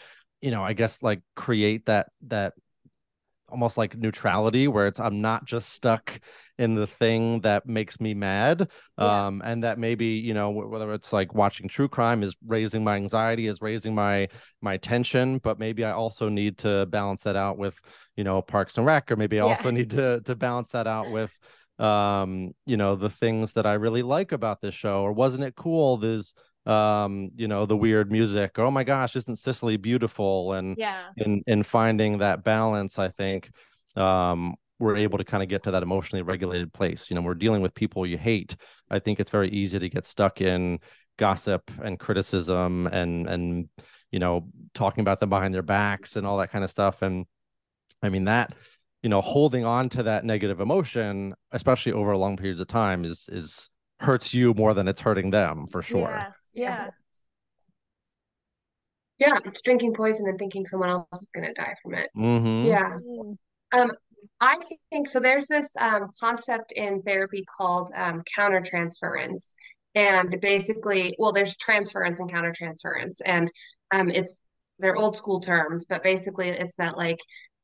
you 0.42 0.50
know, 0.50 0.62
I 0.62 0.74
guess 0.74 1.02
like 1.02 1.22
create 1.34 1.86
that 1.86 2.08
that 2.26 2.52
almost 3.48 3.78
like 3.78 3.96
neutrality 3.96 4.68
where 4.68 4.86
it's 4.86 5.00
I'm 5.00 5.20
not 5.20 5.44
just 5.44 5.70
stuck 5.70 6.20
in 6.58 6.74
the 6.74 6.86
thing 6.86 7.40
that 7.40 7.66
makes 7.66 8.00
me 8.00 8.14
mad 8.14 8.68
Yeah. 8.98 9.26
um 9.26 9.42
and 9.44 9.62
that 9.62 9.78
maybe 9.78 10.06
you 10.06 10.32
know 10.34 10.50
whether 10.50 10.92
it's 10.94 11.12
like 11.12 11.34
watching 11.34 11.68
true 11.68 11.88
crime 11.88 12.22
is 12.22 12.34
raising 12.46 12.82
my 12.82 12.96
anxiety 12.96 13.46
is 13.46 13.60
raising 13.60 13.94
my 13.94 14.28
my 14.62 14.76
tension 14.78 15.38
but 15.38 15.58
maybe 15.58 15.84
i 15.84 15.92
also 15.92 16.28
need 16.30 16.56
to 16.58 16.86
balance 16.86 17.22
that 17.24 17.36
out 17.36 17.58
with 17.58 17.78
you 18.16 18.24
know 18.24 18.40
parks 18.40 18.78
and 18.78 18.86
rec 18.86 19.10
or 19.12 19.16
maybe 19.16 19.38
i 19.38 19.44
Yeah. 19.44 19.50
also 19.50 19.70
need 19.70 19.90
to 19.90 20.20
to 20.22 20.34
balance 20.34 20.70
that 20.72 20.86
out 20.86 21.10
with 21.10 21.36
um 21.78 22.54
you 22.64 22.76
know 22.78 22.96
the 22.96 23.10
things 23.10 23.52
that 23.52 23.66
i 23.66 23.74
really 23.74 24.02
like 24.02 24.32
about 24.32 24.60
this 24.62 24.74
show 24.74 25.02
or 25.02 25.12
wasn't 25.12 25.44
it 25.44 25.54
cool 25.56 25.98
there's 25.98 26.34
um 26.66 27.30
you 27.36 27.46
know 27.48 27.64
the 27.66 27.76
weird 27.76 28.10
music 28.10 28.58
or 28.58 28.64
oh 28.64 28.70
my 28.70 28.84
gosh 28.84 29.14
isn't 29.16 29.36
sicily 29.36 29.76
beautiful 29.76 30.52
and 30.54 30.76
Yeah. 30.78 31.02
in 31.16 31.42
in 31.46 31.62
finding 31.62 32.18
that 32.18 32.42
balance 32.44 32.98
i 32.98 33.08
think 33.08 33.50
um 33.94 34.54
we're 34.78 34.96
able 34.96 35.16
to 35.18 35.24
kind 35.24 35.42
of 35.42 35.48
get 35.48 35.62
to 35.62 35.70
that 35.70 35.82
emotionally 35.82 36.22
regulated 36.22 36.72
place 36.72 37.08
you 37.08 37.14
know 37.16 37.22
we're 37.22 37.34
dealing 37.34 37.62
with 37.62 37.74
people 37.74 38.04
you 38.06 38.18
hate 38.18 38.56
i 38.90 38.98
think 38.98 39.20
it's 39.20 39.30
very 39.30 39.48
easy 39.50 39.78
to 39.78 39.88
get 39.88 40.06
stuck 40.06 40.40
in 40.40 40.78
gossip 41.18 41.70
and 41.82 41.98
criticism 41.98 42.86
and 42.88 43.26
and 43.28 43.68
you 44.10 44.18
know 44.18 44.48
talking 44.74 45.02
about 45.02 45.20
them 45.20 45.30
behind 45.30 45.54
their 45.54 45.62
backs 45.62 46.16
and 46.16 46.26
all 46.26 46.36
that 46.38 46.50
kind 46.50 46.64
of 46.64 46.70
stuff 46.70 47.02
and 47.02 47.26
i 48.02 48.08
mean 48.08 48.24
that 48.24 48.52
you 49.02 49.08
know 49.08 49.20
holding 49.20 49.64
on 49.64 49.88
to 49.88 50.02
that 50.02 50.24
negative 50.24 50.60
emotion 50.60 51.32
especially 51.52 51.92
over 51.92 52.16
long 52.16 52.36
periods 52.36 52.60
of 52.60 52.66
time 52.66 53.04
is 53.04 53.28
is 53.32 53.70
hurts 54.00 54.34
you 54.34 54.52
more 54.54 54.74
than 54.74 54.88
it's 54.88 55.00
hurting 55.00 55.30
them 55.30 55.66
for 55.68 55.80
sure 55.80 56.00
Yeah. 56.18 56.26
Yeah. 56.56 56.88
yeah 59.18 59.38
it's 59.44 59.60
drinking 59.60 59.94
poison 59.94 60.28
and 60.28 60.38
thinking 60.38 60.66
someone 60.66 60.90
else 60.90 61.22
is 61.22 61.30
going 61.34 61.46
to 61.46 61.54
die 61.54 61.74
from 61.82 61.94
it 61.94 62.10
hmm 62.14 62.66
yeah 62.66 62.96
Mm. 62.98 63.36
Um, 63.72 63.90
I 64.40 64.58
think 64.90 65.08
so. 65.08 65.20
There's 65.20 65.46
this 65.46 65.74
um, 65.78 66.10
concept 66.20 66.72
in 66.72 67.02
therapy 67.02 67.44
called 67.56 67.90
um, 67.96 68.22
countertransference. 68.36 69.54
And 69.94 70.38
basically, 70.40 71.14
well, 71.18 71.32
there's 71.32 71.56
transference 71.56 72.20
and 72.20 72.30
countertransference. 72.30 73.16
And 73.24 73.50
um, 73.92 74.08
it's, 74.08 74.42
they're 74.78 74.96
old 74.96 75.16
school 75.16 75.40
terms, 75.40 75.86
but 75.86 76.02
basically, 76.02 76.48
it's 76.48 76.76
that 76.76 76.98
like 76.98 77.18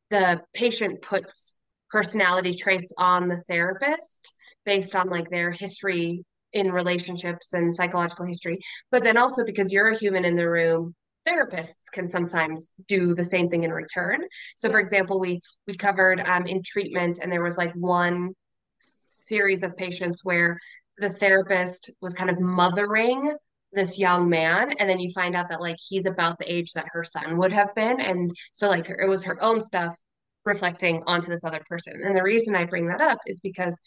the 0.08 0.40
patient 0.54 1.02
puts 1.02 1.56
personality 1.90 2.54
traits 2.54 2.92
on 2.96 3.28
the 3.28 3.42
therapist 3.48 4.32
based 4.64 4.96
on 4.96 5.10
like 5.10 5.28
their 5.28 5.50
history 5.50 6.24
in 6.52 6.72
relationships 6.72 7.52
and 7.52 7.74
psychological 7.74 8.26
history. 8.26 8.58
But 8.90 9.02
then 9.02 9.16
also 9.16 9.44
because 9.44 9.72
you're 9.72 9.90
a 9.90 9.98
human 9.98 10.24
in 10.24 10.36
the 10.36 10.48
room, 10.48 10.94
therapists 11.26 11.90
can 11.92 12.08
sometimes 12.08 12.72
do 12.88 13.14
the 13.14 13.24
same 13.24 13.48
thing 13.48 13.64
in 13.64 13.72
return. 13.72 14.20
So, 14.56 14.68
for 14.70 14.80
example, 14.80 15.20
we 15.20 15.40
we 15.66 15.76
covered 15.76 16.20
um, 16.20 16.46
in 16.46 16.62
treatment, 16.62 17.18
and 17.22 17.30
there 17.30 17.42
was 17.42 17.56
like 17.56 17.72
one 17.74 18.32
series 18.78 19.62
of 19.62 19.76
patients 19.76 20.24
where 20.24 20.58
the 20.98 21.10
therapist 21.10 21.90
was 22.00 22.14
kind 22.14 22.30
of 22.30 22.40
mothering 22.40 23.34
this 23.72 23.98
young 23.98 24.28
man, 24.28 24.72
and 24.78 24.88
then 24.88 24.98
you 24.98 25.12
find 25.12 25.34
out 25.34 25.48
that 25.48 25.60
like 25.60 25.76
he's 25.78 26.06
about 26.06 26.38
the 26.38 26.52
age 26.52 26.72
that 26.72 26.86
her 26.92 27.04
son 27.04 27.38
would 27.38 27.52
have 27.52 27.74
been, 27.74 28.00
and 28.00 28.30
so 28.52 28.68
like 28.68 28.88
it 28.88 29.08
was 29.08 29.24
her 29.24 29.42
own 29.42 29.60
stuff 29.60 29.96
reflecting 30.44 31.02
onto 31.06 31.28
this 31.28 31.44
other 31.44 31.62
person. 31.68 31.94
And 32.04 32.16
the 32.16 32.22
reason 32.22 32.56
I 32.56 32.64
bring 32.64 32.88
that 32.88 33.00
up 33.00 33.18
is 33.26 33.40
because 33.40 33.78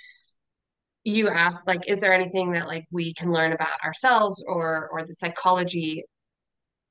you 1.06 1.30
asked 1.30 1.68
like 1.68 1.88
is 1.88 2.00
there 2.00 2.14
anything 2.14 2.52
that 2.52 2.68
like 2.68 2.86
we 2.92 3.14
can 3.14 3.32
learn 3.32 3.54
about 3.54 3.80
ourselves 3.84 4.44
or 4.46 4.90
or 4.92 5.04
the 5.04 5.14
psychology 5.14 6.04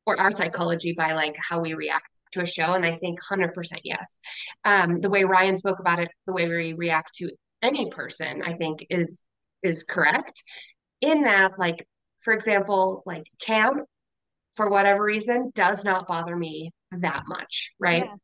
or 0.07 0.19
our 0.21 0.31
psychology 0.31 0.95
by 0.97 1.13
like 1.13 1.37
how 1.37 1.61
we 1.61 1.75
react 1.75 2.07
to 2.33 2.41
a 2.41 2.47
show? 2.47 2.73
And 2.73 2.87
i 2.87 2.97
think 2.97 3.19
100% 3.21 3.53
yes. 3.83 4.21
Um, 4.65 5.01
the 5.01 5.11
way 5.11 5.25
ryan 5.25 5.57
spoke 5.57 5.81
about 5.81 5.99
it 5.99 6.09
the 6.27 6.33
way 6.33 6.49
we 6.49 6.73
react 6.73 7.17
to 7.17 7.31
any 7.61 7.91
person 7.91 8.43
i 8.47 8.55
think 8.55 8.87
is 8.89 9.25
is 9.63 9.83
correct 9.83 10.43
in 11.01 11.23
that 11.23 11.59
like 11.59 11.87
for 12.21 12.33
example 12.33 13.03
like 13.07 13.25
cam 13.41 13.83
for 14.55 14.71
whatever 14.71 15.03
reason 15.03 15.51
does 15.57 15.83
not 15.85 16.07
bother 16.07 16.37
me 16.37 16.71
that 16.93 17.25
much 17.27 17.73
right? 17.81 18.05
Yeah. 18.05 18.15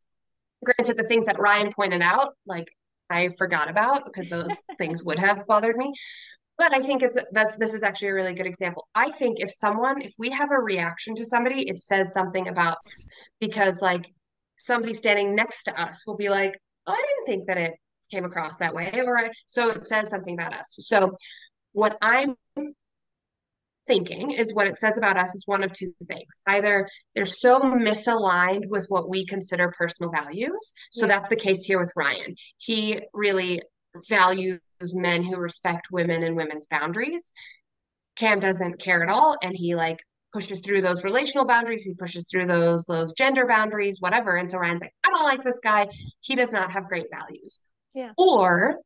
granted 0.64 0.96
the 0.96 1.08
things 1.08 1.24
that 1.24 1.40
ryan 1.40 1.72
pointed 1.72 2.02
out 2.02 2.34
like 2.46 2.68
I 3.10 3.30
forgot 3.38 3.68
about 3.68 4.04
because 4.04 4.28
those 4.28 4.62
things 4.78 5.04
would 5.04 5.18
have 5.18 5.46
bothered 5.46 5.76
me. 5.76 5.92
But 6.58 6.74
I 6.74 6.80
think 6.80 7.02
it's 7.02 7.16
that's 7.32 7.56
this 7.56 7.72
is 7.72 7.82
actually 7.82 8.08
a 8.08 8.14
really 8.14 8.34
good 8.34 8.46
example. 8.46 8.86
I 8.94 9.10
think 9.10 9.40
if 9.40 9.50
someone, 9.50 10.02
if 10.02 10.12
we 10.18 10.30
have 10.30 10.50
a 10.50 10.58
reaction 10.58 11.14
to 11.14 11.24
somebody, 11.24 11.68
it 11.68 11.80
says 11.82 12.12
something 12.12 12.48
about 12.48 12.76
us 12.78 13.06
because 13.40 13.80
like 13.80 14.12
somebody 14.58 14.92
standing 14.92 15.34
next 15.34 15.64
to 15.64 15.80
us 15.80 16.06
will 16.06 16.16
be 16.16 16.28
like, 16.28 16.60
oh, 16.86 16.92
I 16.92 16.96
didn't 16.96 17.26
think 17.26 17.46
that 17.48 17.56
it 17.56 17.74
came 18.10 18.26
across 18.26 18.58
that 18.58 18.74
way. 18.74 18.92
Or 19.06 19.30
so 19.46 19.70
it 19.70 19.86
says 19.86 20.10
something 20.10 20.34
about 20.34 20.54
us. 20.54 20.76
So 20.80 21.16
what 21.72 21.96
I'm 22.02 22.34
thinking 23.90 24.30
is 24.30 24.54
what 24.54 24.68
it 24.68 24.78
says 24.78 24.96
about 24.96 25.16
us 25.16 25.34
is 25.34 25.42
one 25.46 25.64
of 25.64 25.72
two 25.72 25.92
things. 26.04 26.40
Either 26.46 26.88
they're 27.16 27.24
so 27.24 27.58
misaligned 27.58 28.68
with 28.68 28.86
what 28.88 29.08
we 29.08 29.26
consider 29.26 29.74
personal 29.76 30.12
values. 30.12 30.72
So 30.92 31.06
yeah. 31.06 31.16
that's 31.18 31.28
the 31.28 31.34
case 31.34 31.64
here 31.64 31.80
with 31.80 31.90
Ryan. 31.96 32.36
He 32.58 33.00
really 33.12 33.60
values 34.08 34.60
men 34.80 35.24
who 35.24 35.36
respect 35.36 35.88
women 35.90 36.22
and 36.22 36.36
women's 36.36 36.68
boundaries. 36.68 37.32
Cam 38.14 38.38
doesn't 38.38 38.78
care 38.78 39.02
at 39.02 39.08
all. 39.08 39.36
And 39.42 39.56
he 39.56 39.74
like 39.74 39.98
pushes 40.32 40.60
through 40.60 40.82
those 40.82 41.02
relational 41.02 41.44
boundaries. 41.44 41.82
He 41.82 41.94
pushes 41.94 42.28
through 42.30 42.46
those, 42.46 42.84
those 42.84 43.12
gender 43.14 43.44
boundaries, 43.44 43.96
whatever. 43.98 44.36
And 44.36 44.48
so 44.48 44.58
Ryan's 44.58 44.82
like, 44.82 44.94
I 45.04 45.10
don't 45.10 45.24
like 45.24 45.42
this 45.42 45.58
guy. 45.58 45.88
He 46.20 46.36
does 46.36 46.52
not 46.52 46.70
have 46.70 46.86
great 46.86 47.06
values. 47.12 47.58
Yeah. 47.92 48.12
Or 48.16 48.76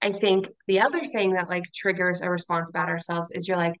I 0.00 0.12
think 0.12 0.48
the 0.66 0.80
other 0.80 1.04
thing 1.04 1.34
that 1.34 1.50
like 1.50 1.64
triggers 1.74 2.22
a 2.22 2.30
response 2.30 2.70
about 2.70 2.88
ourselves 2.88 3.32
is 3.32 3.46
you're 3.46 3.58
like, 3.58 3.74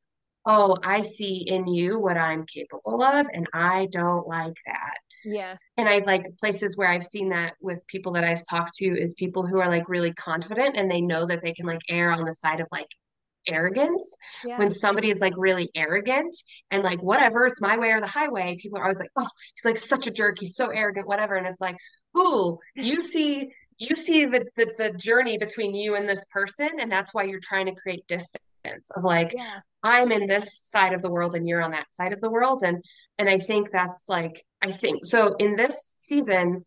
oh, 0.46 0.76
I 0.82 1.02
see 1.02 1.44
in 1.46 1.66
you 1.66 1.98
what 1.98 2.16
I'm 2.16 2.46
capable 2.46 3.02
of, 3.02 3.26
and 3.32 3.46
I 3.52 3.88
don't 3.90 4.26
like 4.26 4.56
that. 4.66 4.94
Yeah. 5.24 5.56
And 5.76 5.88
I 5.88 5.98
like 5.98 6.36
places 6.38 6.76
where 6.76 6.88
I've 6.88 7.06
seen 7.06 7.30
that 7.30 7.54
with 7.60 7.86
people 7.86 8.12
that 8.12 8.24
I've 8.24 8.42
talked 8.48 8.74
to 8.76 8.86
is 8.86 9.14
people 9.14 9.46
who 9.46 9.58
are 9.60 9.68
like 9.68 9.88
really 9.88 10.12
confident 10.14 10.76
and 10.76 10.90
they 10.90 11.00
know 11.00 11.26
that 11.26 11.42
they 11.42 11.52
can 11.52 11.66
like 11.66 11.82
err 11.88 12.10
on 12.10 12.24
the 12.24 12.32
side 12.32 12.60
of 12.60 12.68
like 12.72 12.88
arrogance. 13.46 14.16
Yeah. 14.44 14.58
When 14.58 14.70
somebody 14.70 15.10
is 15.10 15.20
like 15.20 15.34
really 15.36 15.70
arrogant 15.74 16.34
and 16.70 16.82
like 16.82 17.02
whatever, 17.02 17.46
it's 17.46 17.60
my 17.60 17.78
way 17.78 17.90
or 17.90 18.00
the 18.00 18.06
highway, 18.06 18.56
people 18.60 18.78
are 18.78 18.84
always 18.84 18.98
like, 18.98 19.10
oh, 19.16 19.28
he's 19.54 19.64
like 19.64 19.78
such 19.78 20.06
a 20.06 20.10
jerk, 20.10 20.38
he's 20.40 20.56
so 20.56 20.68
arrogant, 20.68 21.06
whatever. 21.06 21.34
And 21.34 21.46
it's 21.46 21.60
like, 21.60 21.76
ooh, 22.16 22.58
you 22.74 23.00
see 23.00 23.50
you 23.78 23.96
see 23.96 24.26
the, 24.26 24.44
the 24.56 24.72
the 24.76 24.90
journey 24.90 25.38
between 25.38 25.74
you 25.74 25.96
and 25.96 26.08
this 26.08 26.24
person 26.30 26.68
and 26.80 26.92
that's 26.92 27.14
why 27.14 27.24
you're 27.24 27.40
trying 27.40 27.64
to 27.64 27.74
create 27.74 28.06
distance 28.06 28.44
of 28.64 29.04
like 29.04 29.32
yeah. 29.36 29.60
i'm 29.82 30.12
in 30.12 30.26
this 30.26 30.60
side 30.62 30.92
of 30.92 31.02
the 31.02 31.10
world 31.10 31.34
and 31.34 31.48
you're 31.48 31.62
on 31.62 31.70
that 31.70 31.92
side 31.92 32.12
of 32.12 32.20
the 32.20 32.30
world. 32.30 32.62
And 32.64 32.82
and 33.18 33.28
i 33.28 33.38
think 33.38 33.70
that's 33.70 34.06
like 34.08 34.42
i 34.62 34.70
think 34.70 35.04
so 35.04 35.34
in 35.38 35.56
this 35.56 35.96
season 35.98 36.64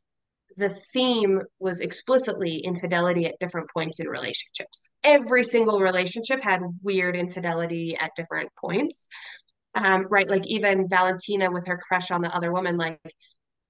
the 0.56 0.70
theme 0.70 1.42
was 1.60 1.80
explicitly 1.80 2.58
infidelity 2.58 3.26
at 3.26 3.40
different 3.40 3.68
points 3.76 4.00
in 4.00 4.08
relationships. 4.08 4.88
Every 5.04 5.44
single 5.44 5.80
relationship 5.80 6.44
had 6.44 6.62
weird 6.84 7.16
infidelity 7.16 7.98
at 7.98 8.12
different 8.16 8.52
points. 8.56 9.08
Um, 9.76 10.06
right 10.08 10.30
like 10.30 10.46
even 10.46 10.88
valentina 10.88 11.50
with 11.50 11.66
her 11.66 11.80
crush 11.80 12.12
on 12.12 12.22
the 12.22 12.30
other 12.30 12.52
woman 12.52 12.78
like 12.78 13.00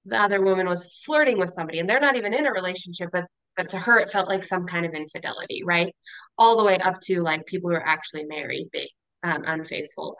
the 0.04 0.20
other 0.20 0.42
woman 0.42 0.68
was 0.68 1.00
flirting 1.02 1.38
with 1.38 1.48
somebody 1.48 1.78
and 1.78 1.88
they're 1.88 1.98
not 1.98 2.16
even 2.16 2.34
in 2.34 2.44
a 2.44 2.52
relationship 2.52 3.08
but 3.10 3.24
but 3.56 3.68
to 3.70 3.78
her 3.78 3.98
it 3.98 4.10
felt 4.10 4.28
like 4.28 4.44
some 4.44 4.66
kind 4.66 4.86
of 4.86 4.92
infidelity 4.94 5.62
right? 5.64 5.94
All 6.38 6.56
the 6.56 6.64
way 6.64 6.78
up 6.78 7.00
to 7.02 7.22
like 7.22 7.46
people 7.46 7.70
who 7.70 7.76
are 7.76 7.86
actually 7.86 8.24
married 8.24 8.68
being 8.72 8.88
um, 9.22 9.42
unfaithful. 9.46 10.16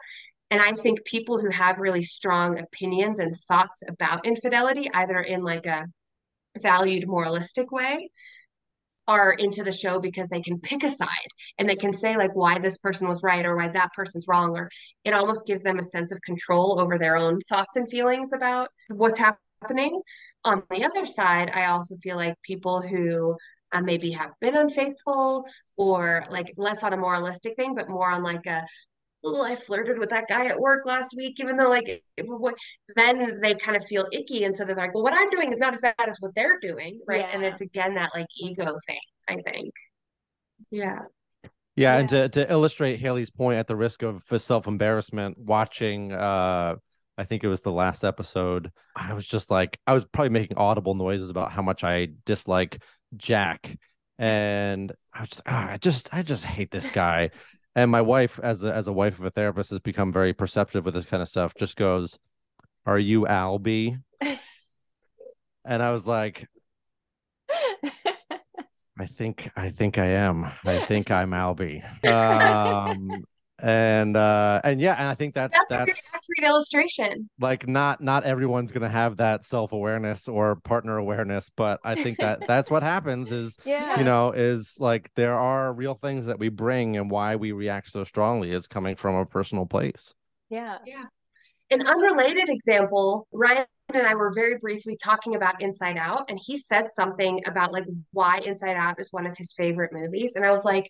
And 0.51 0.61
i 0.61 0.73
think 0.73 1.03
people 1.05 1.39
who 1.39 1.49
have 1.49 1.79
really 1.79 2.03
strong 2.03 2.59
opinions 2.59 3.19
and 3.19 3.35
thoughts 3.35 3.83
about 3.87 4.25
infidelity 4.25 4.89
either 4.93 5.19
in 5.19 5.43
like 5.43 5.65
a 5.65 5.85
valued 6.61 7.07
moralistic 7.07 7.71
way 7.71 8.09
are 9.07 9.33
into 9.33 9.63
the 9.63 9.71
show 9.71 9.99
because 9.99 10.29
they 10.29 10.41
can 10.41 10.59
pick 10.59 10.83
a 10.83 10.89
side 10.89 11.07
and 11.59 11.69
they 11.69 11.75
can 11.75 11.93
say 11.93 12.17
like 12.17 12.35
why 12.35 12.57
this 12.57 12.77
person 12.79 13.07
was 13.07 13.21
right 13.21 13.45
or 13.45 13.55
why 13.55 13.67
that 13.67 13.93
person's 13.93 14.25
wrong 14.27 14.57
or 14.57 14.69
it 15.03 15.13
almost 15.13 15.45
gives 15.45 15.61
them 15.61 15.77
a 15.77 15.83
sense 15.83 16.11
of 16.11 16.19
control 16.21 16.79
over 16.79 16.97
their 16.97 17.15
own 17.15 17.39
thoughts 17.41 17.75
and 17.75 17.89
feelings 17.89 18.33
about 18.33 18.69
what's 18.89 19.19
happening 19.19 19.39
happening. 19.65 20.01
On 20.43 20.63
the 20.69 20.83
other 20.83 21.05
side, 21.05 21.51
I 21.53 21.65
also 21.65 21.95
feel 21.97 22.15
like 22.15 22.35
people 22.43 22.81
who 22.81 23.35
uh, 23.71 23.81
maybe 23.81 24.11
have 24.11 24.31
been 24.41 24.55
unfaithful 24.55 25.45
or 25.77 26.23
like 26.29 26.53
less 26.57 26.83
on 26.83 26.93
a 26.93 26.97
moralistic 26.97 27.55
thing, 27.55 27.75
but 27.75 27.89
more 27.89 28.09
on 28.09 28.23
like 28.23 28.45
a, 28.45 28.65
oh, 29.23 29.41
I 29.41 29.55
flirted 29.55 29.97
with 29.97 30.09
that 30.11 30.27
guy 30.27 30.45
at 30.45 30.59
work 30.59 30.85
last 30.85 31.15
week, 31.17 31.39
even 31.39 31.57
though 31.57 31.69
like, 31.69 32.03
then 32.95 33.39
they 33.41 33.55
kind 33.55 33.75
of 33.75 33.85
feel 33.85 34.07
icky. 34.11 34.43
And 34.43 34.55
so 34.55 34.65
they're 34.65 34.75
like, 34.75 34.93
well, 34.93 35.03
what 35.03 35.13
I'm 35.13 35.29
doing 35.31 35.51
is 35.51 35.57
not 35.57 35.73
as 35.73 35.81
bad 35.81 35.95
as 35.99 36.17
what 36.19 36.35
they're 36.35 36.59
doing. 36.59 36.99
Right. 37.07 37.21
Yeah. 37.21 37.31
And 37.33 37.43
it's 37.43 37.61
again 37.61 37.95
that 37.95 38.11
like 38.13 38.27
ego 38.39 38.75
thing, 38.87 38.99
I 39.27 39.41
think. 39.49 39.73
Yeah. 40.71 40.99
Yeah, 41.77 41.95
yeah, 41.95 41.99
and 41.99 42.09
to, 42.09 42.29
to 42.29 42.49
illustrate 42.49 43.01
Haley's 43.01 43.29
point 43.29 43.59
at 43.59 43.67
the 43.67 43.75
risk 43.75 44.01
of 44.01 44.23
self 44.37 44.65
embarrassment, 44.65 45.37
watching 45.37 46.13
uh 46.13 46.75
I 47.17 47.23
think 47.23 47.43
it 47.43 47.47
was 47.47 47.61
the 47.61 47.71
last 47.71 48.03
episode. 48.03 48.71
I 48.95 49.13
was 49.13 49.25
just 49.25 49.49
like, 49.49 49.79
I 49.87 49.93
was 49.93 50.03
probably 50.05 50.29
making 50.29 50.57
audible 50.57 50.95
noises 50.95 51.29
about 51.29 51.51
how 51.51 51.61
much 51.61 51.83
I 51.83 52.09
dislike 52.25 52.83
Jack, 53.15 53.77
and 54.19 54.91
I 55.13 55.21
was 55.21 55.29
just, 55.29 55.41
oh, 55.47 55.53
I 55.53 55.77
just, 55.77 56.13
I 56.13 56.21
just 56.23 56.45
hate 56.45 56.71
this 56.71 56.89
guy. 56.89 57.31
And 57.75 57.91
my 57.91 58.01
wife, 58.01 58.39
as 58.41 58.63
a 58.63 58.73
as 58.73 58.87
a 58.87 58.93
wife 58.93 59.19
of 59.19 59.25
a 59.25 59.31
therapist, 59.31 59.69
has 59.71 59.79
become 59.79 60.13
very 60.13 60.33
perceptive 60.33 60.85
with 60.85 60.93
this 60.93 61.05
kind 61.05 61.21
of 61.21 61.27
stuff. 61.27 61.53
Just 61.55 61.75
goes, 61.75 62.17
"Are 62.85 62.99
you 62.99 63.21
Albie?" 63.21 64.01
and 65.65 65.83
I 65.83 65.91
was 65.91 66.07
like, 66.07 66.47
I 68.97 69.05
think 69.07 69.51
I 69.57 69.71
think 69.71 69.97
I 69.97 70.05
am. 70.05 70.49
I 70.63 70.85
think 70.85 71.11
I'm 71.11 71.31
Albie. 71.31 71.83
Um, 72.05 73.25
and 73.59 74.17
uh 74.17 74.59
and 74.65 74.81
yeah 74.81 74.95
and 74.99 75.07
i 75.07 75.15
think 75.15 75.33
that's 75.33 75.53
that's, 75.53 75.69
that's 75.69 76.13
a 76.13 76.17
accurate 76.17 76.49
illustration 76.49 77.29
like 77.39 77.67
not 77.67 78.01
not 78.01 78.23
everyone's 78.25 78.71
gonna 78.71 78.89
have 78.89 79.15
that 79.15 79.45
self-awareness 79.45 80.27
or 80.27 80.57
partner 80.57 80.97
awareness 80.97 81.49
but 81.55 81.79
i 81.85 81.95
think 81.95 82.17
that 82.17 82.39
that's 82.47 82.69
what 82.69 82.83
happens 82.83 83.31
is 83.31 83.57
yeah. 83.63 83.97
you 83.97 84.03
know 84.03 84.31
is 84.31 84.75
like 84.79 85.09
there 85.15 85.39
are 85.39 85.71
real 85.71 85.93
things 85.95 86.25
that 86.25 86.37
we 86.37 86.49
bring 86.49 86.97
and 86.97 87.09
why 87.09 87.37
we 87.37 87.53
react 87.53 87.89
so 87.89 88.03
strongly 88.03 88.51
is 88.51 88.67
coming 88.67 88.95
from 88.95 89.15
a 89.15 89.25
personal 89.25 89.65
place 89.65 90.13
yeah 90.49 90.77
yeah 90.85 91.05
an 91.71 91.81
unrelated 91.87 92.49
example 92.49 93.25
ryan 93.31 93.65
and 93.93 94.07
I 94.07 94.15
were 94.15 94.31
very 94.33 94.57
briefly 94.57 94.97
talking 95.01 95.35
about 95.35 95.61
Inside 95.61 95.97
Out, 95.97 96.25
and 96.29 96.39
he 96.43 96.57
said 96.57 96.89
something 96.89 97.41
about 97.45 97.71
like 97.71 97.85
why 98.13 98.39
Inside 98.39 98.75
Out 98.75 98.99
is 98.99 99.13
one 99.13 99.27
of 99.27 99.37
his 99.37 99.53
favorite 99.53 99.93
movies. 99.93 100.35
And 100.35 100.43
I 100.43 100.51
was 100.51 100.65
like, 100.65 100.89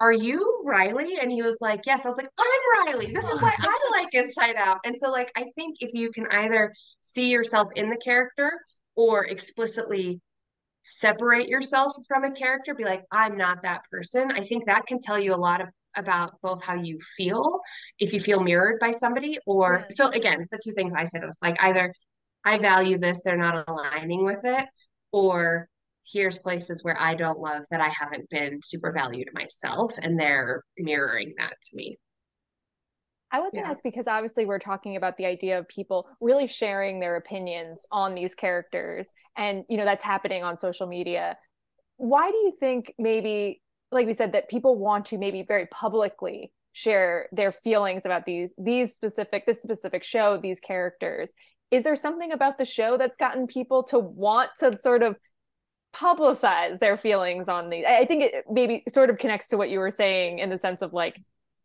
are 0.00 0.12
you 0.12 0.62
Riley? 0.64 1.18
And 1.20 1.30
he 1.30 1.42
was 1.42 1.58
like, 1.60 1.80
yes. 1.86 2.04
I 2.04 2.08
was 2.08 2.16
like, 2.16 2.28
I'm 2.38 2.86
Riley. 2.86 3.12
This 3.12 3.28
is 3.28 3.40
why 3.42 3.54
I 3.58 3.88
like 3.90 4.14
Inside 4.14 4.56
Out. 4.56 4.78
And 4.84 4.96
so, 4.98 5.10
like, 5.10 5.30
I 5.36 5.44
think 5.54 5.76
if 5.80 5.92
you 5.92 6.10
can 6.12 6.26
either 6.30 6.72
see 7.00 7.30
yourself 7.30 7.68
in 7.74 7.90
the 7.90 7.96
character 7.96 8.52
or 8.94 9.24
explicitly 9.24 10.20
separate 10.82 11.48
yourself 11.48 11.94
from 12.06 12.24
a 12.24 12.30
character, 12.30 12.74
be 12.74 12.84
like, 12.84 13.04
I'm 13.10 13.36
not 13.36 13.62
that 13.62 13.82
person. 13.90 14.30
I 14.30 14.40
think 14.40 14.66
that 14.66 14.86
can 14.86 15.00
tell 15.00 15.18
you 15.18 15.34
a 15.34 15.36
lot 15.36 15.60
of 15.60 15.68
about 15.96 16.40
both 16.42 16.62
how 16.62 16.74
you 16.74 16.98
feel 17.16 17.60
if 17.98 18.12
you 18.12 18.20
feel 18.20 18.40
mirrored 18.40 18.78
by 18.78 18.92
somebody 18.92 19.38
or 19.46 19.86
so 19.94 20.06
again 20.08 20.46
the 20.50 20.58
two 20.62 20.70
things 20.72 20.92
i 20.94 21.02
said 21.02 21.24
was 21.24 21.36
like 21.42 21.56
either 21.62 21.92
i 22.44 22.58
value 22.58 22.98
this 22.98 23.22
they're 23.24 23.38
not 23.38 23.66
aligning 23.68 24.24
with 24.24 24.44
it 24.44 24.66
or 25.12 25.66
here's 26.12 26.38
places 26.38 26.82
where 26.82 26.98
I 26.98 27.14
don't 27.14 27.38
love 27.38 27.64
that 27.70 27.80
I 27.80 27.88
haven't 27.88 28.28
been 28.30 28.60
super 28.62 28.92
valued 28.92 29.28
myself, 29.32 29.94
and 30.00 30.18
they're 30.18 30.64
mirroring 30.78 31.34
that 31.38 31.54
to 31.60 31.76
me. 31.76 31.98
I 33.30 33.40
was 33.40 33.52
going 33.52 33.64
to 33.64 33.70
ask 33.70 33.82
because 33.82 34.06
obviously 34.06 34.46
we're 34.46 34.58
talking 34.58 34.96
about 34.96 35.16
the 35.18 35.26
idea 35.26 35.58
of 35.58 35.68
people 35.68 36.08
really 36.20 36.46
sharing 36.46 36.98
their 36.98 37.16
opinions 37.16 37.86
on 37.92 38.14
these 38.14 38.34
characters, 38.34 39.06
and 39.36 39.64
you 39.68 39.76
know 39.76 39.84
that's 39.84 40.02
happening 40.02 40.42
on 40.42 40.56
social 40.56 40.86
media. 40.86 41.36
Why 41.96 42.30
do 42.30 42.36
you 42.36 42.52
think 42.58 42.94
maybe, 42.98 43.60
like 43.92 44.06
we 44.06 44.14
said, 44.14 44.32
that 44.32 44.48
people 44.48 44.78
want 44.78 45.06
to 45.06 45.18
maybe 45.18 45.42
very 45.42 45.66
publicly 45.66 46.52
share 46.72 47.28
their 47.32 47.52
feelings 47.52 48.06
about 48.06 48.24
these 48.24 48.54
these 48.56 48.94
specific 48.94 49.44
this 49.46 49.62
specific 49.62 50.04
show, 50.04 50.38
these 50.38 50.60
characters? 50.60 51.28
Is 51.70 51.82
there 51.82 51.96
something 51.96 52.32
about 52.32 52.56
the 52.56 52.64
show 52.64 52.96
that's 52.96 53.18
gotten 53.18 53.46
people 53.46 53.82
to 53.84 53.98
want 53.98 54.50
to 54.60 54.78
sort 54.78 55.02
of 55.02 55.16
publicize 55.94 56.78
their 56.78 56.96
feelings 56.96 57.48
on 57.48 57.70
these 57.70 57.84
i 57.88 58.04
think 58.04 58.22
it 58.22 58.44
maybe 58.50 58.82
sort 58.88 59.10
of 59.10 59.18
connects 59.18 59.48
to 59.48 59.56
what 59.56 59.70
you 59.70 59.78
were 59.78 59.90
saying 59.90 60.38
in 60.38 60.50
the 60.50 60.56
sense 60.56 60.82
of 60.82 60.92
like 60.92 61.20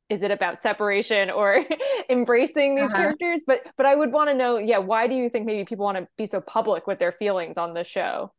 is 0.09 0.21
it 0.21 0.31
about 0.31 0.57
separation 0.57 1.29
or 1.29 1.63
embracing 2.09 2.75
these 2.75 2.85
uh-huh. 2.85 2.95
characters 2.95 3.41
but 3.45 3.61
but 3.75 3.85
i 3.85 3.95
would 3.95 4.11
want 4.11 4.29
to 4.29 4.35
know 4.35 4.57
yeah 4.57 4.77
why 4.77 5.07
do 5.07 5.15
you 5.15 5.29
think 5.29 5.45
maybe 5.45 5.65
people 5.65 5.83
want 5.83 5.97
to 5.97 6.07
be 6.17 6.25
so 6.25 6.39
public 6.39 6.87
with 6.87 6.99
their 6.99 7.11
feelings 7.11 7.57
on 7.57 7.73
the 7.73 7.83
show 7.83 8.31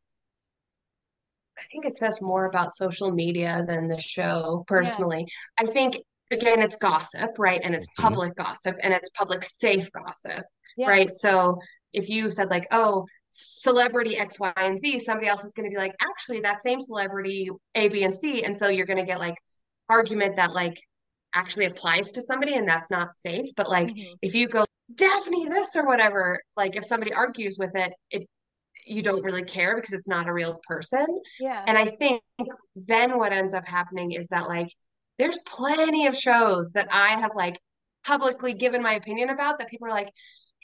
i 1.58 1.62
think 1.70 1.84
it 1.84 1.98
says 1.98 2.20
more 2.20 2.46
about 2.46 2.74
social 2.74 3.10
media 3.10 3.62
than 3.66 3.86
the 3.86 4.00
show 4.00 4.64
personally 4.66 5.26
yeah. 5.60 5.66
i 5.68 5.70
think 5.70 5.96
again 6.30 6.62
it's 6.62 6.76
gossip 6.76 7.30
right 7.38 7.60
and 7.62 7.74
it's 7.74 7.86
mm-hmm. 7.88 8.04
public 8.04 8.34
gossip 8.36 8.76
and 8.82 8.94
it's 8.94 9.10
public 9.10 9.42
safe 9.44 9.90
gossip 9.92 10.44
yeah. 10.76 10.88
right 10.88 11.14
so 11.14 11.58
if 11.94 12.08
you 12.08 12.30
said 12.30 12.50
like 12.50 12.66
oh 12.70 13.06
celebrity 13.30 14.16
x 14.16 14.38
y 14.38 14.52
and 14.56 14.80
z 14.80 14.98
somebody 14.98 15.26
else 15.26 15.44
is 15.44 15.52
going 15.52 15.68
to 15.68 15.74
be 15.74 15.80
like 15.80 15.94
actually 16.02 16.40
that 16.40 16.62
same 16.62 16.80
celebrity 16.80 17.48
a 17.74 17.88
b 17.88 18.04
and 18.04 18.14
c 18.14 18.42
and 18.44 18.56
so 18.56 18.68
you're 18.68 18.86
going 18.86 18.98
to 18.98 19.04
get 19.04 19.18
like 19.18 19.36
argument 19.88 20.36
that 20.36 20.52
like 20.52 20.78
actually 21.34 21.64
applies 21.64 22.10
to 22.10 22.22
somebody 22.22 22.54
and 22.54 22.68
that's 22.68 22.90
not 22.90 23.16
safe 23.16 23.46
but 23.56 23.68
like 23.68 23.88
mm-hmm. 23.88 24.12
if 24.22 24.34
you 24.34 24.48
go 24.48 24.64
daphne 24.94 25.48
this 25.48 25.74
or 25.74 25.86
whatever 25.86 26.40
like 26.56 26.76
if 26.76 26.84
somebody 26.84 27.12
argues 27.12 27.56
with 27.58 27.74
it 27.74 27.92
it 28.10 28.28
you 28.86 29.02
don't 29.02 29.24
really 29.24 29.42
care 29.42 29.76
because 29.76 29.92
it's 29.92 30.08
not 30.08 30.28
a 30.28 30.32
real 30.32 30.60
person 30.68 31.06
yeah 31.40 31.64
and 31.66 31.76
i 31.76 31.86
think 31.86 32.20
then 32.76 33.18
what 33.18 33.32
ends 33.32 33.54
up 33.54 33.66
happening 33.66 34.12
is 34.12 34.28
that 34.28 34.46
like 34.46 34.68
there's 35.18 35.38
plenty 35.46 36.06
of 36.06 36.16
shows 36.16 36.70
that 36.72 36.86
i 36.92 37.18
have 37.18 37.32
like 37.34 37.58
publicly 38.04 38.52
given 38.52 38.82
my 38.82 38.94
opinion 38.94 39.30
about 39.30 39.58
that 39.58 39.68
people 39.68 39.88
are 39.88 39.92
like 39.92 40.10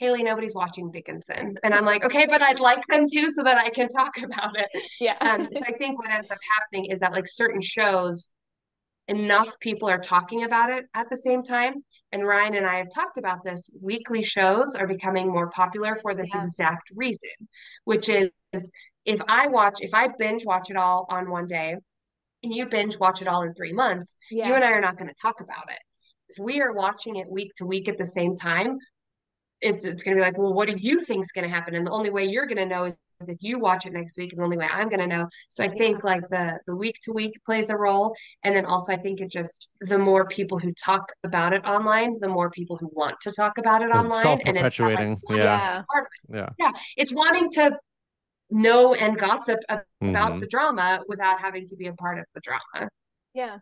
Haley, 0.01 0.23
nobody's 0.23 0.55
watching 0.55 0.89
Dickinson. 0.89 1.55
And 1.63 1.75
I'm 1.75 1.85
like, 1.85 2.03
okay, 2.03 2.25
but 2.27 2.41
I'd 2.41 2.59
like 2.59 2.83
them 2.87 3.05
to 3.07 3.29
so 3.29 3.43
that 3.43 3.59
I 3.59 3.69
can 3.69 3.87
talk 3.87 4.17
about 4.23 4.59
it. 4.59 4.67
Yeah. 4.99 5.15
um, 5.21 5.47
so 5.51 5.61
I 5.65 5.73
think 5.73 5.99
what 5.99 6.09
ends 6.09 6.31
up 6.31 6.39
happening 6.57 6.89
is 6.91 7.01
that 7.01 7.11
like 7.11 7.27
certain 7.27 7.61
shows 7.61 8.27
enough 9.07 9.59
people 9.59 9.87
are 9.87 9.99
talking 9.99 10.43
about 10.43 10.71
it 10.71 10.85
at 10.95 11.07
the 11.11 11.17
same 11.17 11.43
time. 11.43 11.75
And 12.11 12.25
Ryan 12.25 12.55
and 12.55 12.65
I 12.65 12.77
have 12.77 12.87
talked 12.93 13.19
about 13.19 13.43
this. 13.45 13.69
Weekly 13.79 14.23
shows 14.23 14.73
are 14.73 14.87
becoming 14.87 15.31
more 15.31 15.51
popular 15.51 15.95
for 15.95 16.15
this 16.15 16.31
yeah. 16.33 16.43
exact 16.43 16.89
reason, 16.95 17.29
which 17.83 18.09
is 18.09 18.31
if 19.05 19.21
I 19.27 19.49
watch, 19.49 19.81
if 19.81 19.93
I 19.93 20.09
binge 20.17 20.45
watch 20.45 20.71
it 20.71 20.77
all 20.77 21.05
on 21.11 21.29
one 21.29 21.45
day 21.45 21.75
and 22.41 22.53
you 22.53 22.65
binge 22.65 22.97
watch 22.97 23.21
it 23.21 23.27
all 23.27 23.43
in 23.43 23.53
three 23.53 23.73
months, 23.73 24.17
yeah. 24.31 24.47
you 24.47 24.55
and 24.55 24.63
I 24.63 24.71
are 24.71 24.81
not 24.81 24.97
going 24.97 25.09
to 25.09 25.15
talk 25.21 25.41
about 25.41 25.69
it. 25.69 25.79
If 26.29 26.43
we 26.43 26.59
are 26.59 26.73
watching 26.73 27.17
it 27.17 27.29
week 27.29 27.51
to 27.57 27.67
week 27.67 27.87
at 27.87 27.99
the 27.99 28.05
same 28.05 28.35
time, 28.35 28.79
it's 29.61 29.83
it's 29.85 30.03
going 30.03 30.15
to 30.15 30.21
be 30.21 30.25
like, 30.25 30.37
well, 30.37 30.53
what 30.53 30.67
do 30.67 30.75
you 30.75 30.99
think 30.99 31.23
is 31.23 31.31
going 31.31 31.47
to 31.47 31.53
happen? 31.53 31.75
And 31.75 31.85
the 31.85 31.91
only 31.91 32.09
way 32.09 32.25
you're 32.25 32.45
going 32.45 32.57
to 32.57 32.65
know 32.65 32.85
is 32.85 32.95
if 33.29 33.37
you 33.41 33.59
watch 33.59 33.85
it 33.85 33.93
next 33.93 34.17
week 34.17 34.31
and 34.31 34.39
the 34.39 34.43
only 34.43 34.57
way 34.57 34.67
i'm 34.71 34.89
going 34.89 34.99
to 34.99 35.07
know. 35.07 35.27
So 35.49 35.63
i 35.63 35.67
think 35.67 36.03
like 36.03 36.27
the 36.29 36.59
the 36.65 36.75
week 36.75 36.97
to 37.03 37.13
week 37.13 37.33
plays 37.45 37.69
a 37.69 37.77
role. 37.77 38.15
And 38.43 38.55
then 38.55 38.65
also 38.65 38.93
i 38.93 38.97
think 38.97 39.21
it 39.21 39.29
just 39.29 39.71
the 39.81 39.97
more 39.97 40.27
people 40.27 40.59
who 40.59 40.73
talk 40.73 41.11
about 41.23 41.53
it 41.53 41.65
online 41.65 42.17
the 42.19 42.27
more 42.27 42.49
people 42.49 42.77
who 42.77 42.89
want 42.93 43.15
to 43.21 43.31
talk 43.31 43.57
about 43.57 43.81
it 43.81 43.89
it's 43.89 43.97
online 43.97 44.41
and 44.45 44.57
it's 44.57 44.79
like, 44.79 45.17
yeah. 45.29 45.83
yeah. 46.29 46.49
yeah. 46.57 46.71
It's 46.97 47.13
wanting 47.13 47.51
to 47.51 47.77
know 48.49 48.93
and 48.93 49.17
gossip 49.17 49.59
about 49.69 49.85
mm-hmm. 50.03 50.39
the 50.39 50.47
drama 50.47 51.01
without 51.07 51.39
having 51.39 51.67
to 51.67 51.75
be 51.75 51.87
a 51.87 51.93
part 51.93 52.19
of 52.19 52.25
the 52.33 52.41
drama. 52.41 52.89
Yeah 53.33 53.57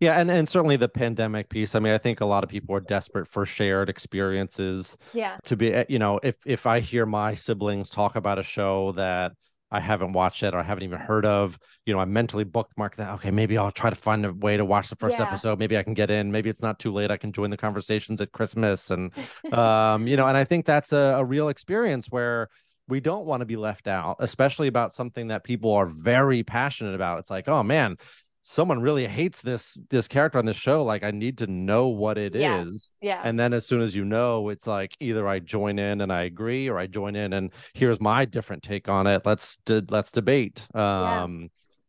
yeah, 0.00 0.20
and 0.20 0.30
and 0.30 0.48
certainly 0.48 0.76
the 0.76 0.88
pandemic 0.88 1.48
piece. 1.48 1.74
I 1.74 1.78
mean, 1.78 1.92
I 1.92 1.98
think 1.98 2.20
a 2.20 2.26
lot 2.26 2.44
of 2.44 2.50
people 2.50 2.74
are 2.74 2.80
desperate 2.80 3.28
for 3.28 3.46
shared 3.46 3.88
experiences. 3.88 4.96
Yeah. 5.12 5.36
To 5.44 5.56
be, 5.56 5.72
eh, 5.72 5.84
you 5.88 5.98
know, 5.98 6.20
if 6.22 6.36
if 6.46 6.66
I 6.66 6.80
hear 6.80 7.06
my 7.06 7.34
siblings 7.34 7.90
talk 7.90 8.16
about 8.16 8.38
a 8.38 8.42
show 8.42 8.92
that 8.92 9.32
I 9.70 9.80
haven't 9.80 10.12
watched 10.12 10.42
yet 10.42 10.54
or 10.54 10.58
I 10.58 10.62
haven't 10.62 10.84
even 10.84 11.00
heard 11.00 11.26
of, 11.26 11.58
you 11.84 11.92
know, 11.92 11.98
I 11.98 12.04
mentally 12.04 12.44
bookmark 12.44 12.96
that. 12.96 13.10
Okay, 13.14 13.32
maybe 13.32 13.58
I'll 13.58 13.72
try 13.72 13.90
to 13.90 13.96
find 13.96 14.24
a 14.24 14.32
way 14.32 14.56
to 14.56 14.64
watch 14.64 14.88
the 14.88 14.96
first 14.96 15.18
yeah. 15.18 15.26
episode. 15.26 15.58
Maybe 15.58 15.76
I 15.76 15.82
can 15.82 15.94
get 15.94 16.10
in. 16.10 16.30
Maybe 16.30 16.48
it's 16.48 16.62
not 16.62 16.78
too 16.78 16.92
late. 16.92 17.10
I 17.10 17.16
can 17.16 17.32
join 17.32 17.50
the 17.50 17.56
conversations 17.56 18.20
at 18.20 18.32
Christmas, 18.32 18.90
and 18.90 19.10
um, 19.52 20.06
you 20.06 20.16
know, 20.16 20.26
and 20.26 20.36
I 20.36 20.44
think 20.44 20.64
that's 20.64 20.92
a, 20.92 21.16
a 21.18 21.24
real 21.24 21.48
experience 21.48 22.06
where 22.06 22.48
we 22.86 23.00
don't 23.00 23.24
want 23.24 23.40
to 23.40 23.46
be 23.46 23.56
left 23.56 23.88
out, 23.88 24.16
especially 24.20 24.68
about 24.68 24.92
something 24.92 25.28
that 25.28 25.42
people 25.42 25.72
are 25.72 25.86
very 25.86 26.42
passionate 26.42 26.94
about. 26.94 27.18
It's 27.18 27.30
like, 27.30 27.48
oh 27.48 27.62
man, 27.62 27.96
someone 28.46 28.78
really 28.78 29.06
hates 29.06 29.40
this 29.40 29.78
this 29.88 30.06
character 30.06 30.38
on 30.38 30.44
this 30.44 30.56
show 30.56 30.84
like 30.84 31.02
i 31.02 31.10
need 31.10 31.38
to 31.38 31.46
know 31.46 31.88
what 31.88 32.18
it 32.18 32.34
yeah. 32.34 32.62
is. 32.62 32.92
yeah. 33.00 33.22
And 33.24 33.40
then 33.40 33.54
as 33.54 33.66
soon 33.66 33.80
as 33.80 33.96
you 33.96 34.04
know 34.04 34.50
it's 34.50 34.66
like 34.66 34.94
either 35.00 35.26
i 35.26 35.38
join 35.38 35.78
in 35.78 36.02
and 36.02 36.12
i 36.12 36.24
agree 36.24 36.68
or 36.68 36.78
i 36.78 36.86
join 36.86 37.16
in 37.16 37.32
and 37.32 37.50
here's 37.72 38.02
my 38.02 38.26
different 38.26 38.62
take 38.62 38.86
on 38.86 39.06
it. 39.06 39.22
Let's 39.24 39.56
de- 39.64 39.86
let's 39.88 40.12
debate. 40.12 40.68
Um 40.74 41.48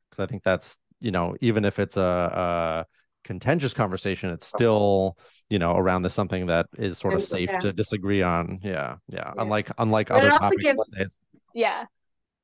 because 0.10 0.20
yeah. 0.20 0.24
i 0.24 0.28
think 0.28 0.43
that's 0.43 0.78
you 1.01 1.12
know 1.12 1.36
even 1.41 1.66
if 1.66 1.78
it's 1.78 1.97
a, 1.97 2.01
a 2.01 2.86
contentious 3.26 3.74
conversation 3.74 4.30
it's 4.30 4.47
still 4.47 5.18
you 5.49 5.60
know 5.60 5.76
around 5.76 6.03
this 6.03 6.14
something 6.14 6.45
that 6.45 6.68
is 6.78 6.97
sort 6.97 7.16
of 7.16 7.24
safe 7.24 7.51
to 7.60 7.74
disagree 7.74 8.22
on. 8.22 8.60
Yeah 8.64 8.95
yeah, 9.10 9.18
yeah. 9.18 9.34
unlike 9.38 9.72
unlike 9.78 10.08
but 10.08 10.24
other 10.24 10.30
topics 10.30 10.64
gives, 10.64 11.20
yeah. 11.53 11.84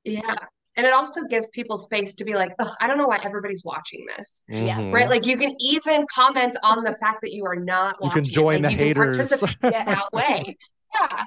Yeah 0.04 0.36
and 0.78 0.88
it 0.88 0.94
also 0.94 1.22
gives 1.24 1.48
people 1.48 1.78
space 1.78 2.16
to 2.16 2.24
be 2.24 2.34
like 2.34 2.54
i 2.80 2.88
don't 2.88 2.98
know 2.98 3.08
why 3.08 3.20
everybody's 3.24 3.64
watching 3.64 4.06
this. 4.18 4.44
Mm-hmm. 4.50 4.92
right? 4.92 5.10
Like 5.10 5.26
you 5.26 5.38
can 5.38 5.56
even 5.60 6.06
comment 6.14 6.56
on 6.64 6.84
the 6.84 6.94
fact 6.94 7.22
that 7.22 7.32
you 7.32 7.46
are 7.46 7.56
not 7.56 7.98
you 8.02 8.10
can 8.10 8.24
join 8.24 8.62
like, 8.62 8.78
the 8.78 8.84
haters. 8.84 9.44
yeah. 9.64 9.86
that 9.86 10.08
way. 10.14 10.58
Yeah. 10.96 11.24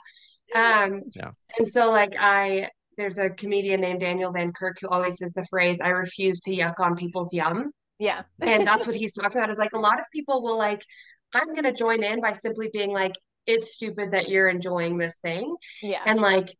Um 0.55 1.03
yeah. 1.15 1.31
and 1.59 1.69
so 1.69 1.91
like 1.91 2.15
i 2.19 2.69
there's 2.97 3.19
a 3.19 3.29
comedian 3.29 3.81
named 3.81 4.01
daniel 4.01 4.31
van 4.31 4.53
kirk 4.53 4.77
who 4.81 4.89
always 4.89 5.19
says 5.19 5.33
the 5.33 5.45
phrase 5.47 5.81
i 5.81 5.89
refuse 5.89 6.41
to 6.41 6.51
yuck 6.51 6.81
on 6.81 6.97
people's 6.97 7.33
yum. 7.33 7.71
Yeah. 7.99 8.23
And 8.41 8.67
that's 8.67 8.87
what 8.89 8.97
he's 8.97 9.15
talking 9.15 9.39
about 9.39 9.51
is 9.51 9.59
like 9.59 9.73
a 9.73 9.81
lot 9.81 10.01
of 10.01 10.07
people 10.13 10.43
will 10.43 10.57
like 10.57 10.83
i'm 11.35 11.49
going 11.49 11.65
to 11.65 11.73
join 11.73 12.03
in 12.03 12.21
by 12.21 12.33
simply 12.33 12.71
being 12.73 12.93
like 12.93 13.15
it's 13.47 13.75
stupid 13.75 14.11
that 14.13 14.29
you're 14.29 14.49
enjoying 14.49 14.99
this 14.99 15.19
thing. 15.19 15.55
Yeah. 15.83 16.01
And 16.07 16.21
like 16.21 16.55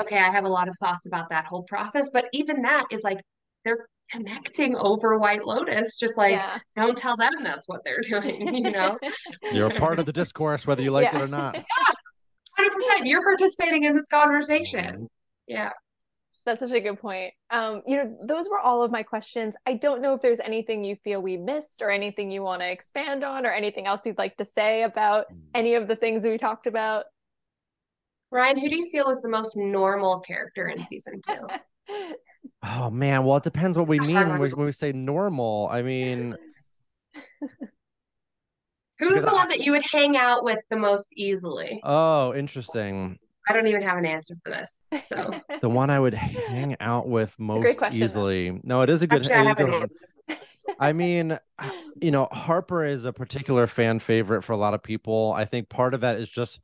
okay, 0.00 0.18
I 0.18 0.30
have 0.30 0.44
a 0.44 0.48
lot 0.48 0.68
of 0.68 0.76
thoughts 0.78 1.06
about 1.06 1.28
that 1.30 1.46
whole 1.46 1.62
process. 1.64 2.10
But 2.12 2.26
even 2.32 2.62
that 2.62 2.86
is 2.90 3.02
like 3.02 3.20
they're 3.64 3.86
connecting 4.10 4.76
over 4.76 5.18
White 5.18 5.44
Lotus, 5.44 5.96
just 5.96 6.16
like 6.16 6.32
yeah. 6.32 6.58
don't 6.74 6.96
tell 6.96 7.16
them 7.16 7.32
that's 7.42 7.68
what 7.68 7.80
they're 7.84 8.00
doing, 8.00 8.54
you 8.54 8.70
know? 8.70 8.98
You're 9.52 9.70
a 9.70 9.74
part 9.74 9.98
of 9.98 10.06
the 10.06 10.12
discourse, 10.12 10.66
whether 10.66 10.82
you 10.82 10.90
like 10.90 11.04
yeah. 11.12 11.18
it 11.18 11.22
or 11.22 11.28
not. 11.28 11.64
Yeah, 12.58 12.68
100%. 13.00 13.00
You're 13.04 13.22
participating 13.22 13.84
in 13.84 13.94
this 13.94 14.06
conversation. 14.06 14.80
Mm-hmm. 14.80 15.04
Yeah. 15.46 15.72
That's 16.46 16.60
such 16.60 16.72
a 16.72 16.80
good 16.80 16.98
point. 16.98 17.34
Um, 17.50 17.82
you 17.86 17.96
know, 17.96 18.16
those 18.22 18.48
were 18.48 18.60
all 18.60 18.82
of 18.82 18.90
my 18.90 19.02
questions. 19.02 19.56
I 19.66 19.74
don't 19.74 20.00
know 20.00 20.14
if 20.14 20.22
there's 20.22 20.40
anything 20.40 20.84
you 20.84 20.96
feel 21.02 21.20
we 21.20 21.36
missed 21.36 21.82
or 21.82 21.90
anything 21.90 22.30
you 22.30 22.42
want 22.42 22.62
to 22.62 22.70
expand 22.70 23.24
on 23.24 23.44
or 23.44 23.50
anything 23.50 23.86
else 23.86 24.06
you'd 24.06 24.16
like 24.16 24.36
to 24.36 24.44
say 24.44 24.84
about 24.84 25.26
mm. 25.30 25.38
any 25.54 25.74
of 25.74 25.88
the 25.88 25.96
things 25.96 26.24
we 26.24 26.38
talked 26.38 26.66
about. 26.66 27.04
Ryan, 28.36 28.58
who 28.58 28.68
do 28.68 28.76
you 28.76 28.86
feel 28.90 29.08
is 29.08 29.22
the 29.22 29.30
most 29.30 29.56
normal 29.56 30.20
character 30.20 30.68
in 30.68 30.82
season 30.82 31.22
two? 31.26 31.48
oh 32.62 32.90
man, 32.90 33.24
well 33.24 33.38
it 33.38 33.42
depends 33.42 33.78
what 33.78 33.88
we 33.88 33.98
mean 33.98 34.28
when 34.28 34.38
we, 34.38 34.50
when 34.50 34.66
we 34.66 34.72
say 34.72 34.92
normal. 34.92 35.70
I 35.72 35.80
mean, 35.80 36.36
who's 38.98 39.22
the 39.22 39.30
I... 39.30 39.32
one 39.32 39.48
that 39.48 39.60
you 39.60 39.72
would 39.72 39.86
hang 39.90 40.18
out 40.18 40.44
with 40.44 40.58
the 40.68 40.76
most 40.76 41.14
easily? 41.16 41.80
Oh, 41.82 42.34
interesting. 42.34 43.18
I 43.48 43.54
don't 43.54 43.68
even 43.68 43.80
have 43.80 43.96
an 43.96 44.04
answer 44.04 44.34
for 44.44 44.50
this. 44.50 44.84
So 45.06 45.30
the 45.62 45.70
one 45.70 45.88
I 45.88 45.98
would 45.98 46.12
hang 46.12 46.76
out 46.78 47.08
with 47.08 47.34
most 47.38 47.78
question, 47.78 48.02
easily. 48.02 48.50
Though. 48.50 48.60
No, 48.64 48.82
it 48.82 48.90
is 48.90 49.00
a 49.00 49.06
good. 49.06 49.22
Actually, 49.22 49.34
I, 49.34 49.44
have 49.44 49.60
an 49.60 49.72
answer. 49.72 50.06
I 50.78 50.92
mean, 50.92 51.38
you 52.02 52.10
know, 52.10 52.28
Harper 52.32 52.84
is 52.84 53.06
a 53.06 53.14
particular 53.14 53.66
fan 53.66 53.98
favorite 53.98 54.42
for 54.42 54.52
a 54.52 54.58
lot 54.58 54.74
of 54.74 54.82
people. 54.82 55.32
I 55.34 55.46
think 55.46 55.70
part 55.70 55.94
of 55.94 56.02
that 56.02 56.18
is 56.18 56.28
just 56.28 56.60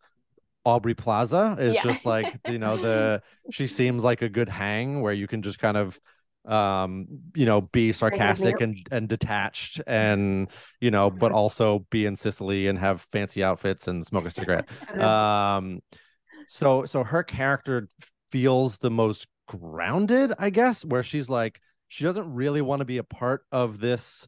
Aubrey 0.64 0.94
Plaza 0.94 1.56
is 1.58 1.74
yeah. 1.74 1.82
just 1.82 2.04
like 2.04 2.38
you 2.48 2.58
know 2.58 2.76
the 2.76 3.22
she 3.50 3.66
seems 3.66 4.04
like 4.04 4.22
a 4.22 4.28
good 4.28 4.48
hang 4.48 5.00
where 5.00 5.12
you 5.12 5.26
can 5.26 5.42
just 5.42 5.58
kind 5.58 5.76
of 5.76 6.00
um 6.44 7.06
you 7.36 7.46
know 7.46 7.60
be 7.60 7.92
sarcastic 7.92 8.60
and 8.60 8.76
and 8.90 9.08
detached 9.08 9.80
and 9.86 10.48
you 10.80 10.90
know 10.90 11.08
but 11.08 11.28
mm-hmm. 11.28 11.36
also 11.36 11.86
be 11.90 12.04
in 12.04 12.16
Sicily 12.16 12.66
and 12.66 12.78
have 12.78 13.00
fancy 13.00 13.44
outfits 13.44 13.86
and 13.86 14.04
smoke 14.04 14.26
a 14.26 14.30
cigarette 14.30 14.68
um 14.98 15.80
so 16.48 16.84
so 16.84 17.04
her 17.04 17.22
character 17.22 17.88
feels 18.32 18.78
the 18.78 18.90
most 18.90 19.26
grounded 19.46 20.32
I 20.38 20.50
guess 20.50 20.84
where 20.84 21.02
she's 21.02 21.28
like 21.28 21.60
she 21.88 22.04
doesn't 22.04 22.32
really 22.32 22.62
want 22.62 22.80
to 22.80 22.86
be 22.86 22.98
a 22.98 23.04
part 23.04 23.42
of 23.52 23.78
this 23.78 24.26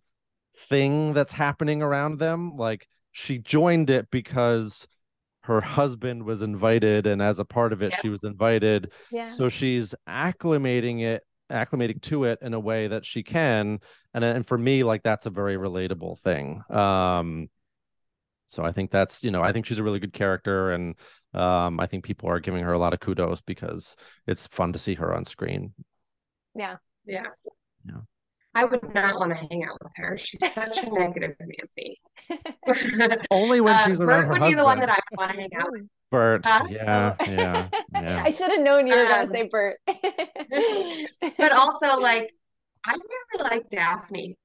thing 0.69 1.15
that's 1.15 1.33
happening 1.33 1.83
around 1.83 2.19
them 2.19 2.57
like 2.57 2.87
she 3.11 3.39
joined 3.39 3.91
it 3.91 4.09
because 4.11 4.87
her 5.45 5.61
husband 5.61 6.23
was 6.23 6.41
invited 6.41 7.07
and 7.07 7.21
as 7.21 7.39
a 7.39 7.45
part 7.45 7.73
of 7.73 7.83
it 7.83 7.95
she 8.01 8.09
was 8.09 8.25
invited 8.25 8.93
yeah. 9.13 9.29
so 9.29 9.49
she's 9.49 9.95
acclimating 10.09 11.03
it 11.03 11.23
acclimating 11.51 12.01
to 12.01 12.25
it 12.25 12.39
in 12.41 12.55
a 12.55 12.61
way 12.61 12.89
that 12.89 13.05
she 13.05 13.23
can 13.23 13.79
and 14.15 14.25
and 14.25 14.47
for 14.47 14.57
me 14.57 14.83
like 14.83 15.03
that's 15.03 15.27
a 15.27 15.31
very 15.31 15.57
relatable 15.57 16.19
thing 16.21 16.63
um 16.71 17.49
so 18.47 18.65
i 18.65 18.73
think 18.73 18.91
that's 18.91 19.23
you 19.23 19.31
know 19.31 19.43
i 19.43 19.53
think 19.53 19.67
she's 19.67 19.79
a 19.79 19.83
really 19.83 20.01
good 20.01 20.15
character 20.15 20.73
and 20.73 20.95
um 21.35 21.79
i 21.79 21.87
think 21.87 22.05
people 22.05 22.29
are 22.29 22.41
giving 22.41 22.65
her 22.65 22.73
a 22.73 22.79
lot 22.79 22.95
of 22.95 23.01
kudos 23.01 23.43
because 23.43 23.97
it's 24.27 24.47
fun 24.47 24.73
to 24.73 24.79
see 24.79 24.95
her 24.95 25.15
on 25.15 25.25
screen 25.25 25.75
yeah 26.55 26.77
Yeah. 27.05 27.27
Yeah. 27.87 28.01
I 28.55 28.65
would 28.65 28.95
not 28.95 29.19
want 29.19 29.31
to 29.31 29.37
hang 29.37 29.65
out 29.65 29.79
with 29.83 29.93
her. 29.97 30.17
She's 30.17 30.41
such 30.53 30.83
a 30.83 30.91
negative 30.91 31.35
Nancy. 31.41 32.01
Only 33.31 33.61
when 33.61 33.75
Uh, 33.75 33.87
she's 33.87 34.01
around 34.01 34.07
Bert 34.07 34.25
her 34.27 34.33
would 34.33 34.39
husband. 34.43 34.51
be 34.51 34.55
the 34.55 34.65
one 34.65 34.81
that 34.81 34.89
I 34.91 34.99
would 35.11 35.19
want 35.19 35.33
to 35.33 35.41
hang 35.41 35.51
out 35.57 35.73
with. 35.73 35.83
Bert. 36.11 36.47
Huh? 36.47 36.65
Yeah, 36.71 37.17
yeah, 37.27 37.69
yeah. 37.93 38.23
I 38.25 38.31
should 38.31 38.51
have 38.51 38.61
known 38.61 38.87
you 38.87 38.95
were 38.95 39.05
gonna 39.05 39.23
Um, 39.23 39.27
say 39.29 39.49
Bert. 39.51 39.79
But 41.39 41.53
also, 41.53 41.99
like, 41.99 42.33
I 42.87 42.93
really 42.93 43.45
like 43.51 43.69
Daphne. 43.71 44.37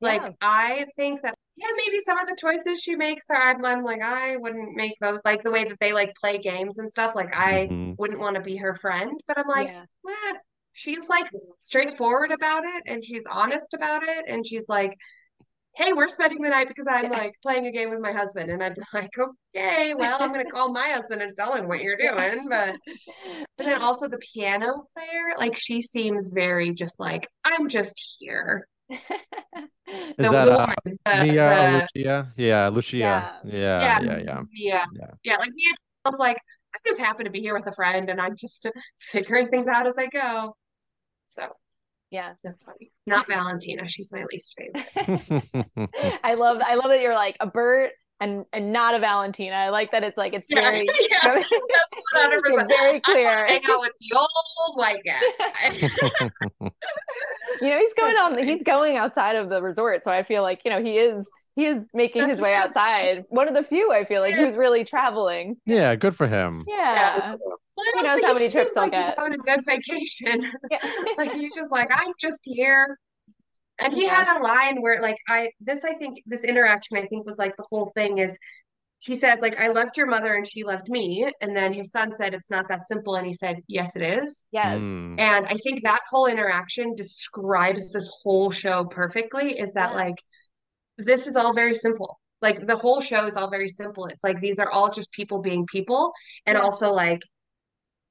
Like, 0.00 0.22
Yeah. 0.22 0.30
I 0.42 0.86
think 0.96 1.22
that, 1.22 1.34
yeah, 1.56 1.68
maybe 1.76 2.00
some 2.00 2.18
of 2.18 2.26
the 2.28 2.36
choices 2.38 2.80
she 2.82 2.96
makes 2.96 3.30
are, 3.30 3.36
I'm, 3.36 3.64
I'm 3.64 3.82
like, 3.84 4.02
I 4.02 4.36
wouldn't 4.36 4.76
make 4.76 4.94
those, 5.00 5.20
like 5.24 5.42
the 5.42 5.50
way 5.50 5.64
that 5.64 5.78
they 5.80 5.92
like 5.92 6.14
play 6.16 6.38
games 6.38 6.78
and 6.78 6.90
stuff. 6.90 7.14
Like, 7.14 7.34
I 7.34 7.68
Mhm. 7.70 7.96
wouldn't 7.98 8.20
want 8.20 8.34
to 8.36 8.42
be 8.42 8.56
her 8.56 8.74
friend, 8.74 9.18
but 9.26 9.38
I'm 9.38 9.48
like, 9.48 9.68
yeah. 9.68 9.84
eh, 10.08 10.38
she's 10.74 11.08
like 11.08 11.26
straightforward 11.60 12.30
about 12.32 12.64
it 12.64 12.82
and 12.86 13.04
she's 13.04 13.24
honest 13.30 13.74
about 13.74 14.02
it. 14.02 14.24
And 14.28 14.46
she's 14.46 14.68
like, 14.68 14.92
hey, 15.76 15.92
we're 15.92 16.08
spending 16.08 16.40
the 16.40 16.48
night 16.50 16.68
because 16.68 16.86
I'm 16.88 17.10
like 17.10 17.32
playing 17.42 17.66
a 17.66 17.72
game 17.72 17.90
with 17.90 17.98
my 18.00 18.12
husband. 18.12 18.50
And 18.50 18.62
i'm 18.62 18.74
like, 18.94 19.10
okay, 19.56 19.94
well, 19.94 20.18
I'm 20.20 20.32
going 20.32 20.44
to 20.44 20.50
call 20.50 20.72
my 20.72 20.88
husband 20.90 21.22
and 21.22 21.36
tell 21.36 21.54
him 21.54 21.66
what 21.66 21.80
you're 21.80 21.96
doing. 21.96 22.46
But, 22.48 22.76
but 23.56 23.64
then 23.66 23.80
also 23.80 24.08
the 24.08 24.18
piano 24.18 24.84
player, 24.94 25.34
like, 25.38 25.56
she 25.56 25.82
seems 25.82 26.30
very 26.32 26.72
just 26.74 27.00
like, 27.00 27.26
I'm 27.44 27.68
just 27.68 28.16
here. 28.20 28.68
Is 30.18 30.26
The, 30.26 30.30
that 30.30 30.44
the 30.44 30.52
uh, 30.52 30.66
woman, 30.84 30.98
the, 31.06 31.22
Mia 31.32 31.34
the- 31.34 31.88
Lucia? 31.96 32.32
Yeah, 32.36 32.68
Lucia. 32.68 32.96
Yeah. 32.96 33.32
Yeah, 33.44 33.80
yeah, 33.80 34.00
yeah, 34.00 34.18
yeah. 34.18 34.40
yeah, 34.52 34.84
Yeah. 34.92 35.06
yeah. 35.22 35.36
Like 35.38 35.50
me, 35.54 35.62
I 36.04 36.08
was 36.10 36.18
like, 36.18 36.38
I 36.74 36.78
just 36.86 37.00
happen 37.00 37.24
to 37.24 37.30
be 37.30 37.40
here 37.40 37.54
with 37.54 37.66
a 37.66 37.72
friend, 37.72 38.10
and 38.10 38.20
I'm 38.20 38.34
just 38.36 38.66
figuring 38.98 39.48
things 39.48 39.68
out 39.68 39.86
as 39.86 39.96
I 39.98 40.06
go. 40.06 40.56
So 41.26 41.48
yeah. 42.10 42.34
that's 42.44 42.64
funny. 42.64 42.92
Not 43.06 43.26
Valentina; 43.28 43.88
she's 43.88 44.12
my 44.12 44.24
least 44.32 44.54
favorite. 44.56 45.42
I 46.24 46.34
love 46.34 46.60
I 46.64 46.74
love 46.76 46.88
that 46.88 47.00
you're 47.00 47.14
like 47.14 47.36
a 47.40 47.46
Bert 47.46 47.92
and 48.20 48.44
and 48.52 48.72
not 48.72 48.94
a 48.94 48.98
Valentina. 49.00 49.56
I 49.56 49.70
like 49.70 49.90
that 49.92 50.04
it's 50.04 50.16
like 50.16 50.32
it's 50.34 50.46
very 50.48 50.86
yeah, 51.10 51.34
that's 51.34 51.50
one 51.50 52.22
hundred 52.22 52.42
percent 52.42 52.68
very 52.70 53.00
clear. 53.00 53.46
to 53.46 53.52
hang 53.52 53.62
out 53.68 53.80
with 53.80 53.92
the 54.00 54.16
old 54.16 54.76
white 54.76 55.02
guy. 55.04 55.70
you 57.60 57.68
know, 57.68 57.78
he's 57.78 57.94
going 57.94 58.14
That's 58.14 58.24
on 58.24 58.34
funny. 58.34 58.46
he's 58.46 58.62
going 58.62 58.96
outside 58.96 59.36
of 59.36 59.48
the 59.48 59.60
resort. 59.62 60.04
So 60.04 60.12
I 60.12 60.22
feel 60.22 60.42
like, 60.42 60.64
you 60.64 60.70
know, 60.70 60.82
he 60.82 60.98
is 60.98 61.28
he 61.56 61.66
is 61.66 61.88
making 61.94 62.28
his 62.28 62.40
way 62.40 62.54
outside. 62.54 63.24
One 63.28 63.48
of 63.48 63.54
the 63.54 63.62
few 63.62 63.92
I 63.92 64.04
feel 64.04 64.20
like 64.20 64.34
Yeah. 64.34 64.44
who's 64.44 64.56
really 64.56 64.84
traveling. 64.84 65.56
yeah, 65.66 65.94
good 65.96 66.14
for 66.16 66.26
him. 66.28 66.64
Yeah. 66.68 67.36
Well, 67.76 67.86
Who 67.94 68.02
knows 68.02 68.12
also, 68.14 68.26
how 68.26 68.34
many 68.34 68.46
seems 68.46 68.52
trips 68.52 68.72
he'll 68.74 68.82
like 68.84 68.94
he's 68.94 69.04
get. 69.06 69.18
having 69.18 69.34
a 69.34 69.38
good 69.38 69.60
vacation. 69.66 70.52
Yeah. 70.70 70.78
like 71.18 71.32
he's 71.32 71.54
just 71.54 71.72
like 71.72 71.90
I'm 71.92 72.12
just 72.20 72.40
here. 72.44 72.98
And 73.80 73.92
he 73.92 74.04
Yeah. 74.04 74.24
had 74.24 74.38
a 74.38 74.42
line 74.42 74.80
where 74.80 75.00
like 75.00 75.16
I 75.28 75.50
this 75.60 75.84
I 75.84 75.94
think 75.94 76.22
this 76.26 76.44
interaction 76.44 76.96
I 76.96 77.06
think 77.06 77.26
was 77.26 77.38
like 77.38 77.56
the 77.56 77.66
whole 77.68 77.86
thing 77.86 78.18
is 78.18 78.38
he 79.00 79.16
said 79.16 79.42
like 79.42 79.58
I 79.60 79.68
loved 79.68 79.96
your 79.98 80.06
mother 80.06 80.32
and 80.34 80.46
she 80.46 80.64
loved 80.64 80.88
me 80.88 81.28
and 81.42 81.54
then 81.56 81.72
his 81.74 81.90
son 81.90 82.12
said 82.12 82.32
it's 82.32 82.50
not 82.50 82.68
that 82.68 82.86
simple 82.86 83.16
and 83.16 83.26
he 83.26 83.32
said 83.34 83.56
yes 83.68 83.96
it 83.96 84.02
is. 84.02 84.46
Yes. 84.52 84.80
Mm. 84.80 85.18
And 85.18 85.44
I 85.46 85.54
think 85.64 85.82
that 85.82 86.00
whole 86.08 86.26
interaction 86.26 86.94
describes 86.94 87.92
this 87.92 88.08
whole 88.22 88.50
show 88.50 88.84
perfectly 88.84 89.58
is 89.58 89.74
that 89.74 89.90
Yeah. 89.90 89.96
like 89.96 90.16
this 90.96 91.26
is 91.26 91.34
all 91.36 91.52
very 91.52 91.74
simple. 91.74 92.20
Like 92.40 92.66
the 92.66 92.76
whole 92.76 93.00
show 93.00 93.26
is 93.26 93.36
all 93.36 93.50
very 93.50 93.68
simple. 93.68 94.06
It's 94.06 94.22
like 94.22 94.40
these 94.40 94.58
are 94.60 94.70
all 94.70 94.90
just 94.90 95.10
people 95.10 95.40
being 95.42 95.66
people 95.66 96.12
and 96.46 96.56
Yeah. 96.56 96.62
also 96.62 96.92
like 96.92 97.20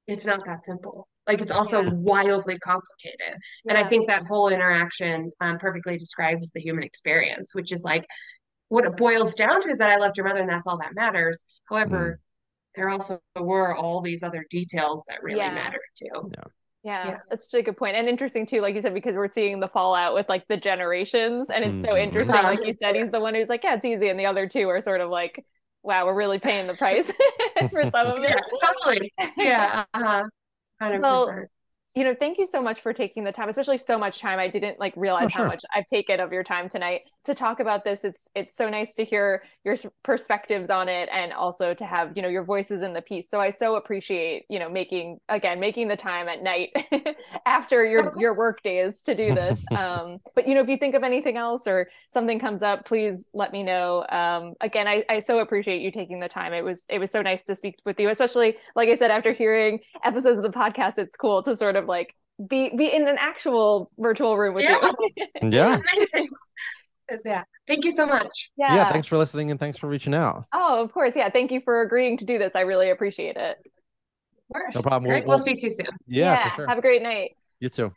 it's 0.06 0.24
not 0.24 0.44
that 0.46 0.64
simple. 0.64 1.08
Like 1.26 1.40
it's 1.40 1.50
also 1.52 1.82
Yeah. 1.82 1.90
wildly 1.90 2.58
complicated. 2.58 3.36
And 3.68 3.78
I 3.78 3.84
think 3.88 4.06
that 4.08 4.24
whole 4.26 4.48
interaction 4.48 5.32
um, 5.40 5.58
perfectly 5.58 5.96
describes 5.98 6.50
the 6.50 6.60
human 6.60 6.84
experience, 6.84 7.54
which 7.54 7.72
is 7.72 7.82
like 7.82 8.06
what 8.68 8.84
it 8.84 8.96
boils 8.96 9.34
down 9.34 9.62
to 9.62 9.68
is 9.68 9.78
that 9.78 9.90
I 9.90 9.96
loved 9.96 10.16
your 10.16 10.26
mother 10.26 10.40
and 10.40 10.50
that's 10.50 10.66
all 10.66 10.78
that 10.78 10.94
matters. 10.94 11.44
However, 11.68 12.18
there 12.76 12.90
also 12.90 13.20
were 13.38 13.74
all 13.74 14.02
these 14.02 14.22
other 14.22 14.44
details 14.50 15.04
that 15.08 15.22
really 15.22 15.38
Yeah. 15.38 15.54
mattered 15.54 15.80
too. 15.96 16.30
Yeah, 16.82 17.06
Yeah. 17.06 17.20
that's 17.30 17.50
such 17.50 17.60
a 17.60 17.62
good 17.62 17.76
point. 17.76 17.96
And 17.96 18.08
interesting 18.08 18.44
too, 18.46 18.60
like 18.60 18.74
you 18.74 18.80
said, 18.82 18.92
because 18.92 19.16
we're 19.16 19.26
seeing 19.26 19.60
the 19.60 19.68
fallout 19.68 20.12
with 20.14 20.28
like 20.28 20.46
the 20.48 20.56
generations. 20.56 21.48
And 21.48 21.64
it's 21.64 21.80
so 21.80 21.88
Mhm. 21.94 22.02
interesting. 22.02 22.34
Like 22.42 22.64
you 22.64 22.72
said, 22.72 22.94
he's 22.96 23.10
the 23.10 23.20
one 23.20 23.34
who's 23.34 23.48
like, 23.48 23.64
yeah, 23.64 23.74
it's 23.74 23.84
easy. 23.84 24.08
And 24.08 24.18
the 24.20 24.26
other 24.26 24.46
two 24.48 24.68
are 24.68 24.80
sort 24.80 25.00
of 25.00 25.08
like, 25.08 25.44
wow, 25.84 26.06
we're 26.06 26.14
really 26.14 26.38
paying 26.38 26.66
the 26.66 26.74
price 26.74 27.10
for 27.70 27.88
some 27.90 28.08
of 28.08 28.24
it. 28.24 28.30
Yeah, 28.30 28.40
totally. 28.62 29.12
Yeah, 29.36 29.84
uh-huh. 29.94 30.28
100%. 30.82 31.00
Well, 31.00 31.46
you 31.94 32.02
know, 32.02 32.14
thank 32.18 32.38
you 32.38 32.46
so 32.46 32.60
much 32.60 32.80
for 32.80 32.92
taking 32.92 33.22
the 33.22 33.30
time, 33.30 33.48
especially 33.48 33.78
so 33.78 33.96
much 33.96 34.20
time. 34.20 34.40
I 34.40 34.48
didn't 34.48 34.80
like 34.80 34.94
realize 34.96 35.30
Oh, 35.32 35.38
how 35.38 35.44
much 35.44 35.62
I've 35.74 35.86
taken 35.86 36.18
of 36.18 36.32
your 36.32 36.42
time 36.42 36.68
tonight 36.68 37.02
to 37.24 37.34
talk 37.34 37.60
about 37.60 37.84
this. 37.84 38.02
It's 38.04 38.28
it's 38.34 38.56
so 38.56 38.68
nice 38.68 38.94
to 38.94 39.04
hear 39.04 39.44
your 39.64 39.76
perspectives 40.02 40.70
on 40.70 40.88
it 40.88 41.08
and 41.12 41.32
also 41.32 41.72
to 41.72 41.84
have, 41.84 42.12
you 42.16 42.22
know, 42.22 42.28
your 42.28 42.42
voices 42.42 42.82
in 42.82 42.94
the 42.94 43.00
piece. 43.00 43.30
So 43.30 43.40
I 43.40 43.50
so 43.50 43.76
appreciate, 43.76 44.44
you 44.48 44.58
know, 44.58 44.68
making 44.68 45.18
again, 45.28 45.60
making 45.60 45.86
the 45.86 45.96
time 45.96 46.26
at 46.28 46.42
night 46.42 46.70
after 47.46 47.84
your 47.84 48.12
your 48.18 48.34
work 48.34 48.62
days 48.62 49.02
to 49.04 49.14
do 49.14 49.32
this. 49.32 49.64
Um 49.74 50.18
but 50.34 50.46
you 50.48 50.54
know, 50.54 50.60
if 50.62 50.68
you 50.68 50.76
think 50.76 50.94
of 50.94 51.02
anything 51.02 51.36
else 51.36 51.66
or 51.66 51.88
something 52.08 52.38
comes 52.38 52.62
up, 52.62 52.84
please 52.86 53.28
let 53.34 53.52
me 53.52 53.62
know. 53.62 54.04
Um 54.10 54.54
again, 54.60 54.88
I 54.88 55.04
I 55.08 55.20
so 55.20 55.38
appreciate 55.38 55.80
you 55.80 55.90
taking 55.92 56.20
the 56.20 56.28
time. 56.28 56.52
It 56.52 56.62
was 56.62 56.86
it 56.88 56.98
was 56.98 57.10
so 57.10 57.22
nice 57.22 57.44
to 57.44 57.54
speak 57.54 57.76
with 57.84 57.98
you, 58.00 58.08
especially 58.08 58.56
like 58.74 58.88
I 58.88 58.96
said 58.96 59.10
after 59.10 59.32
hearing 59.32 59.80
episodes 60.04 60.38
of 60.38 60.44
the 60.44 60.50
podcast, 60.50 60.98
it's 60.98 61.16
cool 61.16 61.42
to 61.44 61.56
sort 61.56 61.76
of 61.76 61.83
like 61.88 62.14
be 62.48 62.70
be 62.76 62.92
in 62.92 63.06
an 63.08 63.16
actual 63.18 63.90
virtual 63.98 64.36
room 64.36 64.54
with 64.54 64.64
Yeah. 64.64 64.92
you. 65.16 65.26
Yeah. 65.50 65.78
Amazing. 65.94 66.28
Yeah. 67.24 67.44
Thank 67.66 67.84
you 67.84 67.90
so 67.90 68.06
much. 68.06 68.50
yeah. 68.56 68.74
Yeah. 68.74 68.90
Thanks 68.92 69.06
for 69.06 69.16
listening 69.18 69.50
and 69.50 69.60
thanks 69.60 69.78
for 69.78 69.88
reaching 69.88 70.14
out. 70.14 70.46
Oh, 70.52 70.82
of 70.82 70.92
course. 70.92 71.14
Yeah. 71.16 71.28
Thank 71.30 71.50
you 71.52 71.60
for 71.60 71.82
agreeing 71.82 72.16
to 72.18 72.24
do 72.24 72.38
this. 72.38 72.52
I 72.54 72.60
really 72.60 72.90
appreciate 72.90 73.36
it. 73.36 73.58
Of 73.58 74.52
course. 74.52 74.74
No 74.74 74.82
problem. 74.82 75.10
Great. 75.10 75.24
We'll- 75.24 75.36
We'll 75.36 75.38
speak 75.38 75.60
to 75.60 75.66
you 75.66 75.70
soon. 75.72 75.86
Yeah, 76.06 76.48
for 76.50 76.56
sure. 76.56 76.66
Have 76.68 76.78
a 76.78 76.82
great 76.82 77.02
night. 77.02 77.36
You 77.60 77.68
too. 77.68 77.92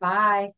Bye. 0.00 0.50